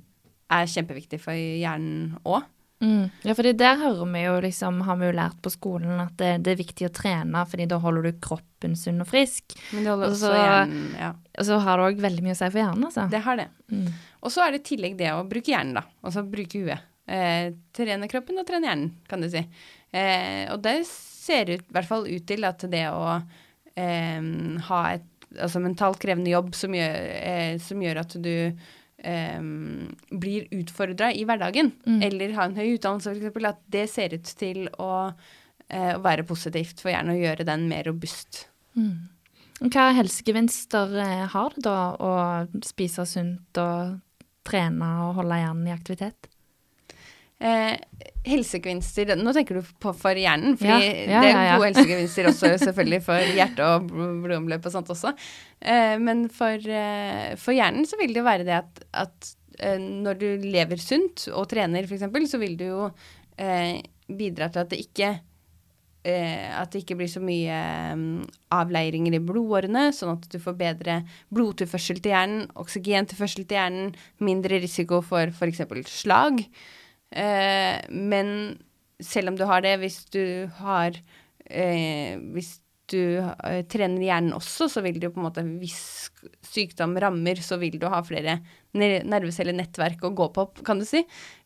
er 0.53 0.69
kjempeviktig 0.69 1.21
for 1.23 1.33
hjernen 1.33 2.19
òg. 2.29 2.43
Mm. 2.83 3.07
Ja, 3.23 3.35
for 3.39 3.47
der 3.47 3.77
hører 3.79 4.09
vi 4.11 4.25
jo 4.25 4.35
liksom, 4.43 4.81
har 4.85 4.97
vi 4.99 5.07
jo 5.07 5.15
lært 5.15 5.37
på 5.45 5.53
skolen 5.55 6.01
at 6.03 6.17
det, 6.19 6.33
det 6.43 6.53
er 6.53 6.59
viktig 6.59 6.89
å 6.89 6.93
trene, 6.93 7.45
fordi 7.49 7.69
da 7.71 7.79
holder 7.81 8.09
du 8.09 8.19
kroppen 8.21 8.75
sunn 8.77 8.99
og 9.05 9.07
frisk. 9.09 9.55
Men 9.71 9.87
det 9.87 9.93
holder 9.93 10.09
Og 10.09 10.17
også 10.17 10.33
så- 10.33 10.41
hjernen 10.41 10.89
Ja, 10.99 11.13
Og 11.39 11.47
så 11.47 11.59
har 11.63 11.79
det 11.79 11.87
òg 11.87 12.03
veldig 12.03 12.23
mye 12.27 12.35
å 12.35 12.41
si 12.41 12.51
for 12.51 12.59
hjernen, 12.61 12.85
altså. 12.91 13.09
det 13.09 13.21
har 13.23 13.37
det. 13.39 13.49
Mm. 13.71 13.87
Og 14.23 14.35
så 14.35 14.43
er 14.45 14.51
det 14.53 14.61
i 14.61 14.67
tillegg 14.75 14.99
det 14.99 15.13
å 15.15 15.23
bruke 15.31 15.55
hjernen, 15.55 15.75
da. 15.79 15.85
Altså 16.05 16.27
bruke 16.29 16.59
huet. 16.67 16.81
Eh, 17.09 17.53
trene 17.73 18.11
kroppen 18.11 18.39
og 18.43 18.47
trene 18.47 18.69
hjernen, 18.69 18.91
kan 19.09 19.21
du 19.25 19.31
si. 19.31 19.47
Eh, 19.95 20.51
og 20.53 20.61
det 20.67 20.81
ser 21.23 21.51
ut, 21.55 21.65
i 21.65 21.75
hvert 21.77 21.89
fall 21.89 22.09
ut 22.11 22.27
til 22.29 22.47
at 22.49 22.65
det 22.73 22.85
å 22.91 23.17
eh, 23.79 24.23
ha 24.69 24.83
et 24.93 25.09
altså 25.41 25.63
mentalt 25.65 26.01
krevende 26.03 26.33
jobb 26.33 26.53
som 26.59 26.75
gjør, 26.77 26.97
eh, 27.17 27.55
som 27.63 27.81
gjør 27.81 28.03
at 28.03 28.17
du 28.21 28.35
eh, 29.03 29.45
blir 30.13 30.51
utfordra 30.59 31.13
i 31.17 31.25
hverdagen, 31.29 31.73
Mm. 31.87 32.03
eller 32.09 32.35
ha 32.37 32.45
en 32.45 32.59
høy 32.59 32.75
utdannelse 32.77 33.15
f.eks., 33.17 33.45
at 33.49 33.63
det 33.73 33.87
ser 33.91 34.15
ut 34.19 34.35
til 34.39 34.69
å 34.79 34.93
eh, 35.69 35.97
være 36.05 36.27
positivt 36.29 36.83
for 36.85 36.93
hjernen 36.93 37.17
å 37.17 37.23
gjøre 37.23 37.49
den 37.49 37.69
mer 37.71 37.89
robust. 37.89 38.45
Mm. 38.77 39.09
Hva 39.73 39.93
helsegevinster 39.97 40.95
eh, 41.01 41.27
har 41.33 41.57
det 41.57 41.65
da 41.65 41.79
å 41.97 42.13
spise 42.67 43.07
sunt 43.09 43.63
og 43.63 44.01
trene 44.45 44.89
og 45.07 45.21
holde 45.21 45.39
hjernen 45.39 45.69
i 45.71 45.75
aktivitet? 45.75 46.29
Eh, 47.43 47.75
helsegevinster 48.27 49.15
Nå 49.19 49.35
tenker 49.35 49.59
du 49.59 49.71
på 49.83 49.93
for 49.99 50.19
hjernen, 50.19 50.57
fordi 50.61 50.73
Ja, 50.73 51.07
ja, 51.11 51.23
det 51.25 51.33
er 51.33 51.57
gode 51.57 51.71
helsegevinster 51.73 52.31
også 52.31 52.53
selvfølgelig 52.67 53.03
for 53.07 53.33
hjerte 53.39 53.71
og 53.75 53.89
blodomløp 53.91 54.69
og 54.69 54.75
sånt 54.77 54.93
også. 54.95 55.15
Eh, 55.61 55.97
men 56.03 56.29
for, 56.33 56.55
eh, 56.63 57.33
for 57.41 57.57
hjernen 57.57 57.89
så 57.89 57.99
vil 58.01 58.15
det 58.15 58.23
jo 58.23 58.29
være 58.29 58.47
det 58.49 58.61
at, 58.61 58.85
at 59.05 59.35
eh, 59.59 59.81
når 59.81 60.23
du 60.23 60.29
lever 60.47 60.81
sunt 60.83 61.27
og 61.33 61.51
trener 61.51 61.89
f.eks., 61.89 62.07
så 62.31 62.41
vil 62.43 62.57
du 62.61 62.67
jo 62.69 62.89
eh, 63.43 63.83
bidra 64.13 64.51
til 64.53 64.63
at 64.63 64.71
det 64.73 64.81
ikke 64.85 65.11
eh, 66.07 66.47
at 66.59 66.73
det 66.73 66.83
ikke 66.85 66.99
blir 67.01 67.11
så 67.11 67.23
mye 67.23 67.57
mm, 67.99 68.21
avleiringer 68.55 69.17
i 69.19 69.23
blodårene, 69.23 69.89
sånn 69.97 70.15
at 70.17 70.29
du 70.31 70.39
får 70.43 70.59
bedre 70.61 71.01
blodtilførsel 71.35 72.03
til 72.03 72.15
hjernen, 72.15 72.47
oksygentilførsel 72.63 73.47
til 73.47 73.59
hjernen, 73.59 73.91
mindre 74.23 74.63
risiko 74.63 75.03
for 75.07 75.33
f.eks. 75.35 75.65
slag. 75.91 76.45
Eh, 77.13 77.79
men 77.93 78.29
selv 79.03 79.33
om 79.33 79.37
du 79.39 79.45
har 79.49 79.65
det, 79.65 79.77
hvis 79.83 79.99
du 80.15 80.49
har 80.63 80.97
eh, 81.45 82.17
Hvis 82.33 82.55
du 82.93 83.19
eh, 83.21 83.63
trener 83.69 84.01
hjernen 84.07 84.33
også, 84.37 84.69
så 84.73 84.83
vil 84.85 85.01
jo 85.03 85.11
på 85.13 85.21
en 85.21 85.27
måte 85.27 85.45
Hvis 85.61 86.11
sykdom 86.47 86.97
rammer, 87.03 87.41
så 87.45 87.59
vil 87.61 87.79
du 87.81 87.87
ha 87.93 88.01
flere 88.07 88.39
ner- 88.79 89.05
nervecellenettverk 89.09 90.05
å 90.09 90.13
gå 90.17 90.29
på, 90.35 90.47
kan 90.65 90.81
du 90.81 90.87
si. 90.89 91.03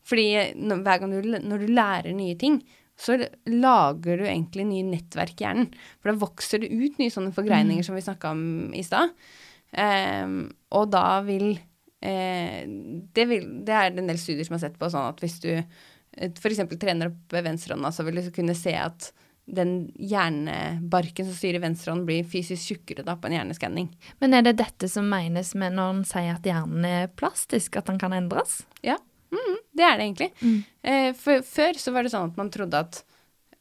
Fordi 0.06 0.26
når, 0.58 0.82
hver 0.86 1.02
gang 1.02 1.14
du, 1.14 1.30
når 1.50 1.64
du 1.64 1.72
lærer 1.72 2.12
nye 2.14 2.36
ting, 2.38 2.60
så 2.96 3.18
lager 3.50 4.20
du 4.20 4.24
egentlig 4.24 4.64
nye 4.68 4.86
nettverk 4.88 5.40
i 5.40 5.44
hjernen. 5.44 5.66
For 6.00 6.10
da 6.12 6.20
vokser 6.20 6.62
det 6.62 6.70
ut 6.72 7.00
nye 7.00 7.12
sånne 7.12 7.34
forgreininger 7.36 7.84
som 7.84 7.96
vi 7.98 8.04
snakka 8.06 8.30
om 8.32 8.44
i 8.76 8.84
stad. 8.86 9.12
Um, 9.76 10.36
og 10.72 10.86
da 10.94 11.20
vil, 11.26 11.58
eh, 12.02 12.64
det 13.12 13.24
vil 13.28 13.64
Det 13.64 13.74
er 13.74 13.92
en 13.96 14.06
del 14.10 14.18
studier 14.18 14.44
som 14.44 14.54
har 14.58 14.64
sett 14.66 14.78
på 14.78 14.90
sånn 14.92 15.08
at 15.12 15.20
hvis 15.20 15.38
du 15.40 15.50
f.eks. 16.16 16.60
trener 16.80 17.10
opp 17.10 17.32
venstrehånda, 17.44 17.90
så 17.92 18.04
vil 18.06 18.22
du 18.22 18.30
kunne 18.32 18.54
se 18.56 18.72
at 18.78 19.10
den 19.46 19.92
hjernebarken 19.94 21.26
som 21.28 21.34
styrer 21.36 21.62
venstrehånd, 21.62 22.06
blir 22.08 22.24
fysisk 22.26 22.70
tjukkere 22.72 23.04
da 23.06 23.14
på 23.20 23.28
en 23.28 23.36
hjerneskanning. 23.36 23.90
Men 24.18 24.34
er 24.34 24.42
det 24.42 24.56
dette 24.58 24.88
som 24.90 25.06
menes 25.10 25.52
med 25.54 25.76
når 25.76 25.92
en 25.92 26.00
sier 26.08 26.32
at 26.34 26.48
hjernen 26.48 26.86
er 26.88 27.12
plastisk, 27.14 27.76
at 27.78 27.86
den 27.90 28.00
kan 28.00 28.16
endres? 28.16 28.64
Ja, 28.82 28.96
mm, 29.30 29.54
det 29.76 29.86
er 29.86 30.00
det 30.00 30.06
egentlig. 30.08 30.30
Mm. 30.40 30.56
Eh, 30.82 31.10
for, 31.20 31.44
før 31.46 31.78
så 31.78 31.94
var 31.94 32.02
det 32.06 32.14
sånn 32.16 32.32
at 32.32 32.40
man 32.40 32.50
trodde 32.54 32.80
at, 32.88 33.02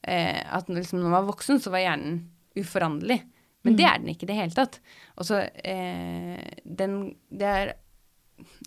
eh, 0.08 0.41
at 0.41 0.71
liksom 0.71 1.00
når 1.02 1.10
man 1.10 1.17
var 1.19 1.30
voksen, 1.34 1.62
så 1.62 1.74
var 1.76 1.84
hjernen 1.86 2.24
uforanderlig. 2.58 3.21
Men 3.65 3.74
Mm. 3.74 3.78
det 3.78 3.86
er 3.86 3.98
den 4.00 4.10
ikke 4.13 4.24
i 4.24 4.32
det 4.32 4.36
hele 4.41 4.54
tatt. 4.58 4.80
Og 5.17 5.26
så 5.26 5.43
eh, 5.65 6.41
den 6.63 7.15
Det 7.30 7.45
er 7.50 7.74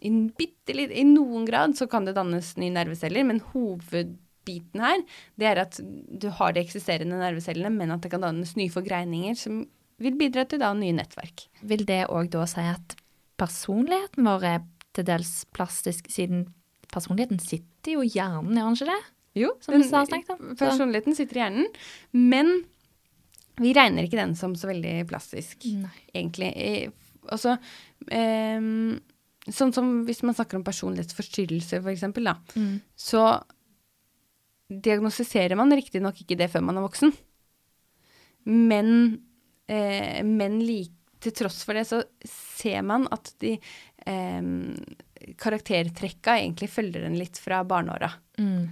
i, 0.01 0.11
bitte 0.39 0.77
litt, 0.77 0.93
I 0.95 1.05
noen 1.09 1.47
grad 1.49 1.77
så 1.79 1.89
kan 1.91 2.07
det 2.09 2.17
dannes 2.17 2.55
nye 2.61 2.75
nerveceller, 2.75 3.27
men 3.27 3.43
hovedbiten 3.53 4.83
her, 4.83 5.03
det 5.41 5.51
er 5.51 5.63
at 5.65 5.81
du 5.83 6.29
har 6.39 6.55
de 6.55 6.63
eksisterende 6.65 7.19
nervecellene, 7.21 7.73
men 7.75 7.93
at 7.95 8.05
det 8.05 8.13
kan 8.15 8.25
dannes 8.25 8.55
nye 8.59 8.73
forgreininger 8.73 9.37
som 9.39 9.65
vil 9.99 10.17
bidra 10.19 10.47
til 10.49 10.63
da 10.63 10.71
nye 10.79 10.95
nettverk. 10.97 11.49
Vil 11.67 11.85
det 11.89 12.05
òg 12.07 12.31
da 12.33 12.47
si 12.49 12.65
at 12.65 12.97
personligheten 13.39 14.27
vår 14.27 14.49
er 14.55 14.65
til 14.97 15.07
dels 15.09 15.33
plastisk, 15.55 16.09
siden 16.11 16.47
personligheten 16.93 17.41
sitter 17.43 17.99
jo 17.99 18.07
i 18.07 18.13
hjernen, 18.15 18.57
gjør 18.57 18.71
den 18.71 18.79
ikke 18.79 18.93
det? 18.93 19.15
Jo, 19.39 19.53
Som 19.63 19.77
vi 19.77 19.87
har 19.93 20.09
snakket 20.09 20.31
om. 20.35 20.55
Personligheten 20.59 21.15
sitter 21.15 21.39
i 21.39 21.43
hjernen, 21.45 21.69
men 22.17 22.55
vi 23.59 23.75
regner 23.75 24.07
ikke 24.07 24.19
den 24.19 24.35
som 24.39 24.55
så 24.59 24.71
veldig 24.71 25.03
plastisk, 25.11 25.67
Nei. 25.83 25.93
egentlig. 26.15 26.55
Eh, 26.57 27.05
Altså, 27.29 27.57
ehm, 28.11 29.01
sånn 29.55 29.73
som 29.75 29.91
hvis 30.07 30.23
man 30.27 30.35
snakker 30.37 30.59
om 30.59 30.65
personlighetsforstyrrelse, 30.67 31.81
for 31.83 31.91
eksempel, 31.93 32.25
da, 32.31 32.37
Mm. 32.55 32.81
så 32.97 33.43
diagnostiserer 34.69 35.57
man 35.57 35.73
riktignok 35.73 36.21
ikke 36.21 36.37
det 36.37 36.51
før 36.53 36.65
man 36.67 36.77
er 36.77 36.85
voksen. 36.85 37.13
Men, 38.45 39.23
eh, 39.69 40.23
men 40.25 40.61
like, 40.61 40.93
til 41.21 41.33
tross 41.33 41.65
for 41.67 41.75
det 41.75 41.87
så 41.89 42.03
ser 42.25 42.83
man 42.87 43.09
at 43.11 43.33
de 43.43 43.57
eh, 44.07 44.43
karaktertrekka 45.41 46.37
egentlig 46.39 46.69
følger 46.71 47.03
den 47.03 47.17
litt 47.19 47.41
fra 47.43 47.65
barneåra. 47.67 48.13
Mm. 48.39 48.69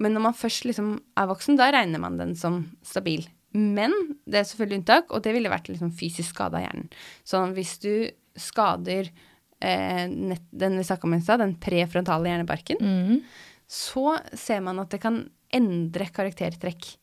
Men 0.00 0.14
når 0.16 0.24
man 0.30 0.38
først 0.38 0.64
liksom 0.64 0.94
er 1.20 1.28
voksen, 1.28 1.58
da 1.60 1.68
regner 1.74 2.00
man 2.00 2.16
den 2.16 2.32
som 2.38 2.62
stabil. 2.86 3.26
Men 3.52 3.92
det 4.24 4.40
er 4.40 4.48
selvfølgelig 4.48 4.80
unntak, 4.80 5.10
og 5.12 5.22
det 5.26 5.34
ville 5.36 5.52
vært 5.52 5.68
liksom 5.68 5.92
fysisk 5.92 6.32
skade 6.32 6.56
av 6.56 6.64
hjernen. 6.64 6.88
Så 7.28 7.42
hvis 7.52 7.74
du 7.82 7.92
skader 8.40 9.10
eh, 9.62 10.06
nett, 10.10 10.42
den 10.50 10.76
vi 10.80 10.84
snakka 10.84 11.06
om 11.06 11.14
i 11.14 11.20
stad, 11.22 11.40
den 11.44 11.54
prefrontale 11.62 12.28
hjernebarken, 12.32 12.80
Mm. 12.82 13.20
så 13.70 14.18
ser 14.34 14.60
man 14.60 14.80
at 14.82 14.90
det 14.90 15.00
kan 15.00 15.22
endre 15.52 16.06
karaktertrekk. 16.12 16.96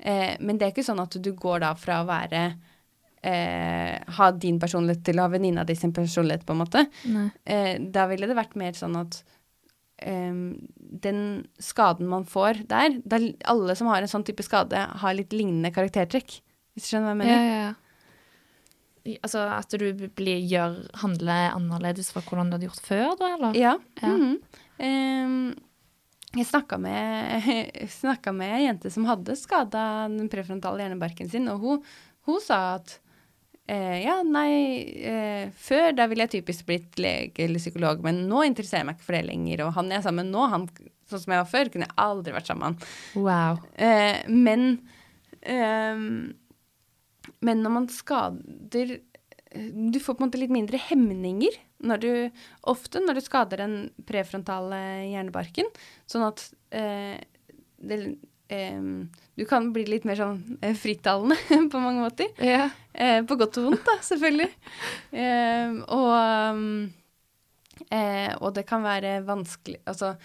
Eh, 0.00 0.36
men 0.40 0.58
det 0.58 0.66
er 0.66 0.72
ikke 0.74 0.84
sånn 0.86 1.00
at 1.02 1.16
du 1.22 1.32
går 1.32 1.60
da 1.64 1.72
fra 1.78 2.02
å 2.02 2.08
være 2.08 2.42
eh, 3.22 3.98
ha 4.18 4.30
din 4.30 4.60
personlighet 4.62 5.02
til 5.04 5.18
å 5.18 5.24
ha 5.26 5.32
venninna 5.32 5.64
di 5.66 5.74
sin 5.74 5.92
personlighet, 5.92 6.44
på 6.46 6.54
en 6.54 6.60
måte. 6.62 6.84
Eh, 7.44 7.78
da 7.90 8.06
ville 8.06 8.28
det 8.30 8.36
vært 8.38 8.56
mer 8.56 8.72
sånn 8.78 8.96
at 9.00 9.22
Um, 10.06 10.68
den 10.78 11.48
skaden 11.58 12.06
man 12.06 12.22
får 12.24 12.60
der 12.70 13.00
da, 13.02 13.18
Alle 13.50 13.74
som 13.74 13.88
har 13.90 13.98
en 13.98 14.06
sånn 14.06 14.22
type 14.22 14.44
skade, 14.46 14.78
har 14.78 15.14
litt 15.18 15.32
lignende 15.34 15.72
karaktertrekk. 15.74 16.36
Hvis 16.76 16.84
du 16.86 16.92
skjønner 16.92 17.08
hva 17.08 17.14
jeg 17.16 17.18
mener? 17.18 17.34
ja, 17.34 17.56
ja. 17.64 17.70
I- 17.72 17.87
Altså 19.22 19.44
at 19.54 19.74
du 19.80 19.86
blir, 20.18 20.42
gjør, 20.50 20.80
handler 21.02 21.54
annerledes 21.54 22.12
fra 22.14 22.22
hvordan 22.26 22.50
du 22.50 22.58
hadde 22.58 22.68
gjort 22.68 22.84
før, 22.90 23.08
da, 23.20 23.32
eller? 23.36 23.58
Ja. 23.58 23.74
Ja. 24.02 24.12
Mm 24.12 24.20
-hmm. 24.24 25.24
um, 25.24 25.54
jeg 26.36 26.46
snakka 26.46 26.76
med, 26.78 27.42
med 28.38 28.54
ei 28.54 28.64
jente 28.66 28.90
som 28.90 29.06
hadde 29.08 29.36
skada 29.36 30.08
den 30.08 30.28
prefrontale 30.28 30.84
hjernebarken 30.84 31.30
sin, 31.30 31.48
og 31.48 31.62
hun, 31.62 31.84
hun 32.28 32.40
sa 32.44 32.74
at 32.74 32.98
eh, 33.68 34.04
ja, 34.04 34.18
nei, 34.22 34.52
eh, 35.08 35.48
før 35.56 35.92
da 35.96 36.06
ville 36.06 36.26
jeg 36.26 36.38
typisk 36.38 36.66
blitt 36.68 37.00
lege 37.00 37.46
eller 37.46 37.62
psykolog, 37.62 38.02
men 38.04 38.26
nå 38.28 38.44
interesserer 38.48 38.82
jeg 38.82 38.90
meg 38.90 38.98
ikke 38.98 39.08
for 39.08 39.18
det 39.18 39.24
lenger. 39.28 39.64
Og 39.66 39.72
han 39.78 39.90
jeg 39.92 40.00
er 40.00 40.06
sammen 40.08 40.32
nå, 40.34 40.44
han, 40.52 40.68
sånn 41.08 41.24
som 41.24 41.34
jeg 41.34 41.42
var 41.44 41.50
før, 41.52 41.72
kunne 41.72 41.88
jeg 41.88 41.98
aldri 42.04 42.36
vært 42.36 42.50
sammen 42.50 42.64
med 42.64 42.68
han. 42.68 43.24
Wow. 43.24 43.64
Eh, 43.88 44.20
men 44.28 44.68
Men 47.44 47.62
når 47.64 47.74
man 47.74 47.88
skader 47.92 48.94
eh, 48.96 49.70
Du 49.92 49.98
får 50.00 50.16
på 50.16 50.22
en 50.22 50.28
måte 50.28 50.40
litt 50.40 50.54
mindre 50.54 50.80
hemninger 50.88 51.58
når 51.78 52.00
du, 52.02 52.12
ofte 52.66 52.98
når 53.04 53.18
du 53.18 53.22
skader 53.22 53.60
den 53.62 53.74
prefrontale 54.08 54.80
hjernebarken. 55.12 55.68
Sånn 56.10 56.24
at 56.26 56.42
eh, 56.74 57.20
det, 57.78 57.98
eh, 58.50 58.80
du 59.38 59.44
kan 59.46 59.70
bli 59.74 59.84
litt 59.86 60.08
mer 60.08 60.18
sånn 60.18 60.58
eh, 60.58 60.74
frittalende 60.74 61.38
på 61.72 61.82
mange 61.82 62.02
måter. 62.02 62.32
Ja. 62.42 62.66
Eh, 62.90 63.20
på 63.22 63.38
godt 63.38 63.60
og 63.60 63.68
vondt, 63.68 63.84
da, 63.86 63.94
selvfølgelig. 64.08 64.50
Eh, 65.22 65.78
og, 65.86 66.90
og 68.42 68.48
det 68.56 68.64
kan 68.66 68.82
være 68.82 69.20
vanskelig 69.22 69.76
Altså 69.86 70.16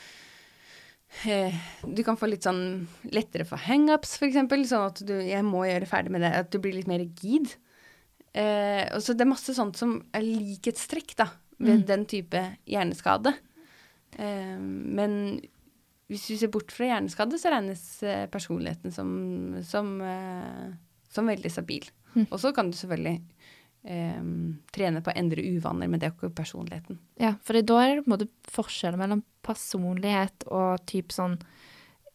Du 1.23 2.02
kan 2.04 2.17
få 2.19 2.28
litt 2.28 2.43
sånn 2.43 2.88
lettere 3.13 3.45
for 3.47 3.62
hangups, 3.67 4.15
f.eks. 4.19 4.39
Sånn 4.69 4.88
at 4.89 5.02
du 5.08 5.13
Jeg 5.21 5.45
må 5.47 5.63
gjøre 5.69 5.88
ferdig 5.89 6.12
med 6.15 6.21
det. 6.26 6.34
At 6.41 6.52
du 6.52 6.60
blir 6.63 6.73
litt 6.76 6.89
mer 6.89 6.99
rigid. 7.04 7.54
Eh, 8.34 8.89
og 8.95 9.02
så 9.06 9.13
det 9.13 9.21
er 9.28 9.30
masse 9.30 9.54
sånt 9.56 9.78
som 9.78 9.99
er 10.15 10.26
likhetstrekk 10.26 11.15
da, 11.19 11.30
ved 11.60 11.84
Mm. 11.84 11.86
den 11.88 12.06
type 12.10 12.41
hjerneskade. 12.67 13.36
Eh, 14.17 14.58
men 14.60 15.41
hvis 16.10 16.28
du 16.28 16.38
ser 16.38 16.47
bort 16.52 16.71
fra 16.73 16.86
hjerneskade, 16.89 17.38
så 17.39 17.52
regnes 17.54 17.84
eh, 18.04 18.26
personligheten 18.28 18.91
som, 18.91 19.62
som, 19.63 20.02
eh, 20.02 20.73
som 21.10 21.30
veldig 21.30 21.52
stabil. 21.52 21.86
Mm. 22.15 22.28
Og 22.32 22.39
så 22.41 22.52
kan 22.54 22.69
du 22.69 22.78
selvfølgelig 22.78 23.21
eh, 23.86 24.22
trene 24.74 25.02
på 25.04 25.12
å 25.12 25.17
endre 25.19 25.43
uvaner, 25.56 25.88
men 25.89 26.00
det 26.00 26.08
er 26.10 26.15
ikke 26.15 26.34
personligheten. 26.36 27.00
Ja, 27.22 27.36
for 27.43 27.60
da 27.62 27.82
er 27.84 27.96
det 27.98 28.06
på 28.06 28.12
en 28.12 28.15
måte 28.17 28.30
forskjell 28.54 28.98
mellom 29.00 29.24
personlighet 29.43 30.46
og 30.48 30.86
type 30.89 31.13
sånn 31.15 31.38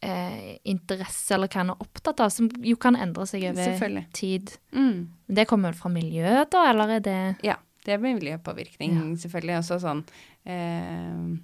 eh, 0.02 0.56
interesse 0.70 1.34
eller 1.36 1.50
hva 1.52 1.60
en 1.64 1.72
er 1.74 1.82
opptatt 1.84 2.20
av, 2.24 2.30
som 2.34 2.48
jo 2.64 2.76
kan 2.80 2.96
endre 2.96 3.26
seg 3.28 3.48
over 3.50 4.04
tid. 4.16 4.52
Mm. 4.72 5.08
Det 5.26 5.46
kommer 5.50 5.72
vel 5.72 5.80
fra 5.80 5.90
miljøet, 5.92 6.50
da, 6.54 6.66
eller 6.70 6.96
er 6.98 7.04
det 7.04 7.18
Ja, 7.46 7.56
det 7.84 7.94
er 7.96 8.02
miljøpåvirkning, 8.02 8.94
Ja. 8.96 9.04
selvfølgelig. 9.24 9.58
Også 9.62 9.80
sånn 9.82 10.04
eh, 10.46 11.38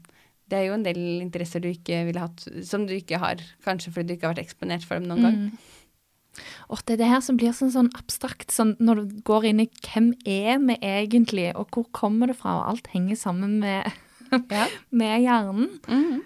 Det 0.49 0.59
er 0.59 0.67
jo 0.69 0.75
en 0.77 0.83
del 0.85 0.99
interesser 1.25 1.61
du 1.65 1.71
ikke 1.71 2.03
ville 2.07 2.21
hatt, 2.21 2.43
som 2.69 2.85
du 2.87 2.93
ikke 2.95 3.19
har, 3.19 3.41
kanskje 3.65 3.93
fordi 3.95 4.09
du 4.09 4.15
ikke 4.19 4.29
har 4.29 4.35
vært 4.35 4.45
eksponert 4.47 4.85
for 4.85 5.01
dem 5.01 5.09
noen 5.09 5.23
gang. 5.25 5.39
Og 6.69 6.83
det 6.85 6.97
er 6.97 7.03
det 7.03 7.11
her 7.11 7.23
som 7.25 7.39
blir 7.41 7.55
sånn, 7.57 7.73
sånn 7.75 7.91
abstrakt, 7.99 8.53
sånn 8.53 8.75
når 8.83 9.03
du 9.03 9.17
går 9.27 9.49
inn 9.51 9.65
i 9.65 9.69
hvem 9.87 10.13
er 10.27 10.61
vi 10.63 10.79
egentlig, 10.81 11.51
og 11.59 11.71
hvor 11.75 11.89
kommer 11.97 12.31
det 12.31 12.39
fra, 12.41 12.59
og 12.61 12.75
alt 12.75 12.91
henger 12.95 13.21
sammen 13.21 13.59
med, 13.63 13.91
Ja. 14.51 14.67
med 14.91 15.21
hjernen. 15.23 15.69
Mm 15.89 16.05
-hmm. 16.05 16.21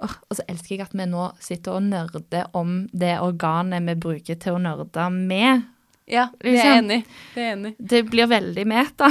og 0.00 0.36
så 0.36 0.42
elsker 0.48 0.76
jeg 0.76 0.80
at 0.80 0.94
vi 0.94 1.06
nå 1.06 1.30
sitter 1.40 1.72
og 1.72 1.82
nerder 1.82 2.46
om 2.52 2.88
det 2.92 3.20
organet 3.20 3.82
vi 3.86 3.94
bruker 3.94 4.34
til 4.34 4.52
å 4.52 4.58
nerde 4.58 5.10
med. 5.10 5.62
ja, 6.06 6.28
det 6.40 6.58
er 6.58 6.78
enig. 6.78 7.04
Det 7.34 7.42
er 7.42 7.52
enig. 7.52 7.74
Det 7.78 8.10
blir 8.10 8.26
veldig 8.26 8.66
meta. 8.66 9.08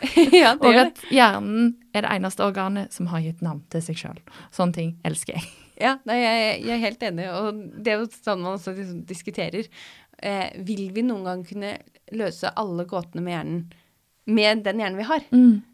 ja, 0.42 0.54
Og 0.60 0.74
at 0.74 1.00
hjernen 1.12 1.74
er 1.94 2.00
det 2.00 2.10
eneste 2.10 2.44
organet 2.44 2.92
som 2.92 3.06
har 3.06 3.20
gitt 3.20 3.42
navn 3.42 3.62
til 3.72 3.82
seg 3.82 3.96
sjøl. 3.96 4.20
Sånne 4.54 4.72
ting 4.72 4.94
elsker 5.04 5.36
jeg. 5.36 5.42
Ja, 5.80 5.96
nei, 6.08 6.18
jeg, 6.20 6.60
jeg 6.66 6.74
er 6.76 6.84
helt 6.84 7.08
enig, 7.08 7.26
og 7.32 7.64
det 7.80 7.94
er 7.94 8.02
jo 8.02 8.10
sånn 8.12 8.44
man 8.44 8.58
også 8.58 8.74
liksom 8.76 9.02
diskuterer. 9.08 9.68
Eh, 10.20 10.50
vil 10.68 10.90
vi 10.92 11.04
noen 11.06 11.24
gang 11.24 11.44
kunne 11.48 11.74
løse 12.12 12.52
alle 12.60 12.84
gåtene 12.88 13.24
med 13.24 13.36
hjernen 13.36 13.60
med 14.30 14.64
den 14.66 14.80
hjernen 14.82 15.00
vi 15.00 15.08
har? 15.08 15.26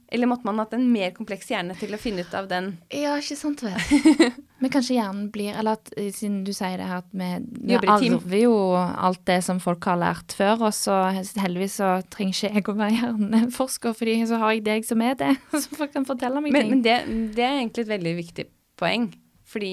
Eller 0.08 0.28
måtte 0.30 0.46
man 0.46 0.60
hatt 0.62 0.74
en 0.76 0.84
mer 0.92 1.10
kompleks 1.16 1.48
hjerne 1.50 1.74
til 1.76 1.94
å 1.96 1.98
finne 1.98 2.22
ut 2.22 2.34
av 2.38 2.46
den? 2.50 2.76
Ja, 2.94 3.16
ikke 3.18 3.36
sant 3.38 3.64
vel. 3.64 3.74
Men 4.62 4.72
kanskje 4.72 4.94
hjernen 4.96 5.26
blir 5.34 5.56
Eller 5.58 5.76
at 5.76 5.90
eh, 5.98 6.12
siden 6.14 6.38
du 6.46 6.52
sier 6.56 6.78
det 6.78 6.86
her 6.88 7.02
at 7.02 7.10
vi, 7.10 7.26
vi 7.66 7.76
arver 7.76 8.38
jo 8.38 8.54
alt 8.78 9.24
det 9.28 9.40
som 9.44 9.58
folk 9.60 9.84
har 9.90 9.98
lært 10.00 10.32
før, 10.38 10.68
og 10.68 10.72
så 10.78 11.00
heldigvis 11.42 11.80
så 11.82 11.90
trenger 12.12 12.38
ikke 12.38 12.52
jeg 12.54 12.70
å 12.70 12.76
være 12.78 13.00
hjerneforsker, 13.00 13.98
fordi 13.98 14.16
så 14.30 14.40
har 14.40 14.54
jeg 14.54 14.64
deg 14.70 14.88
som 14.88 15.04
er 15.04 15.18
det, 15.20 15.34
som 15.66 15.82
folk 15.82 15.92
kan 15.98 16.08
fortelle 16.08 16.40
meg 16.44 16.54
Men, 16.54 16.62
ting. 16.62 16.74
men 16.76 16.86
det, 16.86 16.96
det 17.36 17.44
er 17.44 17.58
egentlig 17.58 17.88
et 17.88 17.94
veldig 17.96 18.16
viktig 18.22 18.48
poeng. 18.78 19.10
Fordi 19.46 19.72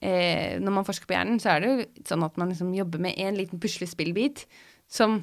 eh, 0.00 0.60
når 0.60 0.76
man 0.78 0.86
forsker 0.86 1.08
på 1.08 1.16
hjernen, 1.16 1.40
så 1.42 1.54
er 1.54 1.62
det 1.62 1.72
jo 1.72 1.88
sånn 2.10 2.26
at 2.26 2.38
man 2.40 2.52
liksom 2.52 2.74
jobber 2.76 3.02
med 3.02 3.18
en 3.20 3.38
liten 3.38 3.62
puslespillbit 3.62 4.46
som 4.90 5.22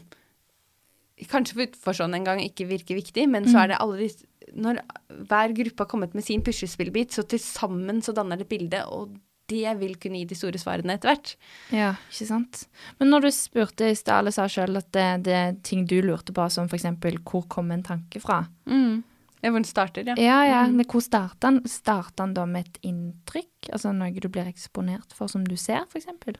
kanskje 1.29 1.67
for 1.77 1.93
sånn 1.93 2.15
en 2.17 2.25
gang 2.25 2.39
ikke 2.41 2.69
virker 2.69 2.97
viktig, 2.97 3.27
men 3.29 3.45
så 3.49 3.63
er 3.63 3.73
det 3.73 3.81
alle 3.83 3.99
de 3.99 4.11
Når 4.51 4.81
hver 5.29 5.53
gruppe 5.55 5.83
har 5.85 5.87
kommet 5.87 6.15
med 6.17 6.25
sin 6.25 6.41
puslespillbit, 6.43 7.13
så 7.13 7.23
til 7.23 7.39
sammen 7.39 8.01
så 8.03 8.11
danner 8.11 8.35
det 8.35 8.49
et 8.49 8.51
bilde, 8.51 8.81
og 8.89 9.13
det 9.51 9.75
vil 9.79 9.93
kunne 10.01 10.19
gi 10.19 10.27
de 10.27 10.35
store 10.35 10.59
svarene 10.59 10.95
etter 10.97 11.11
hvert. 11.11 11.35
Ja, 11.71 11.93
ikke 12.11 12.27
sant. 12.27 12.65
Men 12.99 13.11
når 13.13 13.27
du 13.27 13.29
spurte 13.35 13.91
i 13.91 13.95
stad, 13.95 14.23
eller 14.23 14.35
sa 14.35 14.47
sjøl 14.51 14.79
at 14.79 14.89
det, 14.95 15.07
det 15.27 15.37
er 15.37 15.55
ting 15.63 15.85
du 15.87 15.97
lurte 16.03 16.35
på, 16.35 16.47
som 16.51 16.67
eksempel 16.71 17.19
hvor 17.23 17.45
kom 17.51 17.71
en 17.71 17.85
tanke 17.85 18.19
fra? 18.23 18.41
Det 18.65 19.10
er 19.43 19.49
hvor 19.51 19.59
den 19.61 19.65
starter, 19.65 20.05
ja. 20.05 20.15
Ja, 20.17 20.39
ja, 20.45 20.61
men 20.69 20.85
hvor 20.85 21.01
starter 21.01 21.39
den? 21.49 21.61
Starter 21.67 22.25
den 22.25 22.33
da 22.37 22.45
med 22.45 22.67
et 22.67 22.79
inntrykk? 22.83 23.71
Altså 23.73 23.91
noe 23.95 24.11
du 24.21 24.27
blir 24.29 24.45
eksponert 24.49 25.13
for 25.17 25.27
som 25.31 25.43
du 25.47 25.55
ser, 25.57 25.85
eksempel? 25.95 26.37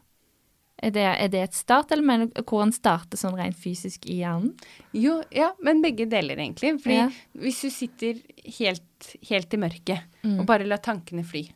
Er 0.82 0.90
det, 0.96 1.04
er 1.06 1.28
det 1.30 1.42
et 1.44 1.54
startelement, 1.54 2.34
hvor 2.50 2.64
den 2.64 2.72
starter 2.74 3.18
sånn 3.18 3.36
rent 3.38 3.56
fysisk 3.56 4.06
i 4.10 4.16
hjernen? 4.24 4.56
Jo, 4.98 5.20
ja, 5.32 5.52
men 5.62 5.82
begge 5.84 6.08
deler, 6.10 6.38
egentlig. 6.42 6.72
Fordi 6.82 6.96
Ja. 6.98 7.10
hvis 7.38 7.62
du 7.62 7.70
sitter 7.70 8.22
helt, 8.58 9.16
helt 9.30 9.54
i 9.54 9.58
mørket 9.58 10.02
Mm. 10.24 10.40
og 10.40 10.46
bare 10.48 10.66
lar 10.66 10.78
tankene 10.82 11.24
fly, 11.26 11.52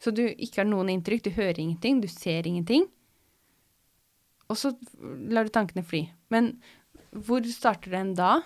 så 0.00 0.12
du 0.14 0.22
ikke 0.28 0.56
har 0.62 0.64
noen 0.64 0.88
inntrykk, 0.88 1.22
du 1.24 1.30
hører 1.30 1.58
ingenting, 1.60 2.00
du 2.00 2.08
ser 2.08 2.42
ingenting, 2.46 2.86
og 4.48 4.56
så 4.56 4.72
lar 5.30 5.44
du 5.44 5.50
tankene 5.50 5.84
fly. 5.84 6.02
Men 6.30 6.60
hvor 7.14 7.44
starter 7.48 7.90
den 7.90 8.14
da? 8.14 8.42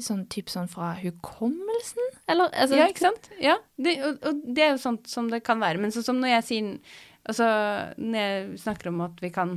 Sånn 0.00 0.24
typ 0.32 0.48
sånn 0.48 0.70
fra 0.72 0.94
hukommelsen? 0.96 2.06
Eller 2.32 2.48
altså 2.56 2.78
ja, 2.78 2.86
ikke 2.88 3.04
sant? 3.04 3.26
Ja, 3.42 3.58
det, 3.76 3.98
og, 4.06 4.22
og 4.24 4.44
det 4.56 4.64
er 4.64 4.70
jo 4.72 4.80
sånt 4.80 5.10
som 5.10 5.28
det 5.28 5.42
kan 5.44 5.60
være. 5.60 5.82
Men 5.82 5.92
sånn 5.92 6.06
som 6.06 6.22
når 6.22 6.38
jeg 6.38 6.48
sier 6.50 7.00
Altså, 7.22 7.46
når 8.02 8.16
jeg 8.18 8.46
snakker 8.64 8.88
om 8.90 8.96
at 9.04 9.20
vi 9.22 9.28
kan 9.30 9.52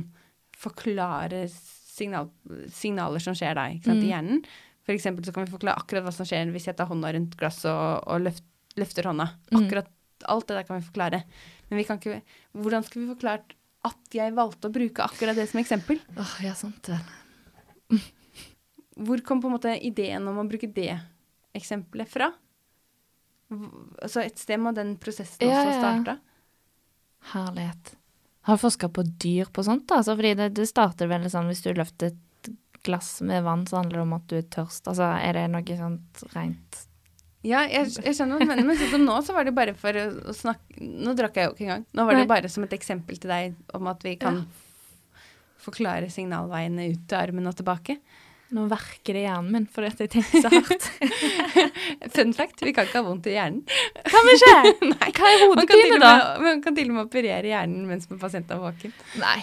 forklare 0.54 1.40
signal, 1.50 2.28
signaler 2.70 3.22
som 3.24 3.34
skjer 3.34 3.56
da, 3.58 3.64
sant, 3.82 4.04
i 4.04 4.12
hjernen. 4.12 4.44
For 4.86 4.94
eksempel 4.94 5.26
så 5.26 5.34
kan 5.34 5.48
vi 5.48 5.50
forklare 5.50 5.82
akkurat 5.82 6.06
hva 6.06 6.12
som 6.14 6.28
skjer 6.28 6.52
hvis 6.54 6.68
jeg 6.70 6.78
tar 6.78 6.86
hånda 6.86 7.10
rundt 7.16 7.34
glasset 7.40 7.72
og, 7.72 8.04
og 8.06 8.22
løft, 8.28 8.46
løfter 8.78 9.08
hånda. 9.10 9.26
Akkurat 9.58 9.90
alt 10.30 10.46
det 10.48 10.60
der 10.60 10.68
kan 10.68 10.78
vi 10.78 10.86
forklare. 10.86 11.22
Men 11.68 11.80
vi 11.80 11.86
kan 11.88 11.98
ikke 11.98 12.20
Hvordan 12.54 12.86
skulle 12.86 13.08
vi 13.08 13.14
forklart 13.16 13.56
at 13.86 14.14
jeg 14.14 14.34
valgte 14.34 14.70
å 14.70 14.74
bruke 14.74 15.04
akkurat 15.10 15.38
det 15.38 15.48
som 15.50 15.60
eksempel? 15.62 15.98
Åh, 16.14 16.36
ja, 16.46 16.54
sant 16.58 16.90
vel. 16.90 17.98
Hvor 18.96 19.20
kom 19.24 19.42
på 19.42 19.50
en 19.50 19.56
måte 19.58 19.74
ideen 19.84 20.24
om 20.28 20.40
å 20.40 20.46
bruke 20.48 20.70
det 20.72 20.94
eksempelet 21.56 22.08
fra? 22.08 22.30
Altså 24.02 24.24
et 24.24 24.40
sted 24.40 24.58
må 24.58 24.72
den 24.74 24.96
prosessen 25.00 25.46
også 25.46 25.68
ja. 25.68 25.76
starta. 25.78 26.16
Herlighet. 27.32 27.94
Har 28.46 28.58
du 28.58 28.62
forska 28.62 28.88
på 28.88 29.02
dyr 29.02 29.50
på 29.52 29.62
sånt? 29.66 29.88
da? 29.90 30.00
Altså, 30.00 30.14
fordi 30.16 30.34
det, 30.38 30.52
det 30.54 30.68
starter 30.70 31.10
vel 31.10 31.26
sånn 31.30 31.48
hvis 31.50 31.64
du 31.64 31.72
løfter 31.74 32.12
et 32.12 32.50
glass 32.86 33.16
med 33.26 33.42
vann, 33.42 33.64
så 33.66 33.80
handler 33.80 33.98
det 33.98 34.04
om 34.04 34.12
at 34.14 34.28
du 34.30 34.36
er 34.38 34.44
tørst. 34.54 34.84
Altså, 34.86 35.08
er 35.18 35.34
det 35.34 35.48
noe 35.50 35.78
sånt 35.80 36.22
rent 36.34 36.84
Ja, 37.46 37.64
jeg, 37.66 37.90
jeg 38.02 38.14
skjønner 38.18 38.38
hva 38.38 38.46
du 38.46 38.52
mener, 38.52 38.68
men 38.68 38.78
sånn 38.78 38.92
som 38.94 39.06
nå 39.06 39.16
så 39.26 39.34
var 39.34 39.48
det 39.48 39.54
bare 39.56 39.74
for 39.78 39.98
å, 39.98 40.34
snakke 40.34 40.78
Nå 40.78 41.16
drakk 41.18 41.40
jeg 41.40 41.48
jo 41.48 41.56
ikke 41.56 41.66
engang. 41.66 41.88
Nå 41.90 42.06
var 42.06 42.16
det 42.16 42.22
Nei. 42.24 42.30
bare 42.36 42.52
som 42.52 42.66
et 42.66 42.76
eksempel 42.78 43.18
til 43.22 43.34
deg 43.34 43.58
om 43.74 43.90
at 43.90 44.06
vi 44.06 44.14
kan 44.20 44.44
forklare 45.66 46.10
signalveiene 46.12 46.86
ut 46.92 47.04
til 47.10 47.18
armen 47.18 47.50
og 47.50 47.58
tilbake. 47.58 47.98
Nå 48.54 48.68
verker 48.70 49.16
det 49.16 49.22
i 49.24 49.26
hjernen 49.26 49.50
min 49.50 49.64
fordi 49.66 49.88
at 49.90 50.00
jeg 50.04 50.10
tenker 50.12 50.42
så 50.44 50.50
hardt. 50.52 50.84
Fun 52.14 52.32
fact, 52.36 52.60
vi 52.62 52.72
kan 52.76 52.86
ikke 52.86 53.00
ha 53.00 53.04
vondt 53.06 53.26
i 53.26 53.32
hjernen. 53.34 53.64
kan 54.06 54.26
vi 54.28 54.34
ikke? 54.36 54.52
Nei. 54.92 55.08
Hva 55.16 55.30
er 55.32 55.42
hodepine, 55.42 55.98
da? 56.02 56.12
man 56.44 56.62
kan 56.62 56.76
til 56.76 56.92
og 56.92 56.94
med 56.98 57.08
operere 57.08 57.50
hjernen 57.50 57.88
mens 57.88 58.06
pasienten 58.06 58.54
er 58.54 58.62
våken. 58.62 58.94
Nei. 59.18 59.40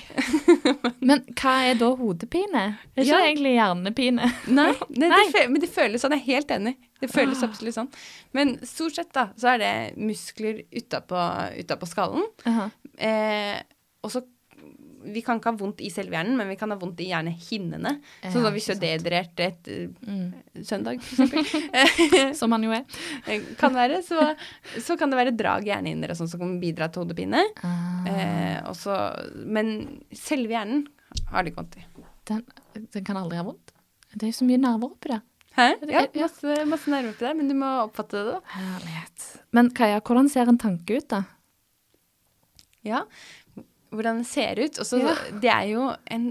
Men 1.10 1.24
hva 1.36 1.56
er 1.68 1.76
da 1.82 1.90
hodepine? 2.00 2.64
Det 2.94 3.04
Er 3.04 3.10
ikke 3.10 3.20
Ja. 3.20 3.22
egentlig 3.28 3.54
hjernepine? 3.58 4.32
Nei, 4.48 4.70
det, 4.88 5.10
Nei. 5.12 5.24
Det, 5.36 5.46
men 5.52 5.62
det 5.66 5.72
føles 5.76 6.04
sånn. 6.04 6.16
Jeg 6.16 6.24
er 6.24 6.30
helt 6.32 6.54
enig. 6.56 6.76
Det 7.04 7.10
føles 7.12 7.44
Ah. 7.44 7.50
absolutt 7.52 7.76
sånn. 7.76 7.90
Men 8.34 8.56
stort 8.66 8.96
sett 8.96 9.12
da, 9.14 9.28
så 9.36 9.52
er 9.56 9.58
det 9.60 9.74
muskler 10.00 10.64
utapå, 10.72 11.20
utapå 11.60 11.90
skallen. 11.92 12.24
-huh. 12.46 12.70
Eh, 12.98 13.60
og 14.04 14.12
så 14.12 14.22
Vi 15.04 15.22
kan 15.26 15.40
ikke 15.40 15.52
ha 15.52 15.58
vondt 15.60 15.82
i 15.84 15.90
selve 15.92 16.16
hjernen, 16.16 16.38
men 16.40 16.48
vi 16.48 16.56
kan 16.60 16.72
ha 16.72 16.78
vondt 16.80 17.00
i 17.04 17.10
hjernehinnene. 17.10 17.92
Så 18.24 18.38
Ja, 18.40 18.44
da 18.46 18.52
hvis 18.56 18.68
du 18.70 18.74
er 18.76 18.80
dehydrert 18.84 19.44
et 19.44 19.68
eh, 19.68 19.88
Mm. 20.08 20.34
søndag, 20.64 21.02
Som 22.40 22.50
man 22.54 22.64
jo 22.64 22.72
er. 22.72 22.86
eh, 23.28 23.42
kan 23.60 23.74
være, 23.76 24.02
så, 24.06 24.36
så 24.82 24.98
kan 25.00 25.10
det 25.12 25.18
være 25.20 25.36
drag 25.38 25.68
i 25.68 25.72
hjernehinner 25.74 26.14
og 26.14 26.20
sånn 26.22 26.30
som 26.32 26.40
kan 26.44 26.56
bidra 26.62 26.88
til 26.92 27.04
hodepine. 27.04 27.44
Ah. 27.64 28.08
Eh, 28.08 28.58
også, 28.72 28.96
men 29.46 29.74
selve 30.16 30.56
hjernen 30.56 30.86
har 31.32 31.44
det 31.44 31.52
ikke 31.54 31.62
vondt 31.64 31.78
i. 31.82 31.86
Den, 32.30 32.44
den 32.94 33.04
kan 33.06 33.20
aldri 33.20 33.38
ha 33.42 33.46
vondt. 33.50 33.74
Det 34.14 34.28
er 34.28 34.32
jo 34.32 34.40
så 34.40 34.46
mye 34.48 34.62
nerver 34.62 34.92
oppi 34.94 35.10
det. 35.12 35.22
Hæ? 35.54 35.68
Ja, 35.90 36.06
masse, 36.18 36.56
masse 36.66 36.90
nerver 36.90 37.12
oppi 37.14 37.26
der, 37.28 37.36
men 37.38 37.50
du 37.52 37.54
må 37.58 37.68
oppfatte 37.84 38.18
det, 38.24 38.34
da. 38.38 38.42
Herlighet. 38.56 39.26
Men 39.54 39.70
Kaja, 39.78 40.00
hvordan 40.02 40.30
ser 40.34 40.50
en 40.50 40.58
tanke 40.62 40.98
ut, 40.98 41.08
da? 41.14 41.24
Ja, 42.84 43.04
hvordan 43.94 44.24
det 44.24 44.28
ser 44.30 44.60
ut. 44.64 44.80
Og 44.82 44.86
så 44.90 45.00
Ja. 45.02 45.14
det 45.44 45.52
er 45.54 45.68
jo 45.72 45.86
en, 46.12 46.26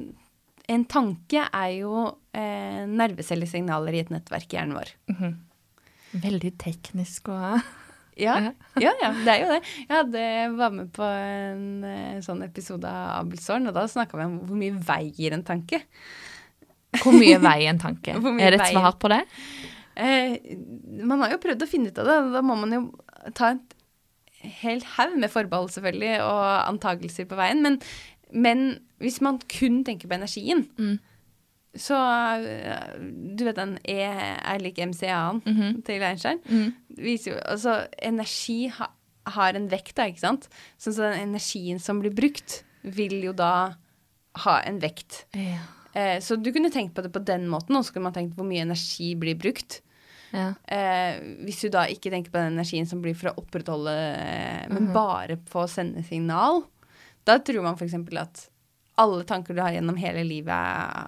en 0.68 0.84
tanke 0.90 1.46
er 1.48 1.70
jo 1.78 1.92
eh, 2.34 2.82
nervecellesignaler 2.90 3.94
i 3.94 4.02
et 4.04 4.10
nettverk 4.14 4.50
i 4.52 4.58
hjernen 4.58 4.76
vår. 4.80 4.92
Mhm. 5.14 5.32
Veldig 6.22 6.50
teknisk 6.60 7.30
og 7.32 7.62
Ja, 8.20 8.34
ja, 8.76 8.90
ja, 9.00 9.08
det 9.24 9.30
er 9.32 9.38
jo 9.40 9.46
det. 9.54 9.60
Jeg 9.88 9.88
hadde, 9.96 10.22
var 10.58 10.70
med 10.76 10.90
på 10.92 11.06
en 11.08 11.62
eh, 11.88 12.18
sånn 12.20 12.42
episode 12.44 12.84
av 12.84 13.22
Abelsåren, 13.22 13.70
og 13.70 13.72
da 13.78 13.86
snakka 13.88 14.18
vi 14.20 14.26
om 14.26 14.34
hvor 14.44 14.58
mye 14.60 14.74
veier 14.84 15.32
en 15.32 15.44
tanke. 15.48 15.80
Hvor 17.00 17.16
mye 17.16 17.38
veier 17.40 17.70
en 17.72 17.80
tanke? 17.80 18.12
Er 18.44 18.52
det 18.52 18.60
et 18.60 18.74
svar 18.74 18.98
på 19.00 19.08
det? 19.08 19.22
Eh, 19.96 20.36
man 21.08 21.24
har 21.24 21.32
jo 21.32 21.40
prøvd 21.40 21.64
å 21.64 21.70
finne 21.70 21.88
ut 21.88 22.02
av 22.04 22.10
det, 22.10 22.18
da 22.36 22.42
må 22.44 22.58
man 22.60 22.76
jo 22.76 22.82
ta 23.32 23.54
en 23.54 23.62
hel 24.42 24.82
haug 24.96 25.18
med 25.18 25.30
forbehold, 25.32 25.70
selvfølgelig, 25.74 26.22
og 26.24 26.68
antagelser 26.68 27.28
på 27.30 27.38
veien. 27.38 27.62
Men, 27.62 27.80
men 28.32 28.64
hvis 29.02 29.20
man 29.24 29.40
kun 29.58 29.82
tenker 29.84 30.08
på 30.08 30.18
energien, 30.18 30.66
Mm. 30.78 30.98
så 31.76 31.96
eh, 32.44 32.98
Du 33.36 33.44
vet 33.44 33.56
den 33.56 33.78
E 33.88 34.00
er 34.02 34.58
lik 34.60 34.78
MCA-en 34.78 35.42
mm 35.44 35.54
-hmm. 35.56 35.82
til 35.84 36.02
Einstein? 36.02 36.38
Mm. 36.48 36.74
Viser 36.98 37.32
jo, 37.32 37.38
altså, 37.38 37.86
energi 38.02 38.66
ha, 38.66 38.86
har 39.26 39.54
en 39.54 39.70
vekt, 39.70 39.96
da, 39.96 40.04
ikke 40.06 40.20
sant? 40.20 40.48
Sånn 40.78 40.92
så 40.92 41.02
den 41.02 41.28
energien 41.28 41.78
som 41.78 42.00
blir 42.00 42.14
brukt, 42.14 42.64
vil 42.82 43.22
jo 43.22 43.32
da 43.32 43.74
ha 44.34 44.60
en 44.66 44.80
vekt. 44.80 45.26
Ja. 45.34 45.58
Eh, 45.94 46.20
så 46.20 46.36
du 46.36 46.52
kunne 46.52 46.70
tenkt 46.70 46.94
på 46.94 47.02
det 47.02 47.12
på 47.12 47.24
den 47.24 47.48
måten, 47.48 47.76
og 47.76 47.84
så 47.84 47.92
kunne 47.92 48.02
man 48.08 48.14
tenkt 48.14 48.36
hvor 48.36 48.46
mye 48.48 48.62
energi 48.62 49.14
blir 49.14 49.34
brukt. 49.34 49.82
Ja. 50.32 50.48
Eh, 50.64 51.20
hvis 51.44 51.60
du 51.62 51.68
da 51.72 51.84
ikke 51.92 52.10
tenker 52.12 52.32
på 52.32 52.40
den 52.40 52.56
energien 52.56 52.88
som 52.88 53.02
blir 53.04 53.16
for 53.18 53.30
å 53.30 53.42
opprettholde, 53.42 53.92
eh, 53.92 54.68
men 54.68 54.88
-hmm. 54.88 54.92
bare 54.94 55.36
på 55.36 55.62
å 55.62 55.68
sende 55.68 56.02
signal, 56.02 56.62
da 57.24 57.38
tror 57.38 57.62
man 57.62 57.76
f.eks. 57.76 57.94
at 58.16 58.48
alle 58.94 59.24
tanker 59.24 59.54
du 59.54 59.60
har 59.60 59.72
gjennom 59.72 59.96
hele 59.96 60.24
livet, 60.24 60.54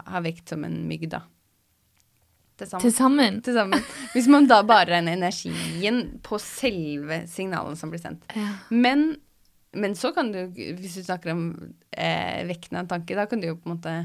har 0.06 0.24
vekt 0.24 0.48
som 0.48 0.64
en 0.64 0.88
mygg, 0.88 1.08
da. 1.10 1.22
Til 2.58 2.92
sammen. 2.92 3.40
Til 3.42 3.54
sammen. 3.54 3.82
Hvis 4.14 4.28
man 4.30 4.46
da 4.46 4.60
bare 4.62 4.92
regner 4.92 5.16
energien 5.16 6.20
på 6.22 6.38
selve 6.38 7.24
signalene 7.26 7.76
som 7.76 7.90
blir 7.90 8.02
sendt. 8.02 8.28
Ja. 8.36 8.52
Men, 8.70 9.16
men 9.72 9.96
så 9.98 10.12
kan 10.14 10.30
du, 10.32 10.46
hvis 10.54 10.94
du 10.94 11.02
snakker 11.02 11.34
om 11.34 11.48
eh, 11.90 12.46
vekten 12.46 12.78
av 12.78 12.84
en 12.84 12.92
tanke, 12.94 13.16
da 13.18 13.26
kan 13.26 13.42
du 13.42 13.48
jo 13.48 13.56
på 13.56 13.68
en 13.68 13.74
måte 13.74 13.96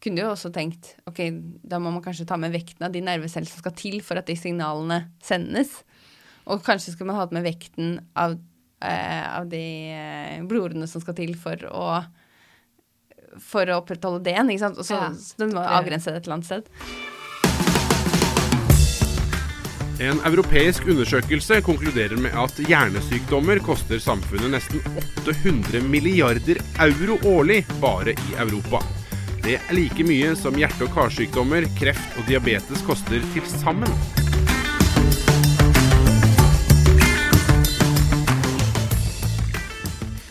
kunne 0.00 0.16
du 0.16 0.22
jo 0.24 0.30
også 0.32 0.48
tenkt 0.54 0.94
ok, 1.08 1.18
da 1.62 1.78
må 1.78 1.90
man 1.92 2.02
kanskje 2.04 2.26
ta 2.28 2.38
med 2.40 2.54
vekten 2.54 2.86
av 2.86 2.92
de 2.94 3.02
nerveceller 3.04 3.50
som 3.50 3.60
skal 3.60 3.74
til 3.76 3.98
for 4.04 4.16
at 4.20 4.26
de 4.30 4.36
signalene 4.38 5.02
sendes. 5.22 5.82
Og 6.48 6.62
kanskje 6.64 6.94
skal 6.94 7.06
man 7.10 7.18
ha 7.20 7.26
med 7.30 7.44
vekten 7.44 7.98
av, 8.16 8.38
eh, 8.80 9.26
av 9.36 9.48
de 9.52 9.60
eh, 9.92 10.40
blodårene 10.48 10.88
som 10.88 11.04
skal 11.04 11.14
til 11.20 11.36
for 11.36 11.56
å 11.68 11.86
for 13.38 13.62
å 13.70 13.76
opprettholde 13.78 14.24
det 14.24 14.32
igjen. 14.34 14.48
ikke 14.50 14.58
sant? 14.64 14.78
Og 14.78 14.84
så 14.84 14.96
Ja. 14.96 15.10
så 15.14 15.36
den 15.36 15.52
må 15.52 15.62
Det- 15.62 15.70
avgrense 15.70 16.04
det 16.10 16.16
et 16.16 16.24
eller 16.26 16.34
annet 16.34 16.46
sted. 16.46 16.66
En 20.00 20.18
europeisk 20.24 20.86
undersøkelse 20.88 21.60
konkluderer 21.62 22.16
med 22.16 22.32
at 22.34 22.56
hjernesykdommer 22.56 23.60
koster 23.60 23.98
samfunnet 24.00 24.50
nesten 24.50 24.80
800 25.26 25.82
milliarder 25.82 26.56
euro 26.80 27.18
årlig 27.18 27.66
bare 27.80 28.14
i 28.16 28.34
Europa. 28.38 28.80
Det 29.40 29.54
er 29.56 29.70
like 29.72 30.04
mye 30.04 30.34
som 30.36 30.52
hjerte- 30.52 30.84
og 30.84 30.90
karsykdommer, 30.92 31.64
kreft 31.78 32.16
og 32.20 32.26
diabetes 32.28 32.82
koster 32.84 33.22
til 33.32 33.46
sammen. 33.48 33.88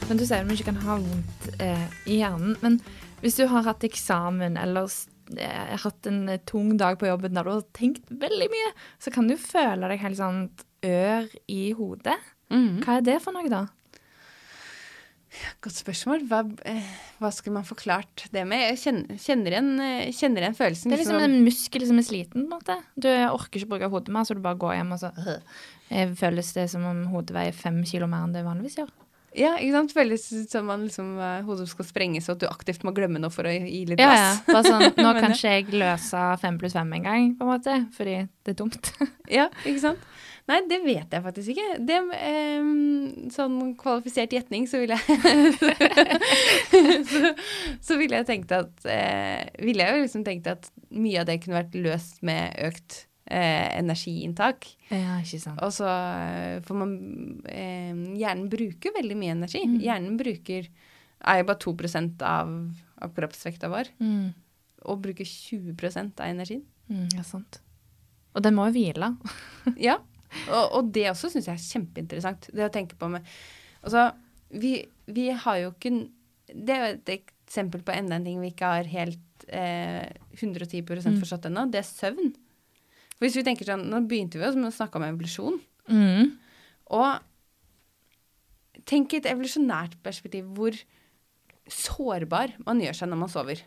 Men 0.10 0.18
du 0.18 0.26
sier 0.26 0.44
at 0.44 0.50
vi 0.50 0.60
ikke 0.60 0.70
kan 0.70 0.78
ha 0.84 1.00
vondt 1.02 1.50
eh, 1.58 1.88
i 2.06 2.20
hjernen. 2.22 2.54
Men 2.62 2.78
hvis 3.24 3.40
du 3.40 3.48
har 3.50 3.66
hatt 3.66 3.86
eksamen 3.86 4.62
eller 4.62 4.94
eh, 5.38 5.74
hatt 5.82 6.10
en 6.10 6.22
eh, 6.30 6.42
tung 6.46 6.76
dag 6.78 7.02
på 7.02 7.10
jobben 7.10 7.34
der 7.34 7.50
du 7.50 7.56
har 7.56 7.66
tenkt 7.78 8.06
veldig 8.14 8.52
mye, 8.54 8.72
så 9.02 9.14
kan 9.14 9.30
du 9.30 9.38
føle 9.42 9.90
deg 9.90 10.06
helt 10.06 10.22
sånn 10.22 10.46
ør 10.86 11.26
i 11.50 11.64
hodet. 11.78 12.18
Mm. 12.54 12.82
Hva 12.86 13.00
er 13.00 13.10
det 13.10 13.20
for 13.26 13.34
noe, 13.34 13.50
da? 13.50 13.66
Godt 15.64 15.80
spørsmål. 15.80 16.24
Hva, 16.30 16.42
eh, 16.66 16.94
hva 17.22 17.32
skulle 17.34 17.60
man 17.60 17.68
forklart 17.68 18.28
det 18.34 18.46
med? 18.50 18.64
Jeg 18.72 18.80
kjenner, 18.84 19.20
kjenner, 19.22 19.56
igjen, 19.56 19.74
eh, 19.86 20.14
kjenner 20.16 20.46
igjen 20.46 20.58
følelsen. 20.58 20.92
Det 20.92 20.98
er 20.98 21.04
liksom 21.04 21.26
en 21.26 21.44
muskel 21.46 21.86
som 21.90 22.02
er 22.02 22.08
sliten. 22.08 22.48
på 22.48 22.48
en 22.48 22.56
måte. 22.56 22.80
Du 22.98 23.10
orker 23.10 23.60
ikke 23.62 23.74
bruke 23.76 23.92
hodet 23.92 24.14
mer, 24.16 24.26
så 24.26 24.38
du 24.38 24.42
bare 24.46 24.60
går 24.60 24.80
hjem 24.80 24.96
og 24.98 25.04
så 25.04 25.14
øh. 25.18 25.60
Eh, 25.90 26.10
Føles 26.14 26.54
det 26.54 26.70
som 26.70 26.84
om 26.86 27.06
hodet 27.10 27.34
veier 27.34 27.56
fem 27.56 27.84
kilo 27.84 28.06
mer 28.10 28.28
enn 28.28 28.34
det 28.36 28.46
vanligvis 28.46 28.78
gjør. 28.78 28.92
Ja, 29.38 29.56
ikke 29.62 29.76
sant? 29.76 29.94
Føles 29.94 30.24
som 30.50 30.66
man 30.70 30.88
liksom, 30.88 31.12
eh, 31.22 31.42
hodet 31.46 31.68
skal 31.70 31.86
sprenges, 31.86 32.30
og 32.30 32.38
at 32.38 32.44
du 32.44 32.48
aktivt 32.50 32.86
må 32.86 32.94
glemme 32.98 33.22
noe 33.22 33.34
for 33.34 33.46
å 33.46 33.54
gi 33.54 33.84
litt 33.90 34.02
Ja, 34.02 34.14
ja. 34.16 34.32
Bare 34.50 34.64
sånn, 34.66 34.88
nå 35.04 35.14
kan 35.20 35.36
ikke 35.36 35.54
jeg 35.54 35.70
løse 35.74 36.24
fem 36.42 36.58
pluss 36.62 36.74
fem 36.78 36.94
en 36.98 37.06
gang, 37.06 37.30
på 37.38 37.46
en 37.46 37.52
måte, 37.54 37.78
fordi 37.98 38.18
det 38.46 38.56
er 38.56 38.60
dumt. 38.64 38.92
Ja, 39.30 39.50
ikke 39.62 39.84
sant? 39.84 40.10
Nei, 40.50 40.60
det 40.66 40.80
vet 40.82 41.14
jeg 41.14 41.22
faktisk 41.26 41.52
ikke. 41.54 41.68
Det, 41.86 41.98
eh, 42.18 42.70
sånn 43.36 43.60
kvalifisert 43.78 44.34
gjetning, 44.34 44.66
så 44.70 44.82
ville 44.82 44.98
jeg 44.98 45.20
så, 47.12 47.34
så 47.86 47.98
ville 48.00 48.18
jeg 48.22 48.28
tenkt 48.30 48.54
at 48.56 48.88
eh, 48.90 49.46
Ville 49.62 49.86
jeg 49.86 50.00
jo 50.00 50.08
liksom 50.08 50.26
tenkt 50.26 50.50
at 50.50 50.72
mye 50.90 51.22
av 51.22 51.30
det 51.30 51.38
kunne 51.44 51.60
vært 51.60 51.78
løst 51.78 52.24
med 52.26 52.58
økt 52.66 53.04
eh, 53.30 53.78
energiinntak. 53.78 54.68
Ja, 54.90 55.20
ikke 55.22 55.42
sant. 55.44 55.62
Og 55.66 55.74
så 55.76 55.88
eh, 55.90 56.58
For 56.66 56.82
man 56.82 56.98
eh, 57.46 57.94
Hjernen 58.20 58.50
bruker 58.52 58.96
veldig 58.98 59.18
mye 59.22 59.38
energi. 59.38 59.64
Mm. 59.70 59.80
Hjernen 59.86 60.20
bruker 60.20 60.70
er 61.20 61.42
jo 61.42 61.50
bare 61.50 61.60
2 61.62 61.74
av, 62.26 62.54
av 63.04 63.18
kroppsvekta 63.18 63.70
vår, 63.72 63.90
Mm, 64.00 64.30
og 64.88 65.02
bruker 65.04 65.28
20% 65.28 66.22
av 66.24 66.30
energien. 66.32 66.64
mm, 66.88 67.10
ja, 67.18 67.24
sant. 67.28 67.60
Og 68.34 68.42
den 68.46 68.56
må 68.56 68.70
jo 68.70 68.78
hvile. 68.78 69.18
Ja, 69.76 69.98
og, 70.50 70.66
og 70.78 70.92
det 70.96 71.08
også 71.12 71.30
syns 71.34 71.48
jeg 71.50 71.56
er 71.58 71.64
kjempeinteressant. 71.66 72.50
Det 72.54 72.66
å 72.68 72.74
tenke 72.74 72.96
på 73.00 73.10
med 73.12 73.26
Altså, 73.80 74.10
vi, 74.52 74.74
vi 75.08 75.30
har 75.32 75.56
jo 75.62 75.70
ikke 75.72 75.92
Det 76.52 76.74
er 76.76 76.82
jo 76.82 76.96
et 76.98 77.12
eksempel 77.14 77.82
på 77.88 77.94
enda 77.96 78.18
en 78.20 78.26
ting 78.28 78.42
vi 78.44 78.50
ikke 78.52 78.68
har 78.74 78.90
helt 78.92 79.46
eh, 79.48 80.10
110 80.42 80.84
Mm. 80.84 81.20
forstått 81.22 81.48
ennå. 81.50 81.64
Det 81.72 81.80
er 81.80 81.88
søvn. 81.88 82.34
For 83.16 83.26
hvis 83.26 83.38
vi 83.40 83.44
tenker 83.48 83.66
sånn, 83.66 83.88
Nå 83.90 84.02
begynte 84.08 84.38
vi 84.40 84.46
jo 84.46 84.54
med 84.60 84.70
å 84.72 84.76
snakke 84.76 85.00
om 85.00 85.08
evolusjon. 85.08 85.60
Mm. 85.90 86.34
Og 86.92 87.20
tenk 88.90 89.14
i 89.14 89.18
et 89.22 89.30
evolusjonært 89.32 89.98
perspektiv 90.06 90.46
hvor 90.58 90.76
sårbar 91.70 92.56
man 92.66 92.80
gjør 92.82 92.96
seg 92.98 93.10
når 93.12 93.20
man 93.24 93.32
sover. 93.32 93.62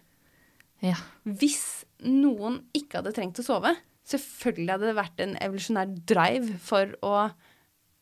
Ja. 0.83 0.97
Hvis 1.25 1.85
noen 2.03 2.61
ikke 2.75 2.99
hadde 3.01 3.13
trengt 3.15 3.39
å 3.39 3.45
sove, 3.47 3.75
selvfølgelig 4.09 4.75
hadde 4.75 4.91
det 4.91 4.99
vært 4.99 5.23
en 5.25 5.35
evolusjonær 5.47 5.97
drive 6.11 6.59
for 6.63 6.95
å 7.07 7.17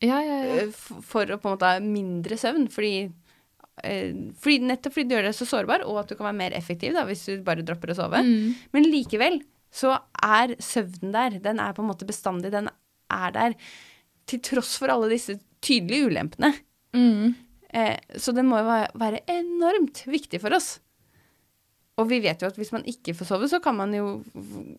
Ja, 0.01 0.17
ja, 0.17 0.37
ja. 0.41 0.63
øh, 0.63 0.71
for 1.05 1.29
å 1.29 1.37
på 1.37 1.49
en 1.49 1.55
måte 1.55 1.67
ha 1.69 1.81
mindre 1.83 2.37
søvn, 2.41 2.65
fordi, 2.73 3.11
øh, 3.85 4.15
fordi 4.41 4.57
nettopp 4.65 4.95
fordi 4.95 5.07
du 5.09 5.15
gjør 5.15 5.27
deg 5.29 5.37
så 5.37 5.47
sårbar, 5.49 5.85
og 5.85 6.01
at 6.01 6.09
du 6.09 6.17
kan 6.17 6.31
være 6.31 6.39
mer 6.39 6.57
effektiv 6.57 6.97
da, 6.97 7.05
hvis 7.05 7.27
du 7.29 7.45
bare 7.45 7.65
dropper 7.65 7.93
å 7.93 7.99
sove. 7.99 8.23
Mm. 8.25 8.55
Men 8.73 8.89
likevel 8.89 9.41
så 9.71 9.93
er 10.25 10.57
søvnen 10.59 11.13
der. 11.13 11.37
Den 11.43 11.61
er 11.63 11.77
på 11.77 11.83
en 11.85 11.91
måte 11.91 12.07
bestandig. 12.09 12.51
Den 12.51 12.67
er 13.13 13.37
der 13.37 13.55
til 14.29 14.41
tross 14.43 14.73
for 14.81 14.91
alle 14.91 15.11
disse 15.13 15.37
tydelige 15.63 16.09
ulempene. 16.09 16.51
Mm. 16.97 17.35
Eh, 17.71 17.97
så 18.19 18.33
den 18.35 18.49
må 18.49 18.59
jo 18.59 18.79
være 18.99 19.21
enormt 19.31 20.03
viktig 20.09 20.41
for 20.43 20.57
oss. 20.57 20.79
Og 22.01 22.09
vi 22.09 22.21
vet 22.23 22.41
jo 22.41 22.49
at 22.49 22.57
hvis 22.59 22.73
man 22.73 22.85
ikke 22.89 23.13
får 23.17 23.29
sove, 23.29 23.49
så 23.51 23.61
kan 23.63 23.77
man 23.77 23.93
jo 23.95 24.17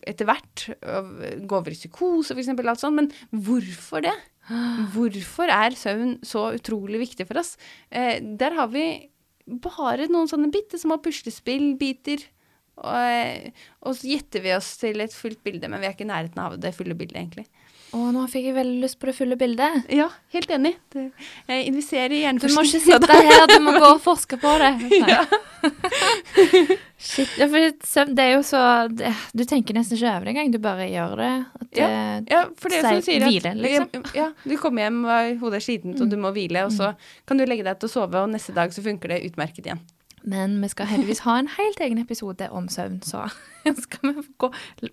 etter 0.07 0.27
hvert 0.27 0.67
øh, 0.75 1.39
gå 1.47 1.57
over 1.57 1.71
i 1.73 1.79
psykose, 1.79 2.35
f.eks. 2.35 2.51
alt 2.53 2.83
sånt. 2.83 2.99
Men 2.99 3.09
hvorfor 3.31 4.03
det? 4.03 4.13
Hvorfor 4.93 5.47
er 5.47 5.75
søvn 5.79 6.17
så 6.27 6.49
utrolig 6.57 6.99
viktig 7.05 7.27
for 7.29 7.39
oss? 7.39 7.55
Eh, 7.89 8.19
der 8.19 8.57
har 8.57 8.67
vi 8.73 8.85
bare 9.63 10.09
noen 10.11 10.29
sånne 10.31 10.51
bitte 10.51 10.79
små 10.79 10.99
puslespillbiter. 11.03 12.25
Og, 12.83 12.95
eh, 12.97 13.51
og 13.85 13.95
så 13.95 14.09
gjetter 14.09 14.43
vi 14.43 14.55
oss 14.55 14.73
til 14.81 15.03
et 15.03 15.13
fullt 15.13 15.43
bilde, 15.45 15.69
men 15.69 15.79
vi 15.79 15.87
er 15.87 15.95
ikke 15.95 16.07
i 16.07 16.11
nærheten 16.11 16.41
av 16.41 16.57
det 16.59 16.73
fulle 16.75 16.97
bildet, 16.97 17.19
egentlig. 17.21 17.47
Å, 17.93 18.07
nå 18.09 18.23
fikk 18.25 18.47
jeg 18.47 18.55
veldig 18.55 18.79
lyst 18.81 18.97
på 18.97 19.05
det 19.05 19.13
fulle 19.13 19.35
bildet. 19.37 19.83
Ja, 19.93 20.07
helt 20.33 20.49
enig. 20.55 20.71
Det, 20.93 21.03
eh, 21.45 21.67
investere 21.69 22.17
i 22.17 22.31
Du 22.41 22.47
må 22.55 22.63
ikke 22.65 22.79
sitte 22.81 23.17
her, 23.19 23.43
du 23.51 23.59
må 23.61 23.75
gå 23.77 23.91
og 23.91 24.01
forske 24.01 24.39
på 24.41 24.53
det. 24.57 24.71
Shit, 27.03 27.35
ja, 27.37 27.45
for 27.51 28.09
det 28.15 28.23
er 28.23 28.31
jo 28.33 28.41
så 28.47 28.61
det, 28.91 29.11
Du 29.35 29.43
tenker 29.47 29.77
nesten 29.77 29.99
ikke 29.99 30.09
over 30.09 30.25
det 30.25 30.33
engang, 30.33 30.49
du 30.55 30.59
bare 30.63 30.89
gjør 30.89 31.15
det. 31.21 31.31
At 31.61 31.69
det 31.69 32.33
Ja, 32.33 32.41
for 32.57 32.73
det 32.73 32.81
er 32.81 32.89
som 32.89 33.05
sier 33.05 33.27
at 33.27 33.29
hvile, 33.29 33.53
liksom. 33.61 34.09
Ja, 34.17 34.31
du 34.41 34.57
kommer 34.57 34.87
hjem, 34.87 35.03
og 35.05 35.43
hodet 35.43 35.61
er 35.61 35.67
slitent, 35.67 36.01
og 36.01 36.09
du 36.09 36.17
må 36.17 36.33
hvile, 36.33 36.65
og 36.65 36.73
så 36.73 36.95
kan 37.29 37.37
du 37.37 37.45
legge 37.45 37.67
deg 37.67 37.77
til 37.77 37.91
å 37.91 37.95
sove, 37.99 38.25
og 38.25 38.33
neste 38.33 38.57
dag 38.57 38.73
så 38.73 38.81
funker 38.85 39.13
det 39.13 39.21
utmerket 39.29 39.69
igjen. 39.69 39.85
Men 40.23 40.55
vi 40.63 40.69
skal 40.71 40.87
heldigvis 40.87 41.23
ha 41.25 41.33
en 41.41 41.49
helt 41.51 41.81
egen 41.83 41.99
episode 41.99 42.47
om 42.55 42.69
søvn, 42.71 43.01
så 43.03 43.25
skal 43.83 44.13
vi 44.13 44.23
gå, 44.39 44.49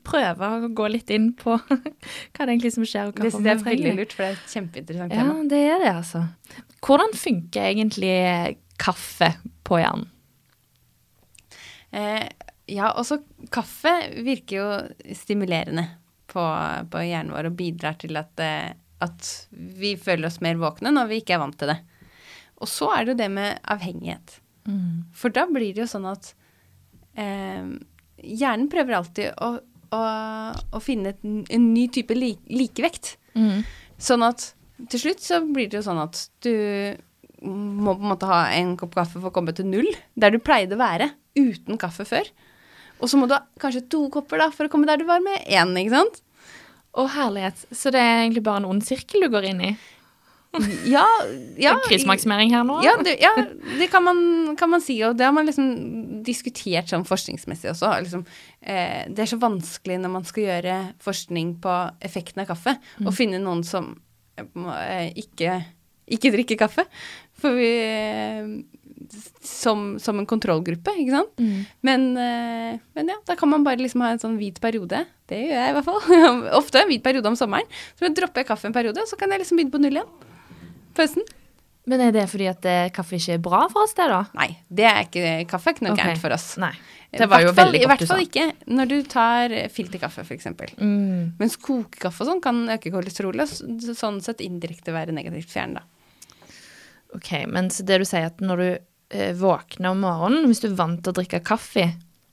prøve 0.07 0.49
å 0.57 0.71
gå 0.75 0.88
litt 0.90 1.11
inn 1.14 1.31
på 1.38 1.55
hva 1.61 2.40
det 2.40 2.49
egentlig 2.49 2.73
som 2.75 2.87
skjer, 2.88 3.11
og 3.12 3.14
Det 3.14 3.29
hvorfor 3.29 3.47
jeg 3.47 3.55
er 3.61 3.62
veldig 3.69 3.93
lurt, 4.01 4.16
for 4.16 4.25
det 4.27 4.33
er 4.33 4.40
et 4.40 4.57
kjempeinteressant 4.57 5.14
Ja, 5.14 5.27
tema. 5.29 5.47
det 5.53 5.61
er 5.69 5.85
det, 5.85 5.93
altså. 6.01 6.25
Hvordan 6.83 7.14
funker 7.14 7.69
egentlig 7.71 8.16
kaffe 8.81 9.31
på 9.69 9.79
hjernen? 9.79 10.09
Eh, 11.95 12.27
ja, 12.71 12.90
også 12.95 13.21
kaffe 13.55 13.93
virker 14.23 14.57
jo 14.61 15.14
stimulerende 15.19 15.87
på, 16.31 16.43
på 16.90 17.03
hjernen 17.07 17.35
vår 17.35 17.49
og 17.51 17.57
bidrar 17.59 17.97
til 18.03 18.19
at, 18.19 18.35
eh, 18.43 18.71
at 19.03 19.31
vi 19.51 19.97
føler 19.99 20.31
oss 20.31 20.38
mer 20.45 20.59
våkne 20.61 20.93
når 20.95 21.11
vi 21.11 21.23
ikke 21.23 21.35
er 21.38 21.43
vant 21.43 21.59
til 21.59 21.73
det. 21.73 21.81
Og 22.61 22.71
så 22.71 22.90
er 22.95 23.07
det 23.07 23.14
jo 23.14 23.21
det 23.23 23.31
med 23.35 23.59
avhengighet. 23.73 24.38
For 25.16 25.33
da 25.35 25.46
blir 25.51 25.75
det 25.75 25.85
jo 25.85 25.90
sånn 25.90 26.09
at 26.11 26.33
eh, 27.18 27.66
hjernen 28.20 28.68
prøver 28.73 28.99
alltid 28.99 29.37
å, 29.40 29.53
å, 29.96 30.01
å 30.77 30.81
finne 30.85 31.14
et, 31.14 31.23
en 31.25 31.68
ny 31.75 31.87
type 31.92 32.16
li, 32.16 32.35
likevekt. 32.53 33.16
Mm. 33.35 33.62
Sånn 34.01 34.25
at 34.27 34.53
til 34.90 35.03
slutt 35.03 35.25
så 35.25 35.40
blir 35.44 35.68
det 35.68 35.81
jo 35.81 35.87
sånn 35.90 36.01
at 36.03 36.23
du 36.44 36.55
må 37.40 37.94
på 37.96 38.05
en 38.05 38.12
måte 38.12 38.29
ha 38.29 38.42
en 38.53 38.75
kopp 38.81 38.94
kaffe 38.96 39.18
for 39.18 39.31
å 39.31 39.35
komme 39.35 39.55
til 39.57 39.68
null, 39.68 39.88
der 40.20 40.33
du 40.33 40.40
pleide 40.42 40.77
å 40.77 40.81
være 40.81 41.11
uten 41.38 41.79
kaffe 41.81 42.05
før. 42.09 42.29
Og 43.01 43.09
så 43.09 43.16
må 43.16 43.29
du 43.29 43.37
ha 43.37 43.44
kanskje 43.61 43.87
to 43.92 44.03
kopper 44.12 44.42
da 44.42 44.51
for 44.53 44.68
å 44.68 44.73
komme 44.73 44.88
der 44.88 45.01
du 45.01 45.07
var 45.09 45.23
med 45.25 45.46
én, 45.49 45.73
ikke 45.81 45.94
sant? 45.94 46.20
Å, 46.90 47.07
herlighet. 47.14 47.64
Så 47.70 47.92
det 47.94 48.03
er 48.03 48.25
egentlig 48.25 48.44
bare 48.44 48.61
en 48.61 48.68
ond 48.75 48.85
sirkel 48.85 49.25
du 49.25 49.31
går 49.33 49.46
inn 49.53 49.64
i? 49.70 49.73
Ja, 50.90 51.06
ja. 51.62 51.76
Krisemaksimering 51.86 52.50
her 52.50 52.64
nå? 52.66 52.80
Ja, 52.82 52.96
det, 53.04 53.14
ja, 53.22 53.30
det 53.78 53.86
kan 53.92 54.02
man, 54.02 54.20
kan 54.58 54.70
man 54.72 54.82
si, 54.82 54.96
og 55.06 55.14
det 55.18 55.28
har 55.28 55.34
man 55.34 55.46
liksom 55.46 55.68
diskutert 56.26 56.90
sånn 56.90 57.06
forskningsmessig 57.06 57.70
også. 57.70 57.92
Liksom, 58.02 58.24
eh, 58.58 59.04
det 59.06 59.24
er 59.24 59.30
så 59.30 59.38
vanskelig 59.40 60.00
når 60.02 60.14
man 60.16 60.26
skal 60.26 60.48
gjøre 60.48 60.78
forskning 61.04 61.54
på 61.62 61.76
effekten 62.02 62.42
av 62.42 62.50
kaffe, 62.50 62.74
å 63.06 63.14
finne 63.14 63.38
noen 63.42 63.62
som 63.66 63.92
eh, 64.40 64.48
eh, 64.88 65.06
ikke, 65.22 65.54
ikke 66.18 66.34
drikker 66.34 66.60
kaffe. 66.64 66.86
For 67.40 67.54
vi 67.56 67.70
eh, 67.86 68.50
som, 69.42 69.98
som 70.02 70.18
en 70.20 70.26
kontrollgruppe, 70.28 70.92
ikke 71.02 71.14
sant? 71.14 71.38
Mm. 71.40 71.61
Men, 71.86 72.09
eh, 72.20 72.80
men 72.98 73.12
ja, 73.14 73.20
da 73.26 73.36
kan 73.38 73.53
man 73.53 73.64
bare 73.66 73.80
liksom 73.82 74.03
ha 74.05 74.11
en 74.14 74.22
sånn 74.22 74.34
hvit 74.40 74.59
periode. 74.62 75.05
Det 75.30 75.38
gjør 75.38 75.62
jeg 75.62 75.72
i 75.72 75.78
hvert 75.78 75.86
fall. 75.86 76.03
Ofte 76.61 76.82
en 76.82 76.90
hvit 76.90 77.07
periode 77.07 77.30
om 77.30 77.38
sommeren. 77.38 77.70
Så 77.94 78.11
dropper 78.11 78.42
jeg 78.42 78.51
kaffe 78.51 78.68
en 78.70 78.76
periode, 78.76 79.03
og 79.03 79.11
så 79.11 79.18
kan 79.20 79.30
jeg 79.30 79.44
liksom 79.44 79.61
begynne 79.61 79.74
på 79.78 79.82
null 79.82 80.01
igjen. 80.01 80.11
På. 80.97 81.07
Men 81.91 82.03
er 82.05 82.12
det 82.14 82.26
fordi 82.30 82.47
at 82.51 82.66
eh, 82.68 82.88
kaffe 82.95 83.16
ikke 83.16 83.38
er 83.38 83.43
bra 83.43 83.64
for 83.72 83.86
oss, 83.86 83.95
det, 83.99 84.07
da? 84.11 84.20
Nei, 84.36 84.51
det 84.68 84.86
er 84.86 85.07
ikke, 85.07 85.30
kaffe 85.51 85.70
er 85.70 85.76
ikke 85.76 85.86
noe 85.86 85.95
okay. 85.97 86.11
gærent 86.11 86.22
for 86.22 86.36
oss. 86.36 86.49
Nei. 86.61 86.74
Det 87.11 87.26
var 87.26 87.43
jo 87.43 87.51
veldig 87.51 87.55
godt 87.55 87.57
fall- 87.57 87.72
veldig 87.72 87.80
I 87.80 87.88
hvert 87.91 88.03
du 88.03 88.07
sa. 88.07 88.12
fall 88.12 88.26
ikke 88.26 88.74
når 88.76 88.91
du 88.91 88.99
tar 89.11 89.55
filterkaffe, 89.74 90.22
f.eks. 90.22 90.51
Mm. 90.78 91.32
Mens 91.41 91.57
kokekaffe 91.59 92.22
og 92.22 92.28
sånn 92.28 92.43
kan 92.45 92.61
øke 92.76 92.93
kolesterolet, 92.95 93.57
og 93.64 93.97
sånn 93.99 94.20
sett 94.22 94.45
indirekte 94.45 94.95
være 94.95 95.16
negativt 95.16 95.51
for 95.51 95.62
hjernen, 95.62 95.80
da. 95.80 95.86
Ok, 97.18 97.32
men 97.51 97.72
så 97.74 97.82
det 97.82 97.99
du 97.99 98.07
sier 98.07 98.28
at 98.28 98.38
når 98.45 98.62
du 98.62 98.68
eh, 98.70 99.32
våkner 99.34 99.91
om 99.91 100.05
morgenen, 100.05 100.47
hvis 100.47 100.62
du 100.62 100.68
er 100.68 100.78
vant 100.78 101.03
til 101.03 101.11
å 101.11 101.18
drikke 101.18 101.43
kaffe, 101.43 101.91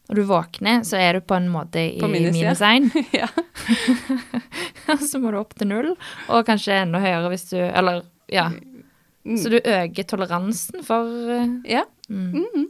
Når 0.08 0.16
du 0.16 0.24
våkner, 0.24 0.84
så 0.88 0.96
er 0.96 1.18
du 1.18 1.20
på 1.20 1.36
en 1.36 1.50
måte 1.52 1.82
i 1.84 2.00
minus 2.08 2.62
én. 2.64 2.86
ja. 3.12 3.28
så 5.04 5.20
må 5.20 5.34
du 5.34 5.38
opp 5.42 5.52
til 5.60 5.68
null, 5.68 5.90
og 6.30 6.46
kanskje 6.48 6.78
enda 6.86 7.02
høyere 7.04 7.28
hvis 7.34 7.50
du 7.50 7.58
Eller, 7.60 8.06
ja. 8.32 8.50
Mm. 9.28 9.38
Så 9.42 9.52
du 9.52 9.58
øker 9.60 10.08
toleransen 10.08 10.84
for 10.88 11.08
eh, 11.34 11.58
ja. 11.68 11.84
mm. 12.10 12.32
Mm. 12.36 12.68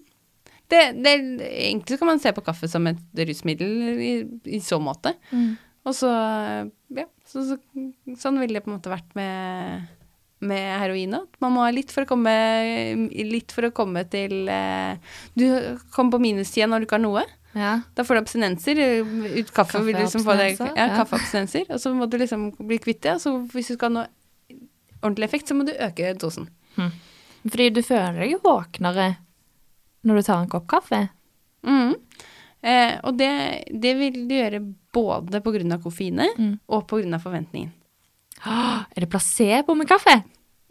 Det, 0.68 0.82
det, 1.00 1.14
egentlig 1.48 2.00
kan 2.00 2.10
man 2.10 2.20
se 2.20 2.34
på 2.36 2.44
kaffe 2.44 2.68
som 2.68 2.88
et 2.90 3.22
rusmiddel 3.30 4.02
i, 4.04 4.14
i 4.58 4.60
så 4.60 4.82
måte. 4.84 5.14
Mm. 5.32 5.54
Og 5.88 5.96
så, 5.96 6.10
ja, 6.92 7.06
så, 7.30 7.44
så, 7.48 7.58
sånn 8.20 8.42
ville 8.42 8.58
det 8.58 8.66
på 8.66 8.74
en 8.74 8.76
måte 8.76 8.92
vært 8.92 9.14
med, 9.16 9.86
med 10.44 10.66
heroin 10.82 11.16
òg. 11.22 11.40
Man 11.44 11.56
må 11.56 11.64
ha 11.64 11.72
litt 11.72 11.94
for 11.94 12.04
å 12.04 12.10
komme, 12.10 12.34
litt 13.16 13.56
for 13.56 13.70
å 13.70 13.72
komme 13.76 14.04
til 14.12 14.50
eh, 14.52 15.00
Du 15.40 15.48
kommer 15.96 16.18
på 16.18 16.24
minustida 16.26 16.68
når 16.68 16.84
du 16.84 16.90
ikke 16.90 17.00
har 17.00 17.06
noe. 17.06 17.24
Ja. 17.58 17.72
Da 17.96 18.04
får 18.04 18.18
du 18.18 18.24
abstinenser. 18.26 18.84
Ut 19.40 19.56
kaffe 19.56 19.80
vil 19.86 19.96
du 19.96 20.04
liksom 20.04 20.26
få 20.28 20.36
deg 20.38 20.60
ja, 20.60 20.74
ja. 20.76 20.92
kaffeabstinenser. 21.00 21.72
Og 21.72 21.80
så 21.82 21.96
må 21.96 22.12
du 22.12 22.20
liksom 22.20 22.50
bli 22.60 22.82
kvitt 22.84 23.06
det. 23.08 23.16
Og 23.16 23.24
så 23.24 23.34
hvis 23.56 23.72
du 23.72 23.78
skal 23.80 23.96
noe 23.96 24.12
ordentlig 25.02 25.28
effekt, 25.30 25.48
så 25.50 25.56
må 25.58 25.66
du 25.68 25.74
øke 25.74 26.14
dosen. 26.20 26.50
Fordi 27.48 27.70
du 27.74 27.82
føler 27.86 28.18
deg 28.22 28.32
jo 28.36 28.42
våknere 28.44 29.16
når 30.08 30.20
du 30.20 30.26
tar 30.28 30.42
en 30.44 30.50
kopp 30.52 30.68
kaffe. 30.72 31.00
Mm. 31.68 31.96
Eh, 32.68 32.94
og 33.04 33.18
det, 33.20 33.32
det 33.72 33.94
vil 34.00 34.20
du 34.30 34.36
gjøre 34.36 34.62
både 34.96 35.42
pga. 35.46 35.78
koffeinet 35.84 36.38
Mm. 36.38 36.60
og 36.70 36.88
pga. 36.88 37.20
forventningen. 37.20 37.72
Åh, 38.46 38.86
Er 38.96 39.02
det 39.02 39.10
placebo 39.10 39.76
med 39.76 39.88
kaffe? 39.88 40.24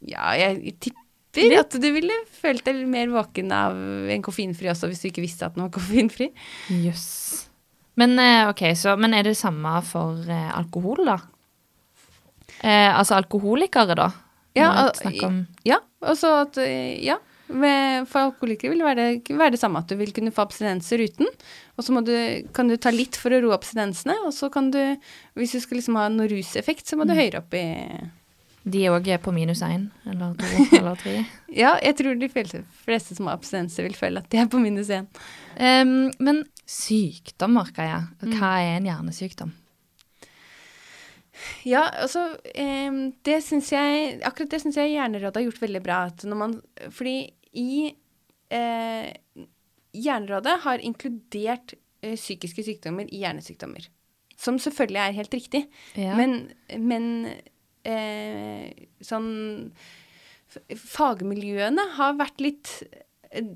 Ja, 0.06 0.32
jeg 0.38 0.76
tipper 0.80 1.58
at 1.58 1.70
du 1.70 1.88
ville 1.92 2.14
følt 2.32 2.64
deg 2.64 2.86
mer 2.88 3.08
våken 3.12 3.50
av 3.52 3.74
en 4.08 4.22
koffeinfri 4.22 4.70
også, 4.70 4.88
hvis 4.88 5.02
du 5.02 5.08
ikke 5.10 5.24
visste 5.24 5.44
at 5.46 5.54
den 5.54 5.64
var 5.66 5.70
koffeinfri. 5.74 6.30
Jøss. 6.70 7.48
Men 7.96 8.18
okay, 8.48 8.74
så, 8.74 8.96
men 8.98 9.12
er 9.14 9.22
det 9.24 9.32
det 9.34 9.40
samme 9.40 9.82
for 9.84 10.16
eh, 10.28 10.50
alkohol, 10.56 11.04
da? 11.04 11.18
Eh, 12.62 12.90
altså 12.90 13.18
alkoholikere, 13.18 13.96
da? 13.98 14.10
Ja, 14.56 14.90
om 15.26 15.46
Ja, 15.66 15.80
også 16.00 16.34
at 16.46 16.60
eh, 16.62 17.04
Ja. 17.04 17.18
Med, 17.46 18.08
for 18.10 18.26
alkoholikere 18.26 18.72
vil 18.72 18.80
det 18.82 18.86
være, 19.30 19.52
det 19.54 19.60
samme 19.60 19.78
at 19.78 19.86
du 19.86 19.94
vil 19.94 20.10
kunne 20.10 20.32
få 20.34 20.42
abstinenser 20.42 20.98
uten. 20.98 21.28
Og 21.78 21.84
så 21.86 21.94
kan 22.52 22.66
du 22.66 22.74
ta 22.76 22.90
litt 22.90 23.14
for 23.14 23.30
å 23.30 23.38
roe 23.44 23.54
abstinensene, 23.54 24.16
og 24.26 24.32
så 24.34 24.48
kan 24.50 24.72
du, 24.74 24.80
hvis 25.38 25.54
du 25.54 25.60
skal 25.62 25.78
liksom 25.78 25.94
ha 25.94 26.08
noe 26.10 26.26
ruseffekt, 26.32 26.88
så 26.88 26.98
må 26.98 27.06
du 27.06 27.14
høyere 27.14 27.44
opp 27.44 27.54
i 27.54 27.62
De 28.66 28.82
òg 28.90 29.06
er 29.14 29.22
på 29.22 29.30
minus 29.30 29.62
én 29.62 29.92
eller 30.10 30.34
to 30.40 30.64
eller 30.80 30.98
tre. 30.98 31.20
Ja, 31.46 31.76
jeg 31.78 31.94
tror 32.00 32.18
de 32.18 32.28
fleste, 32.32 32.64
fleste 32.82 33.14
som 33.14 33.30
har 33.30 33.38
abstinenser, 33.38 33.86
vil 33.86 33.94
føle 33.94 34.24
at 34.24 34.26
de 34.32 34.42
er 34.42 34.50
på 34.50 34.58
minus 34.58 34.90
én. 34.90 35.06
Um, 35.54 36.10
men 36.18 36.42
sykdom, 36.66 37.60
Kaja. 37.76 38.08
jeg. 38.18 38.34
Hva 38.40 38.56
er 38.58 38.80
en 38.80 38.90
hjernesykdom? 38.90 39.54
Ja, 41.68 41.84
altså 42.02 42.22
Det 43.24 43.36
synes 43.44 43.68
jeg 43.72 44.20
Akkurat 44.24 44.54
det 44.54 44.60
syns 44.62 44.78
jeg 44.80 44.94
Hjernerådet 44.94 45.40
har 45.40 45.46
gjort 45.48 45.62
veldig 45.62 45.82
bra. 45.84 45.98
At 46.10 46.24
når 46.24 46.40
man, 46.40 46.54
fordi 46.94 47.16
i 47.56 47.90
eh, 48.52 49.10
Hjernerådet 49.96 50.56
har 50.64 50.84
inkludert 50.84 51.76
eh, 52.04 52.16
psykiske 52.16 52.64
sykdommer 52.66 53.08
i 53.08 53.22
hjernesykdommer. 53.24 53.88
Som 54.36 54.60
selvfølgelig 54.60 55.00
er 55.02 55.16
helt 55.16 55.36
riktig. 55.36 55.62
Ja. 55.96 56.16
Men, 56.18 56.50
men 56.76 57.06
eh, 57.88 58.86
sånn 59.04 59.30
Fagmiljøene 60.76 61.82
har 61.96 62.14
vært 62.20 62.40
litt 62.44 62.70
eh, 63.32 63.48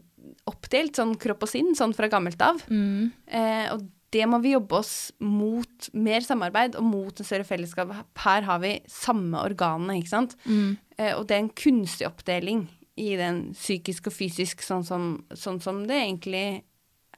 oppdelt, 0.51 0.99
sånn 0.99 1.15
kropp 1.21 1.47
og 1.47 1.53
sinn, 1.53 1.73
sånn 1.79 1.95
fra 1.97 2.11
gammelt 2.13 2.41
av. 2.45 2.61
mm. 2.69 3.11
Eh, 3.31 3.67
og 3.75 3.89
det 4.15 4.27
må 4.27 4.41
vi 4.43 4.55
jobbe 4.57 4.81
oss 4.81 4.95
mot 5.23 5.91
mer 5.95 6.25
samarbeid 6.25 6.77
og 6.79 6.87
mot 6.87 7.21
en 7.21 7.27
større 7.27 7.47
fellesskap. 7.47 7.93
Her 8.25 8.47
har 8.47 8.63
vi 8.63 8.73
samme 8.91 9.39
organene, 9.47 10.01
ikke 10.01 10.13
sant. 10.13 10.35
Mm. 10.47 10.75
Eh, 10.99 11.13
og 11.15 11.29
det 11.29 11.37
er 11.37 11.45
en 11.45 11.55
kunstig 11.63 12.09
oppdeling 12.09 12.65
i 13.01 13.13
den 13.21 13.43
psykisk 13.55 14.11
og 14.11 14.17
fysisk, 14.17 14.65
sånn 14.67 14.85
som, 14.87 15.13
sånn 15.39 15.61
som 15.63 15.85
det 15.89 16.01
egentlig 16.03 16.45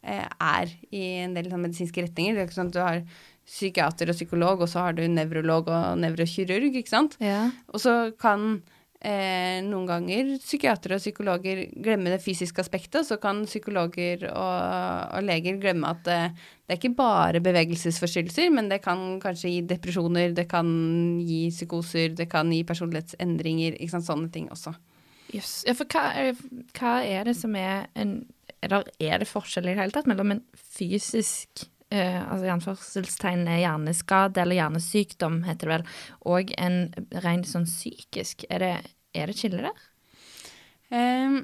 eh, 0.05 0.29
er 0.29 0.75
i 0.93 1.05
en 1.25 1.37
del 1.39 1.49
sånn, 1.51 1.65
medisinske 1.65 2.05
retninger. 2.05 2.37
Det 2.37 2.45
er 2.45 2.51
ikke 2.51 2.61
sånn 2.61 2.73
at 2.75 2.77
du 2.77 2.85
har 2.85 3.03
psykiater 3.49 4.13
og 4.13 4.19
psykolog, 4.19 4.63
og 4.63 4.71
så 4.71 4.87
har 4.87 4.97
du 4.99 5.03
nevrolog 5.09 5.73
og 5.73 5.99
nevrokirurg, 6.03 6.77
ikke 6.79 6.93
sant. 6.93 7.17
Ja. 7.25 7.49
Og 7.73 7.83
så 7.83 7.97
kan 8.21 8.61
eh, 9.05 9.59
noen 9.67 9.87
ganger 9.89 10.33
psykiatere 10.39 10.97
og 10.99 11.03
psykologer 11.03 11.65
glemmer 11.85 12.15
det 12.15 12.23
fysiske 12.25 12.63
aspektet, 12.63 13.01
og 13.03 13.09
så 13.09 13.19
kan 13.23 13.43
psykologer 13.49 14.29
og, 14.31 14.55
og 15.19 15.27
leger 15.27 15.59
glemme 15.63 15.91
at 15.91 16.05
det, 16.07 16.21
det 16.63 16.77
er 16.77 16.81
ikke 16.81 16.95
bare 16.99 17.43
bevegelsesforstyrrelser, 17.45 18.53
men 18.55 18.71
det 18.73 18.83
kan 18.85 19.19
kanskje 19.23 19.53
gi 19.57 19.61
depresjoner, 19.75 20.33
det 20.37 20.47
kan 20.51 20.71
gi 21.27 21.43
psykoser, 21.53 22.15
det 22.19 22.31
kan 22.33 22.53
gi 22.55 22.63
personlighetsendringer, 22.69 23.77
ikke 23.79 23.97
sant, 23.97 24.09
sånne 24.09 24.33
ting 24.35 24.49
også. 24.55 24.75
Jøss. 25.33 25.63
Ja, 25.67 25.75
for 25.77 25.89
hva 25.89 26.09
er, 26.21 26.33
hva 26.77 26.97
er 27.09 27.29
det 27.29 27.37
som 27.39 27.55
er 27.57 27.87
en 27.97 28.23
Eller 28.63 28.85
er 29.01 29.19
det 29.19 29.27
forskjell 29.27 29.67
i 29.67 29.73
det 29.73 29.81
hele 29.81 29.95
tatt 29.95 30.07
mellom 30.07 30.37
en 30.37 30.43
fysisk 30.55 31.65
eh, 31.93 32.19
altså 32.23 32.49
i 32.49 32.53
anførselstegn 32.55 33.45
hjerneskade 33.61 34.43
eller 34.43 34.59
hjernesykdom, 34.59 35.43
heter 35.49 35.69
det 35.69 35.75
vel, 35.77 35.87
og 36.35 36.55
en 36.59 36.81
rent 37.25 37.49
sånn 37.51 37.69
psykisk? 37.69 38.47
Er 38.51 38.65
det, 38.65 38.73
er 39.13 39.29
det 39.29 39.37
et 39.37 39.43
skille 39.45 39.67
der? 39.69 39.85
Um, 40.93 41.39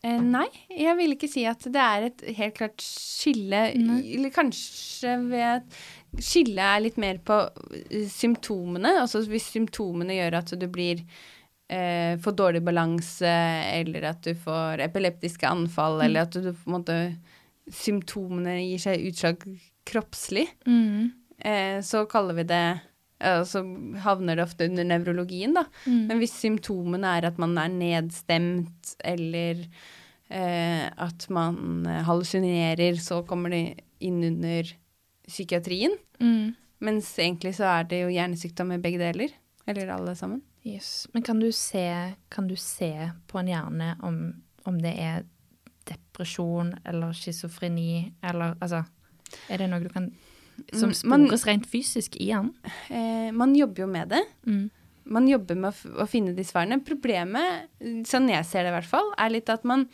eh, 0.00 0.20
nei, 0.24 0.46
jeg 0.72 0.96
vil 1.00 1.16
ikke 1.16 1.28
si 1.28 1.44
at 1.48 1.66
det 1.68 1.84
er 1.84 2.08
et 2.08 2.26
helt 2.38 2.56
klart 2.56 2.84
skille, 2.84 3.64
Nei. 3.76 4.02
eller 4.16 4.32
kanskje 4.32 5.18
ved 5.26 5.48
at 5.48 5.80
skillet 6.24 6.64
er 6.64 6.84
litt 6.86 7.00
mer 7.00 7.20
på 7.20 7.42
eh, 7.82 8.06
symptomene. 8.12 8.94
Altså 9.02 9.24
hvis 9.28 9.50
symptomene 9.52 10.16
gjør 10.16 10.40
at 10.40 10.54
du 10.56 10.64
blir 10.72 11.04
eh, 11.04 12.16
får 12.20 12.36
dårlig 12.40 12.62
balanse, 12.64 13.34
eller 13.76 14.10
at 14.14 14.22
du 14.24 14.32
får 14.38 14.84
epileptiske 14.88 15.48
anfall, 15.48 16.00
eller 16.04 16.24
at 16.24 16.36
du 16.36 16.52
på 16.52 16.70
en 16.70 16.78
måte 16.78 16.98
Symptomene 17.74 18.58
gir 18.62 18.82
seg 18.82 19.06
utslag 19.08 19.44
kroppslig, 19.88 20.46
eh, 21.40 21.80
så 21.84 22.04
kaller 22.10 22.36
vi 22.36 22.44
det 22.48 22.64
eh, 23.20 23.42
Så 23.48 23.62
havner 24.04 24.36
det 24.36 24.44
ofte 24.44 24.68
under 24.68 24.84
nevrologien, 24.84 25.54
da. 25.56 25.64
Mm. 25.86 26.02
Men 26.10 26.20
hvis 26.20 26.36
symptomene 26.36 27.14
er 27.18 27.30
at 27.30 27.38
man 27.40 27.56
er 27.60 27.72
nedstemt, 27.72 28.94
eller 29.00 29.64
eh, 30.28 30.86
at 30.88 31.28
man 31.32 31.88
hallusinerer, 32.06 33.00
så 33.00 33.22
kommer 33.26 33.54
det 33.54 33.64
inn 34.04 34.20
under 34.24 34.68
psykiatrien. 35.28 35.96
Mm. 36.20 36.54
Mens 36.84 37.10
egentlig 37.18 37.56
så 37.58 37.66
er 37.72 37.88
det 37.90 38.04
jo 38.04 38.12
hjernesykdom 38.12 38.76
i 38.76 38.82
begge 38.82 39.00
deler. 39.02 39.32
Eller 39.68 39.90
alle 39.92 40.14
sammen. 40.16 40.42
Yes. 40.62 41.08
Men 41.12 41.22
kan 41.22 41.40
du 41.40 41.52
se, 41.52 42.14
kan 42.28 42.48
du 42.48 42.56
se 42.56 43.10
på 43.26 43.38
en 43.40 43.50
hjerne 43.50 43.96
om, 44.02 44.20
om 44.64 44.78
det 44.82 44.94
er 45.00 45.26
depresjon 45.88 46.74
eller 46.84 47.12
schizofreni, 47.16 48.12
eller 48.22 48.56
altså 48.60 48.84
Er 49.52 49.60
det 49.60 49.68
noe 49.68 49.80
du 49.84 49.90
kan 49.92 50.10
Som 50.72 50.90
Mm, 50.90 50.94
spores 50.96 51.44
rent 51.46 51.66
fysisk 51.70 52.16
i 52.18 52.30
hjernen? 52.30 52.54
Eh, 52.90 53.30
man 53.32 53.52
jobber 53.54 53.84
jo 53.84 53.86
med 53.86 54.08
det. 54.10 54.22
Mm. 54.46 54.70
Man 55.04 55.28
jobber 55.28 55.54
med 55.54 55.70
å, 55.70 56.02
å 56.02 56.06
finne 56.10 56.32
de 56.34 56.44
svarene. 56.44 56.80
Problemet, 56.84 57.68
sånn 58.08 58.26
jeg 58.32 58.44
ser 58.44 58.66
det 58.66 58.72
i 58.72 58.76
hvert 58.76 58.88
fall, 58.90 59.12
er 59.16 59.30
litt 59.30 59.52
at 59.54 59.62
man 59.68 59.86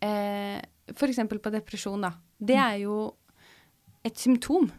eh, 0.00 0.62
eksempel 0.88 1.42
på 1.44 1.52
depresjon, 1.52 2.06
da. 2.06 2.14
Det 2.40 2.56
er 2.56 2.78
jo 2.86 2.96
et 4.04 4.16
symptom. 4.20 4.70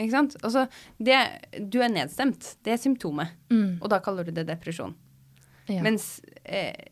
Ikke 0.00 0.12
sant? 0.14 0.36
Altså, 0.42 0.66
det, 0.98 1.18
du 1.72 1.80
er 1.82 1.92
nedstemt. 1.92 2.56
Det 2.64 2.74
er 2.74 2.80
symptomet. 2.80 3.34
Mm. 3.52 3.78
Og 3.80 3.88
da 3.92 4.00
kaller 4.04 4.28
du 4.28 4.32
det 4.36 4.46
depresjon. 4.48 4.94
Ja. 5.70 5.82
Mens 5.84 6.20
eh, 6.44 6.91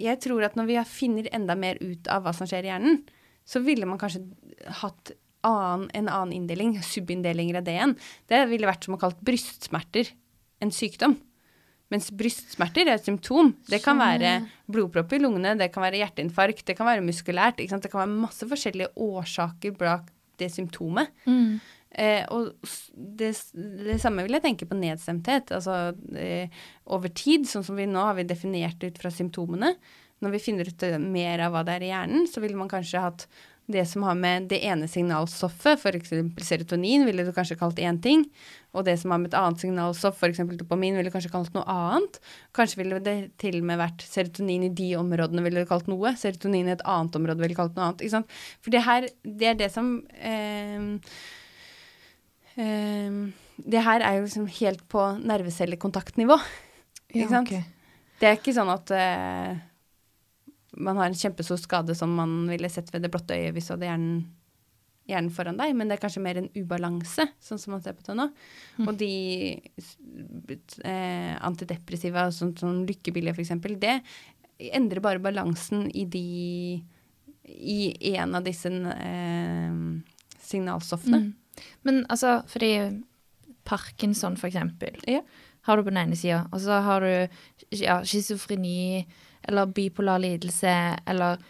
jeg 0.00 0.20
tror 0.24 0.44
at 0.46 0.56
når 0.58 0.68
vi 0.70 0.78
finner 0.88 1.30
enda 1.36 1.56
mer 1.58 1.80
ut 1.80 2.08
av 2.12 2.24
hva 2.24 2.34
som 2.36 2.48
skjer 2.48 2.66
i 2.66 2.72
hjernen, 2.72 3.02
så 3.46 3.62
ville 3.64 3.88
man 3.88 3.98
kanskje 4.00 4.22
hatt 4.80 5.12
annen, 5.46 5.88
en 5.96 6.08
annen 6.10 6.36
inndeling, 6.36 6.76
subinndeling 6.84 7.54
av 7.56 7.64
det 7.66 7.74
igjen. 7.76 7.96
Det 8.30 8.44
ville 8.50 8.68
vært 8.68 8.86
som 8.86 8.96
å 8.96 9.00
kalle 9.00 9.18
brystsmerter 9.26 10.12
en 10.60 10.72
sykdom. 10.74 11.16
Mens 11.90 12.10
brystsmerter 12.14 12.86
er 12.86 13.00
et 13.00 13.08
symptom. 13.08 13.50
Det 13.66 13.80
kan 13.82 13.98
Sånn, 13.98 14.04
være 14.04 14.34
blodpropp 14.70 15.16
i 15.16 15.18
lungene, 15.22 15.56
det 15.58 15.72
kan 15.74 15.82
være 15.82 15.98
hjerteinfarkt, 16.04 16.62
det 16.68 16.76
kan 16.78 16.86
være 16.86 17.02
muskulært. 17.02 17.58
Det 17.58 17.90
kan 17.90 18.04
være 18.04 18.12
masse 18.12 18.46
forskjellige 18.46 18.92
årsaker 18.94 19.74
bak 19.80 20.12
det 20.40 20.52
symptomet. 20.54 21.10
Mm. 21.26 21.58
Eh, 21.90 22.22
og 22.30 22.52
det, 22.94 23.32
det 23.54 23.98
samme 24.02 24.22
vil 24.26 24.38
jeg 24.38 24.44
tenke 24.44 24.68
på 24.70 24.78
nedstemthet. 24.78 25.50
Altså 25.56 25.92
eh, 26.16 26.60
over 26.90 27.10
tid, 27.10 27.48
sånn 27.50 27.66
som 27.66 27.78
vi 27.78 27.88
nå 27.90 28.04
har 28.10 28.18
vi 28.18 28.28
definert 28.28 28.82
ut 28.84 29.00
fra 29.00 29.12
symptomene. 29.14 29.74
Når 30.20 30.36
vi 30.36 30.42
finner 30.44 30.68
ut 30.68 30.84
eh, 30.86 31.00
mer 31.00 31.46
av 31.46 31.54
hva 31.54 31.64
det 31.66 31.78
er 31.78 31.86
i 31.86 31.94
hjernen, 31.94 32.28
så 32.30 32.42
ville 32.44 32.58
man 32.58 32.70
kanskje 32.70 33.02
hatt 33.06 33.26
det 33.70 33.84
som 33.86 34.02
har 34.02 34.16
med 34.18 34.48
det 34.50 34.58
ene 34.66 34.88
signalstoffet, 34.90 35.78
f.eks. 35.78 36.10
serotonin, 36.42 37.04
ville 37.06 37.22
du 37.22 37.30
kanskje 37.34 37.58
kalt 37.58 37.78
én 37.78 38.00
ting. 38.02 38.24
Og 38.74 38.82
det 38.86 38.96
som 38.98 39.12
har 39.14 39.20
med 39.22 39.30
et 39.30 39.36
annet 39.38 39.62
signalstoff, 39.62 40.18
f.eks. 40.18 40.42
dopamin, 40.58 40.96
ville 40.98 41.10
du 41.10 41.14
kanskje 41.14 41.30
kalt 41.30 41.54
noe 41.54 41.62
annet. 41.70 42.18
Kanskje 42.56 42.80
ville 42.82 42.98
det 43.04 43.16
til 43.42 43.60
og 43.60 43.68
med 43.70 43.78
vært 43.78 44.02
serotonin 44.06 44.66
i 44.66 44.72
de 44.74 44.88
områdene, 44.98 45.44
ville 45.46 45.62
du 45.62 45.70
kalt 45.70 45.90
noe. 45.90 46.14
Serotonin 46.18 46.70
i 46.70 46.74
et 46.74 46.86
annet 46.88 47.18
område 47.20 47.42
ville 47.42 47.54
du 47.54 47.60
kalt 47.60 47.78
noe 47.78 47.92
annet. 47.92 48.34
For 48.58 48.74
det 48.74 48.82
her, 48.86 49.06
det 49.22 49.52
er 49.52 49.60
det 49.62 49.70
som 49.74 49.92
eh, 50.18 50.98
Det 52.60 53.82
her 53.84 54.04
er 54.04 54.18
jo 54.18 54.26
liksom 54.26 54.48
helt 54.60 54.82
på 54.90 55.04
nervecellekontaktnivå. 55.20 56.36
Ikke 57.10 57.28
sant? 57.30 57.52
Det 58.20 58.28
er 58.28 58.36
ikke 58.36 58.54
sånn 58.54 58.70
at 58.72 58.90
eh, 58.94 59.56
man 60.76 61.00
har 61.00 61.08
en 61.10 61.16
kjempestor 61.16 61.58
skade 61.60 61.96
som 61.98 62.12
man 62.14 62.44
ville 62.50 62.68
sett 62.72 62.92
ved 62.92 63.04
det 63.04 63.10
blotte 63.12 63.36
øyet 63.36 63.56
hvis 63.56 63.70
du 63.70 63.74
hadde 63.74 63.88
hjernen, 63.88 64.20
hjernen 65.10 65.32
foran 65.34 65.58
deg, 65.58 65.72
men 65.76 65.90
det 65.90 65.96
er 65.96 66.02
kanskje 66.04 66.22
mer 66.22 66.38
en 66.38 66.50
ubalanse, 66.54 67.26
sånn 67.42 67.60
som 67.60 67.74
man 67.74 67.82
ser 67.84 67.96
på 67.98 68.04
det 68.06 68.16
nå. 68.18 68.28
Mm. 68.78 68.86
Og 68.86 69.00
de 69.00 69.10
eh, 70.84 71.34
antidepressiva, 71.40 72.28
sånn 72.34 72.54
som 72.60 72.84
lykkebillige 72.88 73.34
f.eks., 73.40 73.56
det 73.80 73.98
endrer 74.70 75.02
bare 75.02 75.22
balansen 75.24 75.88
i 75.96 76.04
de 76.04 76.26
i 77.50 78.12
en 78.12 78.36
av 78.36 78.44
disse 78.46 78.70
eh, 78.70 79.78
signalstoffene. 80.44 81.24
Mm. 81.24 81.30
Men 81.86 82.04
altså, 82.08 82.40
fordi 82.50 82.74
Parkinson, 83.64 84.36
for 84.36 84.50
eksempel, 84.50 84.98
ja. 85.08 85.20
har 85.68 85.76
du 85.76 85.84
på 85.84 85.92
den 85.92 86.02
ene 86.02 86.16
sida, 86.16 86.44
og 86.52 86.60
så 86.60 86.80
har 86.84 87.04
du 87.04 87.76
ja, 87.76 88.00
schizofreni 88.04 89.06
eller 89.48 89.66
bipolar 89.66 90.20
lidelse 90.22 90.74
eller 91.08 91.40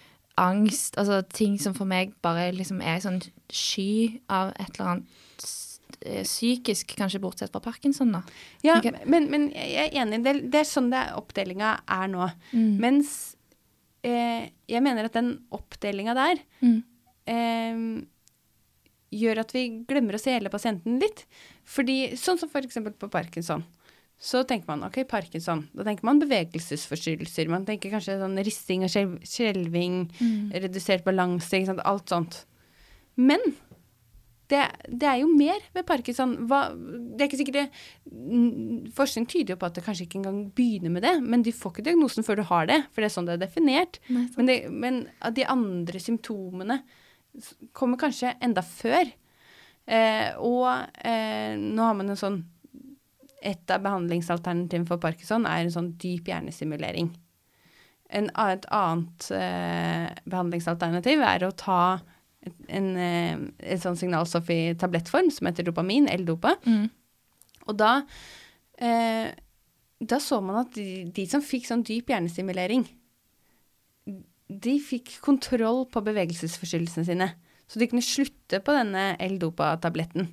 angst. 0.41 0.99
Altså 0.99 1.23
ting 1.23 1.59
som 1.61 1.75
for 1.77 1.89
meg 1.89 2.15
bare 2.23 2.51
liksom 2.55 2.81
er 2.81 3.03
sånn 3.03 3.21
sky 3.51 4.21
av 4.31 4.55
et 4.57 4.79
eller 4.79 4.95
annet 4.95 5.19
psykisk, 6.01 6.95
kanskje 6.97 7.21
bortsett 7.21 7.53
fra 7.53 7.61
parkinson, 7.61 8.15
da. 8.15 8.23
Ja, 8.65 8.79
okay. 8.79 8.95
men, 9.05 9.27
men, 9.33 9.49
jeg 9.53 9.91
er 9.91 9.99
enig. 10.01 10.23
Det, 10.25 10.35
det 10.53 10.63
er 10.63 10.69
sånn 10.69 10.89
det 10.93 11.03
oppdelinga 11.19 11.75
er 11.85 12.09
nå. 12.09 12.29
Mm. 12.55 12.71
Mens 12.81 13.11
eh, 14.07 14.49
jeg 14.71 14.85
mener 14.85 15.11
at 15.11 15.19
den 15.19 15.35
oppdelinga 15.53 16.15
der 16.17 16.41
mm. 16.63 16.79
eh, 17.35 17.83
gjør 19.11 19.43
at 19.43 19.55
vi 19.55 19.65
glemmer 19.89 20.17
å 20.17 20.23
se 20.23 20.35
hele 20.35 20.53
pasienten 20.53 21.01
litt. 21.03 21.25
Fordi, 21.69 22.17
sånn 22.19 22.39
som 22.41 22.51
eksempel 22.61 22.95
på 22.99 23.11
parkinson. 23.13 23.65
Så 24.21 24.43
tenker 24.45 24.69
man 24.69 24.85
ok, 24.85 25.01
parkinson. 25.09 25.65
Da 25.73 25.87
tenker 25.87 26.05
man 26.05 26.21
bevegelsesforstyrrelser. 26.21 27.49
Man 27.49 27.65
tenker 27.69 27.93
kanskje 27.95 28.19
sånn 28.21 28.37
risting 28.45 28.85
og 28.85 28.93
skjelving, 28.93 30.03
mm. 30.21 30.53
redusert 30.67 31.07
balanse. 31.07 31.63
Alt 31.89 32.13
sånt. 32.13 32.43
Men 33.17 33.41
det, 34.51 34.61
det, 34.89 35.07
er 35.07 35.21
jo 35.23 35.31
mer 35.33 35.63
ved 35.73 35.87
parkinson. 35.89 36.35
Hva, 36.51 36.67
det 36.75 37.23
er 37.23 37.29
ikke 37.31 37.41
sikkert 37.41 37.61
det 37.61 38.93
Forskning 38.97 39.29
tyder 39.31 39.55
jo 39.55 39.61
på 39.61 39.69
at 39.69 39.77
det 39.79 39.85
kanskje 39.87 40.09
ikke 40.09 40.19
engang 40.21 40.41
begynner 40.57 40.93
med 40.93 41.07
det, 41.07 41.13
men 41.23 41.45
du 41.47 41.53
får 41.55 41.77
ikke 41.77 41.87
diagnosen 41.87 42.27
før 42.27 42.41
du 42.41 42.49
har 42.51 42.67
det, 42.69 42.81
for 42.91 43.01
det 43.01 43.09
er 43.09 43.15
sånn 43.15 43.29
det 43.29 43.37
er 43.37 43.45
definert. 43.45 44.01
Nei, 44.11 44.25
men, 44.37 44.51
det, 44.51 44.57
men 44.69 45.05
de 45.37 45.47
andre 45.55 46.03
symptomene 46.03 46.81
kommer 47.77 48.01
kanskje 48.01 48.35
enda 48.43 48.63
før. 48.65 49.11
Eh, 49.91 50.31
og 50.39 50.67
eh, 51.05 51.57
nå 51.59 51.87
har 51.87 51.97
man 51.99 52.13
en 52.13 52.19
sånn 52.21 52.41
et 53.41 53.73
av 53.73 53.83
behandlingsalternativene 53.85 54.89
for 54.89 55.01
parkinson 55.01 55.47
er 55.49 55.65
en 55.65 55.73
sånn 55.73 55.95
dyp 56.01 56.29
hjernesimulering. 56.29 57.09
En, 58.11 58.27
et 58.43 58.67
annet 58.75 59.29
eh, 59.37 60.07
behandlingsalternativ 60.29 61.23
er 61.25 61.47
å 61.47 61.53
ta 61.57 61.83
et, 62.45 62.57
en, 62.69 62.89
eh, 63.01 63.45
et 63.63 63.83
sånn 63.83 63.99
signalstoff 63.99 64.51
i 64.53 64.75
tablettform 64.79 65.31
som 65.33 65.49
heter 65.49 65.69
dopamin, 65.69 66.09
L-dopa. 66.13 66.57
Mm. 66.67 66.89
Og 67.69 67.79
da, 67.79 68.01
eh, 68.81 69.31
da 70.01 70.21
så 70.23 70.41
man 70.45 70.65
at 70.65 70.75
de, 70.77 71.07
de, 71.15 71.27
som 71.31 71.45
fikk 71.45 71.69
sånn 71.69 71.87
dyp 71.87 72.11
hjernestimulering, 72.13 72.87
de 74.51 74.75
fikk 74.83 75.19
kontroll 75.25 75.85
på 75.91 76.03
bevegelsesforstyrrelsene 76.07 77.07
sine. 77.07 77.31
Så 77.71 77.79
de 77.79 77.87
kunne 77.91 78.05
slutte 78.05 78.59
på 78.65 78.75
denne 78.75 79.13
L-dopa-tabletten. 79.23 80.27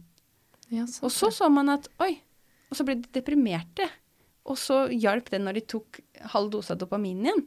Ja, 0.74 0.88
og 1.05 1.11
så 1.13 1.30
så 1.32 1.47
man 1.53 1.70
at 1.72 1.86
oi, 2.03 2.18
og 2.68 2.80
så 2.80 2.86
ble 2.88 2.97
de 2.99 3.11
deprimerte. 3.20 3.86
Og 4.47 4.57
så 4.59 4.86
hjalp 4.91 5.30
det 5.32 5.41
når 5.43 5.59
de 5.59 5.68
tok 5.76 6.01
halv 6.34 6.51
dose 6.53 6.74
av 6.74 6.82
dopamin 6.82 7.26
igjen. 7.26 7.45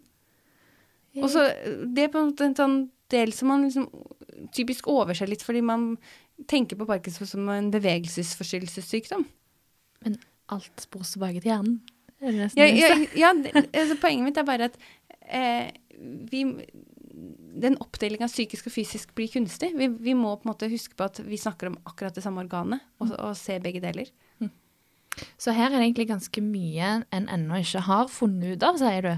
Og 1.20 1.30
så 1.32 1.48
Det 1.90 2.04
er 2.04 2.12
på 2.12 2.20
en 2.20 2.30
måte 2.30 2.46
en 2.46 2.56
sånn 2.56 2.80
del 3.10 3.32
som 3.34 3.50
man 3.50 3.64
liksom 3.66 3.88
typisk 4.54 4.86
overser 4.88 5.28
litt, 5.28 5.42
fordi 5.42 5.62
man 5.64 5.96
tenker 6.48 6.78
på 6.78 6.86
Parkinson 6.88 7.28
som 7.28 7.48
en 7.52 7.70
bevegelsesforstyrrelsessykdom. 7.74 9.26
Men 10.04 10.20
alt 10.54 10.84
spores 10.84 11.12
tilbake 11.16 11.42
til 11.42 11.50
hjernen? 11.50 11.80
Ja, 12.20 12.30
ja, 12.30 12.70
ja, 12.76 12.94
ja 13.16 13.30
altså, 13.32 13.96
poenget 14.00 14.26
mitt 14.26 14.38
er 14.40 14.46
bare 14.48 14.70
at 14.70 14.78
eh, 15.24 15.72
vi 16.00 16.44
den 17.60 17.76
oppdelinga 17.82 18.28
psykisk 18.30 18.70
og 18.70 18.72
fysisk 18.72 19.10
blir 19.18 19.28
kunstig. 19.32 19.72
Vi, 19.76 19.90
vi, 20.00 20.14
må 20.16 20.32
på 20.38 20.46
en 20.46 20.52
måte 20.52 20.70
huske 20.72 20.96
på 20.96 21.08
at 21.10 21.20
vi 21.26 21.38
snakker 21.40 21.68
om 21.68 21.78
akkurat 21.84 22.16
det 22.16 22.22
samme 22.24 22.44
organet, 22.44 22.84
og, 23.02 23.12
og 23.18 23.34
se 23.36 23.58
begge 23.62 23.82
deler. 23.84 24.08
Så 25.40 25.52
her 25.52 25.68
er 25.68 25.80
det 25.80 25.88
egentlig 25.88 26.08
ganske 26.08 26.42
mye 26.44 26.92
en 27.12 27.26
ennå 27.28 27.60
ikke 27.60 27.82
har 27.84 28.08
funnet 28.12 28.56
ut 28.56 28.64
av, 28.64 28.78
sier 28.80 29.04
du? 29.04 29.12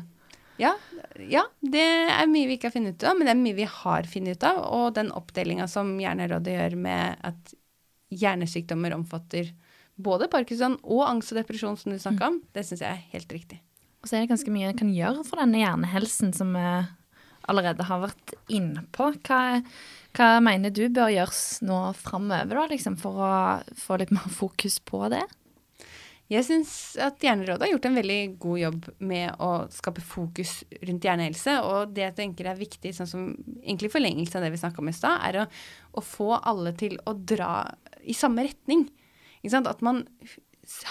Ja, 0.60 0.72
ja, 1.30 1.44
det 1.60 1.84
er 2.12 2.30
mye 2.30 2.48
vi 2.48 2.56
ikke 2.56 2.70
har 2.70 2.76
funnet 2.76 2.98
ut 2.98 3.06
av, 3.08 3.16
men 3.18 3.28
det 3.28 3.34
er 3.34 3.40
mye 3.40 3.58
vi 3.58 3.68
har 3.68 4.08
funnet 4.10 4.38
ut 4.38 4.46
av. 4.48 4.60
Og 4.72 4.86
den 4.98 5.12
oppdelinga 5.14 5.68
som 5.70 5.94
Hjernerådet 6.00 6.56
gjør 6.56 6.78
med 6.80 7.22
at 7.28 7.54
hjernesykdommer 8.12 8.94
omfatter 8.96 9.52
både 10.02 10.28
parkinson 10.32 10.78
og 10.82 11.04
angst 11.06 11.32
og 11.32 11.40
depresjon, 11.40 11.78
som 11.78 11.92
du 11.92 12.00
snakka 12.00 12.32
om, 12.32 12.40
det 12.56 12.66
syns 12.66 12.84
jeg 12.84 12.90
er 12.90 13.06
helt 13.14 13.36
riktig. 13.36 13.60
Og 14.02 14.08
så 14.08 14.16
er 14.16 14.24
det 14.24 14.32
ganske 14.32 14.52
mye 14.52 14.72
en 14.72 14.78
kan 14.78 14.90
gjøre 14.90 15.22
for 15.26 15.38
denne 15.38 15.62
hjernehelsen 15.62 16.32
som 16.34 16.50
vi 16.56 16.66
allerede 17.50 17.86
har 17.86 18.02
vært 18.02 18.34
inne 18.52 18.82
på. 18.94 19.12
Hva, 19.26 19.60
hva 20.18 20.32
mener 20.42 20.74
du 20.74 20.84
bør 20.92 21.12
gjøres 21.14 21.44
nå 21.66 21.78
framover, 21.98 22.66
liksom, 22.72 22.98
for 23.00 23.22
å 23.22 23.30
få 23.78 24.00
litt 24.02 24.12
mer 24.14 24.26
fokus 24.42 24.80
på 24.86 25.06
det? 25.12 25.22
Jeg 26.32 26.46
syns 26.46 26.70
at 27.02 27.20
Hjernerådet 27.20 27.66
har 27.66 27.72
gjort 27.74 27.86
en 27.90 27.98
veldig 27.98 28.20
god 28.40 28.58
jobb 28.60 28.86
med 29.04 29.42
å 29.42 29.50
skape 29.74 30.04
fokus 30.06 30.62
rundt 30.80 31.04
hjernehelse. 31.04 31.58
Og 31.68 31.92
det 31.92 32.06
jeg 32.06 32.16
tenker 32.22 32.48
er 32.48 32.60
viktig, 32.60 32.94
sånn 32.96 33.10
som 33.10 33.26
egentlig 33.60 33.92
forlengelse 33.92 34.38
av 34.38 34.46
det 34.46 34.52
vi 34.54 34.62
snakka 34.62 34.80
om 34.80 34.88
i 34.88 34.96
stad, 34.96 35.18
er 35.28 35.42
å, 35.42 35.48
å, 35.92 36.04
få 36.04 36.30
alle 36.38 36.72
til 36.78 36.96
å 37.04 37.12
dra 37.18 37.52
i 38.08 38.16
samme 38.16 38.46
retning. 38.48 38.86
At 39.44 39.84
man 39.84 40.06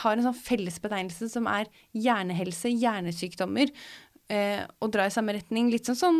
har 0.01 0.17
en 0.17 0.25
sånn 0.27 0.37
fellesbetegnelse 0.37 1.29
som 1.31 1.47
er 1.49 1.69
hjernehelse, 1.95 2.71
hjernesykdommer. 2.73 3.71
Eh, 4.31 4.61
og 4.79 4.93
dra 4.93 5.07
i 5.07 5.13
samme 5.13 5.35
retning. 5.35 5.69
Litt 5.71 5.89
sånn 5.89 5.99
som, 5.99 6.19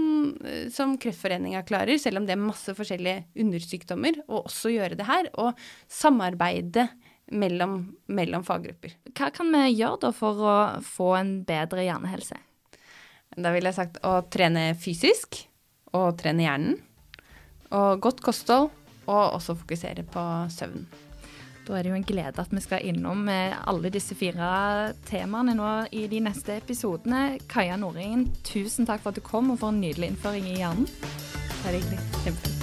som 0.73 0.97
Kreftforeninga 0.99 1.63
klarer, 1.67 1.99
selv 2.01 2.19
om 2.19 2.27
det 2.27 2.35
er 2.35 2.43
masse 2.43 2.75
forskjellige 2.75 3.25
undersykdommer. 3.43 4.21
Og 4.27 4.49
også 4.49 4.73
gjøre 4.73 4.99
det 4.99 5.07
her. 5.07 5.29
Og 5.39 5.59
samarbeide 5.91 6.89
mellom, 7.31 7.77
mellom, 8.11 8.43
faggrupper. 8.47 8.97
Hva 9.15 9.31
kan 9.35 9.51
vi 9.53 9.63
gjøre 9.77 10.01
da 10.07 10.13
for 10.15 10.43
å 10.43 10.55
få 10.83 11.13
en 11.19 11.35
bedre 11.47 11.85
hjernehelse? 11.87 12.39
Da 13.31 13.53
ville 13.55 13.71
jeg 13.71 13.79
sagt 13.79 14.01
å 14.03 14.17
trene 14.27 14.73
fysisk 14.75 15.45
og 15.95 16.17
trene 16.19 16.43
hjernen. 16.43 16.81
Og 17.71 18.01
godt 18.03 18.19
kosthold, 18.23 18.67
og 19.07 19.37
også 19.37 19.55
fokusere 19.61 20.03
på 20.11 20.25
søvn. 20.51 20.83
Da 21.67 21.77
er 21.77 21.85
det 21.85 21.91
jo 21.91 21.97
en 21.99 22.07
glede 22.07 22.41
at 22.41 22.51
vi 22.51 22.61
skal 22.63 22.85
innom 22.89 23.27
alle 23.29 23.91
disse 23.93 24.15
fire 24.17 24.93
temaene 25.07 25.53
nå 25.55 25.69
i 25.93 26.07
de 26.11 26.19
neste 26.25 26.57
episodene. 26.57 27.37
Kaja 27.51 27.77
Nordingen, 27.77 28.27
tusen 28.47 28.89
takk 28.89 29.03
for 29.03 29.13
at 29.13 29.21
du 29.21 29.25
kom, 29.25 29.53
og 29.53 29.61
for 29.61 29.69
en 29.69 29.81
nydelig 29.83 30.11
innføring 30.11 30.49
i 30.49 30.57
hjernen. 30.57 30.89
Det 30.89 31.69
er 31.69 31.77
hyggelig. 31.77 32.01
Kjempefint. 32.25 32.61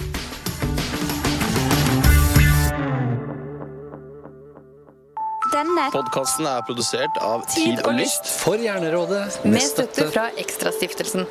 Denne 5.49 5.87
podkasten 5.89 6.45
er 6.45 6.61
produsert 6.67 7.15
av 7.25 7.41
Tid 7.49 7.79
og 7.81 7.95
Lyst 7.97 8.27
for 8.43 8.61
Hjernerådet. 8.61 9.39
Med 9.49 9.63
støtte 9.65 10.05
fra 10.11 10.27
Ekstrastiftelsen. 10.37 11.25